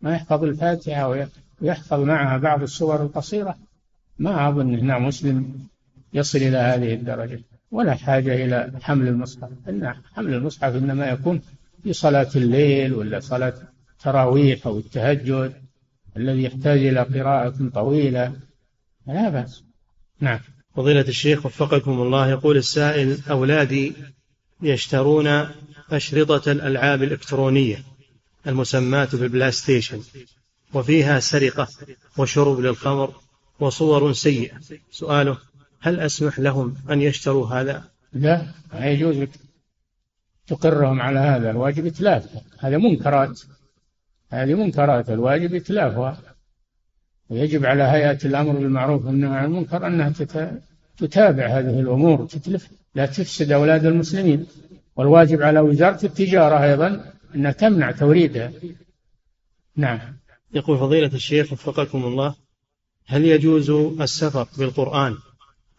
ما 0.00 0.14
يحفظ 0.14 0.44
الفاتحة 0.44 1.08
ويحفظ 1.60 2.00
معها 2.00 2.38
بعض 2.38 2.62
السور 2.62 3.02
القصيرة. 3.02 3.58
ما 4.18 4.48
أظن 4.48 4.74
أن 4.74 5.02
مسلم 5.02 5.66
يصل 6.12 6.38
إلى 6.38 6.56
هذه 6.56 6.94
الدرجة 6.94 7.40
ولا 7.70 7.94
حاجة 7.94 8.44
إلى 8.44 8.72
حمل 8.82 9.08
المصحف. 9.08 9.48
إن 9.68 9.94
حمل 10.14 10.34
المصحف 10.34 10.74
إنما 10.74 11.06
يكون 11.06 11.40
في 11.82 11.92
صلاة 11.92 12.28
الليل 12.36 12.94
ولا 12.94 13.20
صلاة 13.20 13.54
التراويح 13.92 14.66
أو 14.66 14.78
التهجد 14.78 15.52
الذي 16.16 16.42
يحتاج 16.42 16.86
إلى 16.86 17.00
قراءة 17.00 17.70
طويلة 17.74 18.32
لا 19.06 19.28
بأس. 19.28 19.64
نعم. 20.20 20.40
فضيلة 20.76 21.00
الشيخ 21.08 21.46
وفقكم 21.46 22.02
الله 22.02 22.30
يقول 22.30 22.56
السائل 22.56 23.18
أولادي 23.30 23.92
يشترون 24.62 25.46
أشرطة 25.90 26.52
الألعاب 26.52 27.02
الإلكترونية 27.02 27.84
المسماة 28.46 29.08
بالبلاي 29.12 29.52
ستيشن 29.52 30.00
وفيها 30.74 31.20
سرقة 31.20 31.68
وشرب 32.18 32.60
للخمر 32.60 33.14
وصور 33.60 34.12
سيئة. 34.12 34.60
سؤاله 34.90 35.38
هل 35.80 36.00
أسمح 36.00 36.38
لهم 36.38 36.74
أن 36.90 37.02
يشتروا 37.02 37.46
هذا؟ 37.46 37.84
لا 38.12 38.46
ما 38.72 38.86
يجوز 38.86 39.28
تقرهم 40.46 41.02
على 41.02 41.18
هذا 41.18 41.50
الواجب 41.50 41.86
إتلافها 41.86 42.42
هذا 42.58 42.76
منكرات. 42.78 43.40
هذه 44.30 44.54
منكرات 44.54 45.10
الواجب 45.10 45.54
إتلافها 45.54 46.20
ويجب 47.28 47.66
على 47.66 47.82
هيئة 47.82 48.18
الأمر 48.24 48.52
بالمعروف 48.52 49.06
والنهي 49.06 49.36
عن 49.36 49.44
المنكر 49.44 49.86
أنها 49.86 50.12
تتابع 50.96 51.46
هذه 51.46 51.80
الأمور 51.80 52.26
تتلف. 52.26 52.68
لا 52.94 53.06
تفسد 53.06 53.52
أولاد 53.52 53.86
المسلمين. 53.86 54.46
والواجب 54.96 55.42
على 55.42 55.60
وزارة 55.60 56.06
التجارة 56.06 56.64
أيضا 56.64 57.12
أنها 57.34 57.52
تمنع 57.52 57.90
توريدها. 57.90 58.52
نعم. 59.76 60.00
يقول 60.54 60.78
فضيلة 60.78 61.14
الشيخ 61.14 61.52
وفقكم 61.52 62.04
الله 62.04 62.34
هل 63.06 63.24
يجوز 63.24 63.70
السفر 64.00 64.48
بالقرآن 64.58 65.16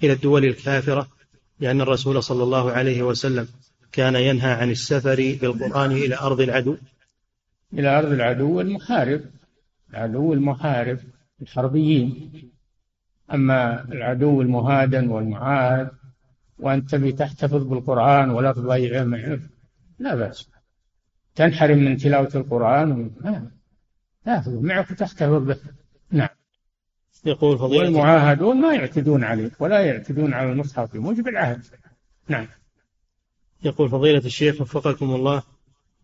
إلى 0.04 0.14
الدول 0.14 0.46
الكافرة؟ 0.46 1.08
لأن 1.60 1.82
الرسول 1.82 2.24
صلى 2.24 2.44
الله 2.44 2.72
عليه 2.72 3.04
وسلم 3.04 3.48
كان 3.92 4.16
ينهى 4.16 4.52
عن 4.52 4.72
السفر 4.72 5.38
بالقرآن 5.42 5.92
إلى 5.92 6.18
أرض 6.18 6.42
العدو. 6.42 6.78
إلى 7.74 8.00
أرض 8.00 8.12
العدو 8.12 8.62
المحارب 8.62 9.22
العدو 9.90 10.34
المحارب 10.34 11.00
الحربيين. 11.42 12.32
أما 13.34 13.84
العدو 13.92 14.42
المهادن 14.42 15.08
والمعاهد 15.10 15.90
وأنت 16.60 16.92
تبي 16.92 17.12
تحتفظ 17.12 17.64
بالقرآن 17.64 18.30
ولا 18.30 18.52
تضيعه 18.52 19.04
معك 19.04 19.40
لا 20.00 20.16
بأس. 20.16 20.50
تنحرم 21.36 21.78
من 21.78 21.98
تلاوة 21.98 22.32
القرآن 22.36 23.12
تأخذه 24.26 24.62
معك 24.62 24.92
وتحتفظ 24.92 25.44
به. 25.44 25.58
يقول 27.26 27.58
فضيلة 27.58 27.84
والمعاهدون 27.84 28.62
ما 28.62 28.74
يعتدون 28.74 29.24
عليه 29.24 29.52
ولا 29.60 29.80
يعتدون 29.80 30.34
على 30.34 30.52
المصحف 30.52 30.94
بموجب 30.94 31.28
العهد. 31.28 31.62
نعم. 32.30 32.48
يقول 33.64 33.90
فضيلة 33.90 34.26
الشيخ 34.26 34.62
وفقكم 34.62 35.16
الله 35.16 35.44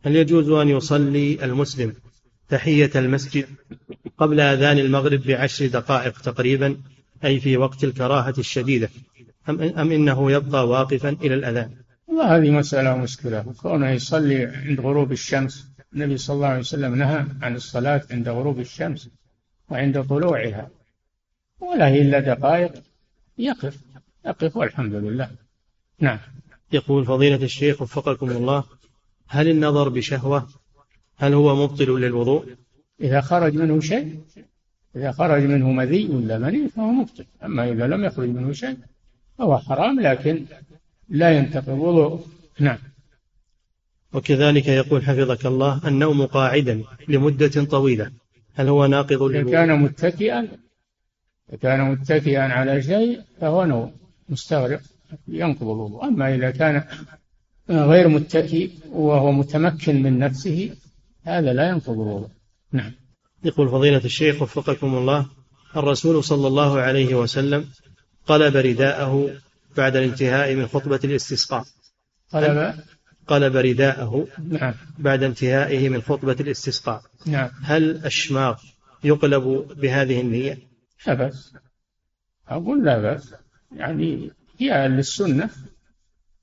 هل 0.06 0.16
يجوز 0.16 0.50
أن 0.50 0.70
يصلي 0.70 1.46
المسلم 1.46 1.94
تحية 2.50 2.92
المسجد 2.96 3.46
قبل 4.18 4.40
أذان 4.40 4.80
المغرب 4.80 5.22
بعشر 5.22 5.68
دقائق 5.68 6.22
تقريبا 6.22 6.78
أي 7.24 7.40
في 7.40 7.58
وقت 7.58 7.84
الكراهة 7.84 8.34
الشديدة 8.38 8.90
أم, 9.50 9.62
أم 9.62 9.92
إنه 9.92 10.32
يبقى 10.32 10.68
واقفا 10.68 11.10
إلى 11.10 11.34
الأذان؟ 11.34 11.72
والله 12.08 12.38
هذه 12.38 12.52
مسألة 12.52 12.98
مشكلة. 12.98 13.54
كونه 13.62 13.90
يصلي 13.90 14.46
عند 14.46 14.80
غروب 14.80 15.12
الشمس 15.12 15.72
النبي 15.94 16.18
صلى 16.18 16.36
الله 16.36 16.48
عليه 16.48 16.60
وسلم 16.60 16.96
نهى 16.96 17.26
عن 17.42 17.56
الصلاة 17.56 18.02
عند 18.12 18.30
غروب 18.30 18.60
الشمس 18.60 19.10
وعند 19.70 20.04
طلوعها. 20.04 20.70
ولا 21.62 21.88
هي 21.88 22.02
إلا 22.02 22.20
دقائق. 22.20 22.72
يقف. 23.38 23.78
يقف 24.26 24.58
والحمد 24.58 24.94
لله. 24.94 25.30
نعم. 26.00 26.20
يقول 26.72 27.06
فضيلة 27.06 27.44
الشيخ 27.44 27.82
وفقكم 27.82 28.30
الله 28.30 28.64
هل 29.28 29.48
النظر 29.48 29.90
بشهوة؟ 29.90 30.48
هل 31.18 31.34
هو 31.34 31.56
مبطل 31.56 32.00
للوضوء؟ 32.00 32.46
إذا 33.02 33.22
خرج 33.22 33.56
منه 33.56 33.80
شيء 33.80 34.20
إذا 34.96 35.12
خرج 35.12 35.44
منه 35.44 35.72
مذي 35.72 36.08
ولا 36.08 36.38
مني 36.38 36.70
فهو 36.70 36.92
مبطل. 36.92 37.26
أما 37.44 37.72
إذا 37.72 37.88
لم 37.88 38.04
يخرج 38.06 38.30
منه 38.30 38.52
شيء 38.52 38.78
فهو 39.38 39.58
حرام 39.58 40.00
لكن 40.00 40.46
لا 41.10 41.38
ينتقض 41.38 41.70
وضوء 41.70 42.26
نعم. 42.60 42.78
وكذلك 44.14 44.68
يقول 44.68 45.04
حفظك 45.04 45.46
الله 45.46 45.88
النوم 45.88 46.26
قاعدا 46.26 46.84
لمدة 47.08 47.64
طويلة 47.64 48.12
هل 48.54 48.68
هو 48.68 48.86
ناقض 48.86 49.24
إذا 49.24 49.52
كان 49.52 49.80
متكئا 49.82 50.48
إذا 51.52 51.60
كان 51.60 51.92
متكئا 51.92 52.42
على 52.42 52.82
شيء 52.82 53.22
فهو 53.42 53.66
نوم 53.66 53.92
مستغرق 54.30 54.82
ينقض 55.28 55.68
الوضوء. 55.68 56.04
أما 56.04 56.36
إذا 56.36 56.52
كان 56.52 56.84
غير 57.70 58.08
متكئ 58.08 58.70
وهو 58.92 59.32
متمكن 59.32 60.04
من 60.04 60.20
نفسه 60.20 60.76
هذا 61.24 61.54
لا 61.54 61.70
ينقض 61.70 61.90
الوضوء. 61.90 62.30
نعم. 62.72 62.92
يقول 63.44 63.70
فضيلة 63.70 64.06
الشيخ 64.06 64.42
وفقكم 64.42 64.96
الله 64.96 65.26
الرسول 65.76 66.24
صلى 66.24 66.48
الله 66.48 66.80
عليه 66.80 67.16
وسلم 67.16 67.66
قلب 68.28 68.56
رداءه 68.56 69.30
بعد 69.78 69.96
الانتهاء 69.96 70.56
من 70.56 70.68
خطبة 70.68 71.00
الاستسقاء. 71.04 71.64
قلب؟ 72.34 72.74
قلب 73.28 73.56
رداءه 73.56 74.28
نعم. 74.50 74.74
بعد 75.00 75.24
انتهائه 75.24 75.90
من 75.90 76.02
خطبة 76.02 76.36
الاستسقاء. 76.40 77.02
نعم. 77.26 77.50
هل 77.64 78.06
الشماغ 78.06 78.58
يقلب 79.04 79.68
بهذه 79.82 80.22
النية؟ 80.22 80.71
لا 81.08 81.14
بأس. 81.14 81.54
أقول 82.48 82.86
لا 82.86 82.98
بأس. 83.00 83.34
يعني 83.76 84.32
هي 84.58 84.88
للسنة 84.88 85.50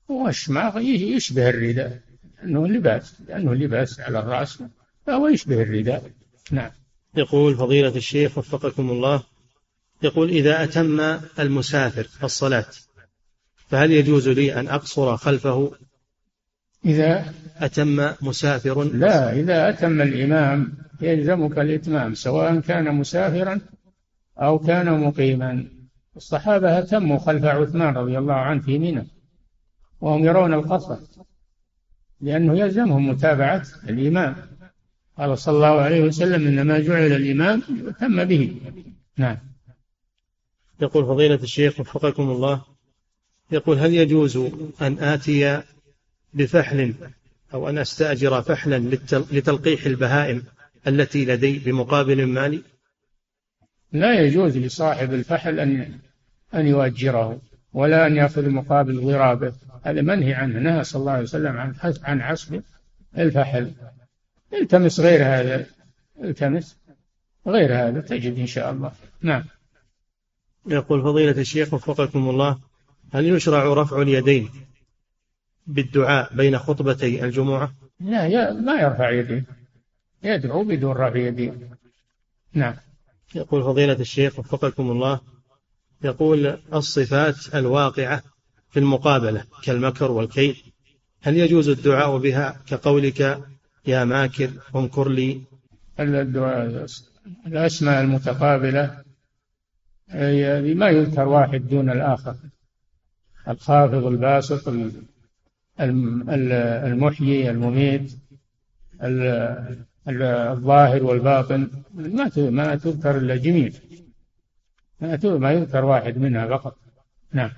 والشماغ 0.09 0.79
يشبه 0.79 1.49
الرداء. 1.49 1.99
لأنه 2.37 2.67
لباس. 2.67 3.15
لأنه 3.27 3.53
لباس 3.55 3.99
على 3.99 4.19
الرأس. 4.19 4.63
فهو 5.05 5.27
يشبه 5.27 5.61
الرداء. 5.61 6.11
نعم. 6.51 6.71
يقول 7.15 7.55
فضيلة 7.55 7.95
الشيخ 7.95 8.37
وفقكم 8.37 8.89
الله. 8.89 9.23
يقول 10.03 10.29
إذا 10.29 10.63
أتم 10.63 11.19
المسافر 11.39 12.07
الصلاة 12.23 12.65
فهل 13.69 13.91
يجوز 13.91 14.29
لي 14.29 14.59
أن 14.59 14.67
أقصر 14.67 15.17
خلفه؟ 15.17 15.71
إذا 16.85 17.33
أتم 17.57 18.13
مسافر؟ 18.21 18.83
لا 18.83 19.33
إذا 19.33 19.69
أتم 19.69 20.01
الإمام 20.01 20.73
يلزمك 21.01 21.59
الإتمام 21.59 22.13
سواء 22.13 22.59
كان 22.59 22.95
مسافرا 22.95 23.61
أو 24.39 24.59
كان 24.59 24.99
مقيما. 24.99 25.65
الصحابة 26.15 26.79
أتموا 26.79 27.19
خلف 27.19 27.45
عثمان 27.45 27.97
رضي 27.97 28.17
الله 28.17 28.33
عنه 28.33 28.61
في 28.61 28.79
منى 28.79 29.07
وهم 30.01 30.25
يرون 30.25 30.53
القصر 30.53 30.97
لأنه 32.21 32.59
يلزمهم 32.59 33.09
متابعة 33.09 33.65
الإمام. 33.89 34.35
قال 35.17 35.37
صلى 35.37 35.55
الله 35.55 35.81
عليه 35.81 36.01
وسلم 36.01 36.47
إنما 36.47 36.79
جعل 36.79 37.11
الإمام 37.11 37.61
تم 37.99 38.23
به. 38.23 38.61
نعم. 39.17 39.37
يقول 40.81 41.05
فضيلة 41.05 41.35
الشيخ 41.35 41.79
وفقكم 41.79 42.29
الله 42.29 42.61
يقول 43.51 43.77
هل 43.77 43.93
يجوز 43.93 44.37
أن 44.81 44.99
آتي 44.99 45.61
بفحل 46.33 46.93
أو 47.53 47.69
أن 47.69 47.77
أستأجر 47.77 48.41
فحلا 48.41 48.97
لتلقيح 49.31 49.85
البهائم 49.85 50.43
التي 50.87 51.25
لدي 51.25 51.59
بمقابل 51.59 52.25
مالي 52.25 52.61
لا 53.91 54.21
يجوز 54.21 54.57
لصاحب 54.57 55.13
الفحل 55.13 55.59
أن 55.59 55.99
أن 56.53 56.67
يؤجره 56.67 57.41
ولا 57.73 58.07
أن 58.07 58.15
يأخذ 58.15 58.49
مقابل 58.49 59.01
ضرابه 59.01 59.53
هذا 59.83 60.01
منهي 60.01 60.33
عنه 60.33 60.59
نهى 60.59 60.83
صلى 60.83 60.99
الله 60.99 61.11
عليه 61.11 61.23
وسلم 61.23 61.57
عن 61.57 61.73
عن 62.03 62.21
عصب 62.21 62.61
الفحل. 63.17 63.71
التمس 64.53 64.99
غير 64.99 65.23
هذا 65.23 65.65
التمس 66.23 66.77
غير 67.47 67.75
هذا 67.75 68.01
تجد 68.01 68.39
إن 68.39 68.45
شاء 68.47 68.71
الله. 68.71 68.91
نعم. 69.21 69.43
يقول 70.67 71.01
فضيلة 71.01 71.41
الشيخ 71.41 71.73
وفقكم 71.73 72.29
الله 72.29 72.59
هل 73.13 73.25
يشرع 73.25 73.73
رفع 73.73 74.01
اليدين 74.01 74.49
بالدعاء 75.67 76.35
بين 76.35 76.57
خطبتي 76.57 77.25
الجمعة؟ 77.25 77.73
لا 77.99 78.53
ما 78.53 78.81
يرفع 78.81 79.09
يديه. 79.09 79.43
يدعو 80.23 80.63
بدون 80.63 80.91
رفع 80.91 81.15
يديه. 81.19 81.53
نعم. 82.53 82.75
يقول 83.35 83.63
فضيلة 83.63 83.93
الشيخ 83.93 84.39
وفقكم 84.39 84.91
الله 84.91 85.21
يقول 86.03 86.59
الصفات 86.73 87.55
الواقعة 87.55 88.23
في 88.69 88.79
المقابلة 88.79 89.43
كالمكر 89.63 90.11
والكيد 90.11 90.55
هل 91.21 91.37
يجوز 91.37 91.69
الدعاء 91.69 92.17
بها 92.17 92.61
كقولك 92.67 93.43
يا 93.87 94.03
ماكر 94.03 94.49
انكر 94.75 95.09
لي؟ 95.09 95.41
الدعاء 95.99 96.85
الأسماء 97.47 98.01
المتقابلة 98.01 99.03
ما 100.73 100.89
يذكر 100.89 101.27
واحد 101.27 101.67
دون 101.67 101.89
الآخر 101.89 102.35
الخافض 103.47 104.05
الباسط 104.05 104.67
المحيي 105.79 107.49
المميت 107.49 108.11
الظاهر 110.07 111.03
والباطن 111.03 111.69
ما 111.93 112.31
ما 112.35 112.75
تذكر 112.75 113.17
إلا 113.17 113.35
جميع 113.35 113.71
ما 115.01 115.19
ما 115.23 115.51
يذكر 115.51 115.85
واحد 115.85 116.17
منها 116.17 116.47
فقط. 116.47 116.77
نعم. 117.33 117.51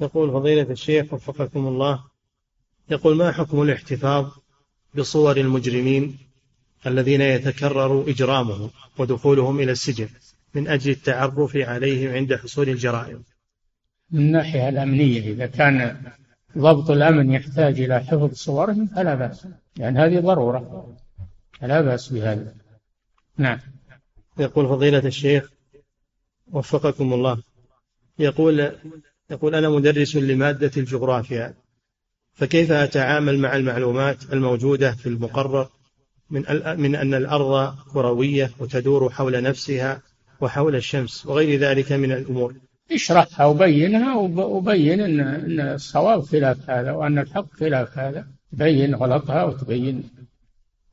يقول 0.00 0.32
فضيلة 0.32 0.70
الشيخ 0.70 1.14
وفقكم 1.14 1.66
الله 1.66 2.04
يقول 2.90 3.16
ما 3.16 3.32
حكم 3.32 3.62
الاحتفاظ 3.62 4.26
بصور 4.94 5.36
المجرمين 5.36 6.18
الذين 6.86 7.20
يتكرر 7.20 8.04
إجرامهم 8.08 8.70
ودخولهم 8.98 9.60
إلى 9.60 9.72
السجن 9.72 10.08
من 10.54 10.68
أجل 10.68 10.90
التعرف 10.90 11.56
عليهم 11.56 12.14
عند 12.14 12.34
حصول 12.34 12.68
الجرائم؟ 12.68 13.22
من 14.10 14.20
الناحية 14.20 14.68
الأمنية 14.68 15.20
إذا 15.20 15.46
كان 15.46 15.96
ضبط 16.58 16.90
الأمن 16.90 17.30
يحتاج 17.30 17.80
إلى 17.80 18.00
حفظ 18.00 18.32
صورهم 18.32 18.86
فلا 18.86 19.14
بأس 19.14 19.44
لأن 19.44 19.96
يعني 19.96 19.98
هذه 19.98 20.20
ضرورة. 20.20 20.96
فلا 21.60 21.80
بأس 21.80 22.08
بهذا. 22.08 22.54
نعم. 23.38 23.58
يقول 24.38 24.68
فضيلة 24.68 25.06
الشيخ 25.06 25.50
وفقكم 26.52 27.12
الله. 27.12 27.42
يقول 28.18 28.72
يقول 29.30 29.54
أنا 29.54 29.68
مدرس 29.68 30.16
لمادة 30.16 30.70
الجغرافيا 30.76 31.54
فكيف 32.32 32.72
أتعامل 32.72 33.38
مع 33.38 33.56
المعلومات 33.56 34.32
الموجودة 34.32 34.92
في 34.92 35.06
المقرر 35.08 35.68
من 36.30 36.42
من 36.78 36.94
أن 36.94 37.14
الأرض 37.14 37.74
كروية 37.92 38.50
وتدور 38.58 39.10
حول 39.10 39.42
نفسها 39.42 40.02
وحول 40.40 40.76
الشمس 40.76 41.26
وغير 41.26 41.60
ذلك 41.60 41.92
من 41.92 42.12
الأمور؟ 42.12 42.54
اشرحها 42.92 43.46
وبينها 43.46 44.16
وبين 44.38 45.00
إن 45.00 45.60
الصواب 45.60 46.22
خلاف 46.22 46.70
هذا 46.70 46.92
وأن 46.92 47.18
الحق 47.18 47.52
خلاف 47.52 47.98
هذا. 47.98 48.26
بين 48.52 48.94
غلطها 48.94 49.44
وتبين 49.44 50.02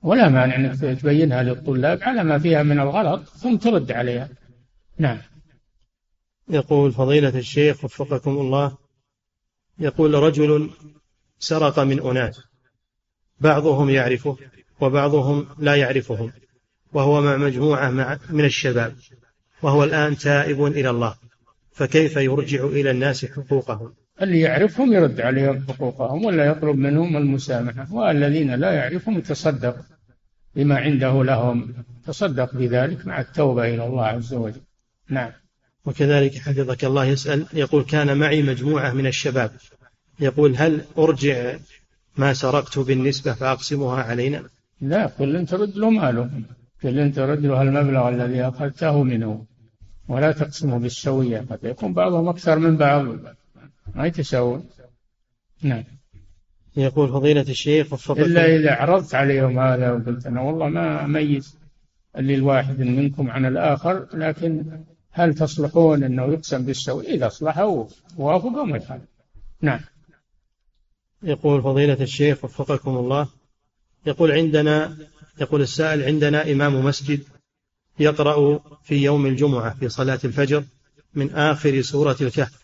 ولا 0.02 0.30
مانع 0.30 0.56
إنك 0.56 0.80
تبينها 0.80 1.44
للطلاب 1.44 2.04
على 2.04 2.24
ما 2.24 2.40
فيها 2.40 2.64
من 2.64 2.80
الغلط 2.80 3.28
ثم 3.30 3.58
ترد 3.58 3.92
عليها. 3.92 4.30
نعم. 4.98 5.18
يقول 6.50 6.92
فضيلة 6.92 7.38
الشيخ 7.38 7.84
وفقكم 7.84 8.32
الله 8.32 8.78
يقول 9.80 10.14
رجل 10.14 10.70
سرق 11.40 11.80
من 11.80 12.00
أناس 12.00 12.42
بعضهم 13.40 13.90
يعرفه 13.90 14.38
وبعضهم 14.82 15.48
لا 15.60 15.76
يعرفهم 15.76 16.32
وهو 16.94 17.22
مع 17.22 17.38
مجموعة 17.38 17.90
مع 17.90 18.20
من 18.30 18.46
الشباب 18.46 18.96
وهو 19.62 19.84
الآن 19.84 20.18
تائب 20.18 20.66
إلى 20.66 20.90
الله 20.90 21.16
فكيف 21.72 22.16
يرجع 22.16 22.64
إلى 22.64 22.92
الناس 22.92 23.26
حقوقهم؟ 23.26 23.94
اللي 24.22 24.40
يعرفهم 24.40 24.94
يرد 24.94 25.22
عليهم 25.22 25.66
حقوقهم 25.70 26.26
ولا 26.26 26.46
يطلب 26.46 26.76
منهم 26.76 27.18
المسامحة 27.18 27.94
والذين 27.94 28.56
لا 28.56 28.72
يعرفهم 28.72 29.18
يتصدق 29.18 29.76
بما 30.56 30.76
عنده 30.76 31.24
لهم 31.24 31.74
تصدق 32.06 32.56
بذلك 32.56 33.08
مع 33.08 33.22
التوبة 33.22 33.74
إلى 33.74 33.86
الله 33.86 34.06
عز 34.06 34.34
وجل. 34.34 34.62
نعم. 35.10 35.32
وكذلك 35.86 36.38
حفظك 36.38 36.86
الله 36.86 37.06
يسأل 37.06 37.46
يقول 37.54 37.84
كان 37.84 38.18
معي 38.18 38.42
مجموعة 38.42 38.94
من 38.94 39.08
الشباب. 39.08 39.52
يقول 40.20 40.56
هل 40.58 40.82
أرجع 40.98 41.56
ما 42.18 42.34
سرقت 42.34 42.80
بالنسبة 42.80 43.34
فأقسمها 43.34 44.04
علينا؟ 44.04 44.44
لا 44.82 45.08
كل 45.08 45.46
ترد 45.46 45.78
له 45.78 45.90
ماله. 45.90 46.30
كل 46.82 47.12
ترد 47.12 47.46
له 47.46 47.62
المبلغ 47.62 48.10
الذي 48.10 48.42
أخذته 48.42 49.04
منه. 49.04 49.46
ولا 50.08 50.32
تقسمه 50.32 50.80
بالسوية 50.80 51.46
قد 51.50 51.60
يكون 51.64 51.94
بعضهم 51.94 52.28
أكثر 52.30 52.60
من 52.60 52.78
بعض. 52.78 53.08
ما 53.96 54.06
يتساوون 54.06 54.70
نعم. 55.62 55.84
يقول 56.78 57.10
فضيلة 57.10 57.42
الشيخ 57.42 57.94
وفقكم 57.94 58.22
إلا 58.22 58.56
إذا 58.56 58.74
عرضت 58.74 59.16
عليهم 59.16 59.60
هذا 59.60 59.92
وقلت 59.92 60.26
أنا 60.26 60.42
والله 60.42 60.70
ما 60.70 61.06
أميز 61.06 61.58
اللي 62.18 62.36
الواحد 62.36 62.80
منكم 62.80 63.32
عن 63.32 63.46
الآخر 63.46 64.08
لكن 64.14 64.82
هل 65.12 65.34
تصلحون 65.34 66.04
أنه 66.04 66.34
يقسم 66.34 66.66
بالسوية 66.66 67.08
إذا 67.08 67.28
أصلحوا 67.28 67.86
وافقوا 68.18 68.66
ما 68.66 68.78
يفعل 68.78 69.02
نعم. 69.62 69.80
يقول 71.24 71.62
فضيلة 71.62 71.98
الشيخ 72.02 72.44
وفقكم 72.44 72.98
الله. 72.98 73.28
يقول 74.06 74.32
عندنا 74.32 74.98
يقول 75.42 75.62
السائل 75.62 76.04
عندنا 76.04 76.52
إمام 76.52 76.86
مسجد 76.86 77.24
يقرأ 78.00 78.60
في 78.84 78.96
يوم 78.96 79.26
الجمعة 79.26 79.74
في 79.74 79.90
صلاة 79.90 80.20
الفجر 80.24 80.64
من 81.14 81.30
آخر 81.30 81.82
سورة 81.82 82.18
الكهف. 82.22 82.61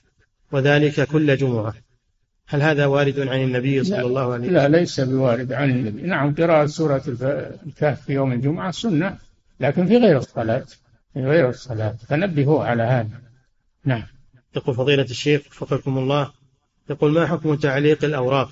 وذلك 0.52 1.08
كل 1.08 1.38
جمعة. 1.38 1.74
هل 2.48 2.62
هذا 2.62 2.86
وارد 2.86 3.20
عن 3.20 3.41
النبي 3.41 3.84
صلى 3.84 4.02
الله 4.02 4.34
عليه 4.34 4.48
وسلم؟ 4.48 4.54
لا 4.54 4.68
ليس 4.68 5.00
بوارد 5.00 5.54
عن 5.54 5.70
النبي. 5.70 6.02
نعم 6.02 6.36
قراءة 6.36 6.66
سورة 6.66 7.04
الكهف 7.68 8.02
في 8.02 8.14
يوم 8.14 8.32
الجمعة 8.32 8.72
سنة 8.72 9.18
لكن 9.60 9.88
في 9.88 9.98
غير 9.98 10.18
الصلاة 10.18 10.66
في 11.14 11.20
غير 11.20 11.50
الصلاة. 11.50 11.95
فنبهوا 12.10 12.66
على 12.66 12.84
هذا. 12.84 13.22
نعم. 13.86 14.04
يقول 14.56 14.76
فضيلة 14.76 15.04
الشيخ 15.04 15.41
وفقكم 15.41 15.98
الله 15.98 16.32
يقول 16.89 17.12
ما 17.12 17.28
حكم 17.28 17.56
تعليق 17.56 18.04
الأوراق 18.04 18.50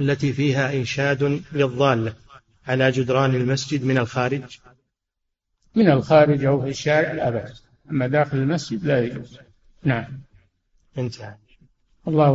التي 0.00 0.32
فيها 0.32 0.72
إنشاد 0.72 1.42
للضالة 1.52 2.14
على 2.66 2.90
جدران 2.90 3.34
المسجد 3.34 3.84
من 3.84 3.98
الخارج؟ 3.98 4.58
من 5.74 5.90
الخارج 5.90 6.44
أو 6.44 6.62
في 6.62 6.68
الشارع؟ 6.68 7.12
لا 7.12 7.30
بأس. 7.30 7.64
أما 7.90 8.06
داخل 8.06 8.38
المسجد 8.38 8.84
لا 8.84 9.04
يجوز. 9.04 9.38
نعم. 9.82 10.04
انتهى. 10.98 11.38
الله 12.08 12.33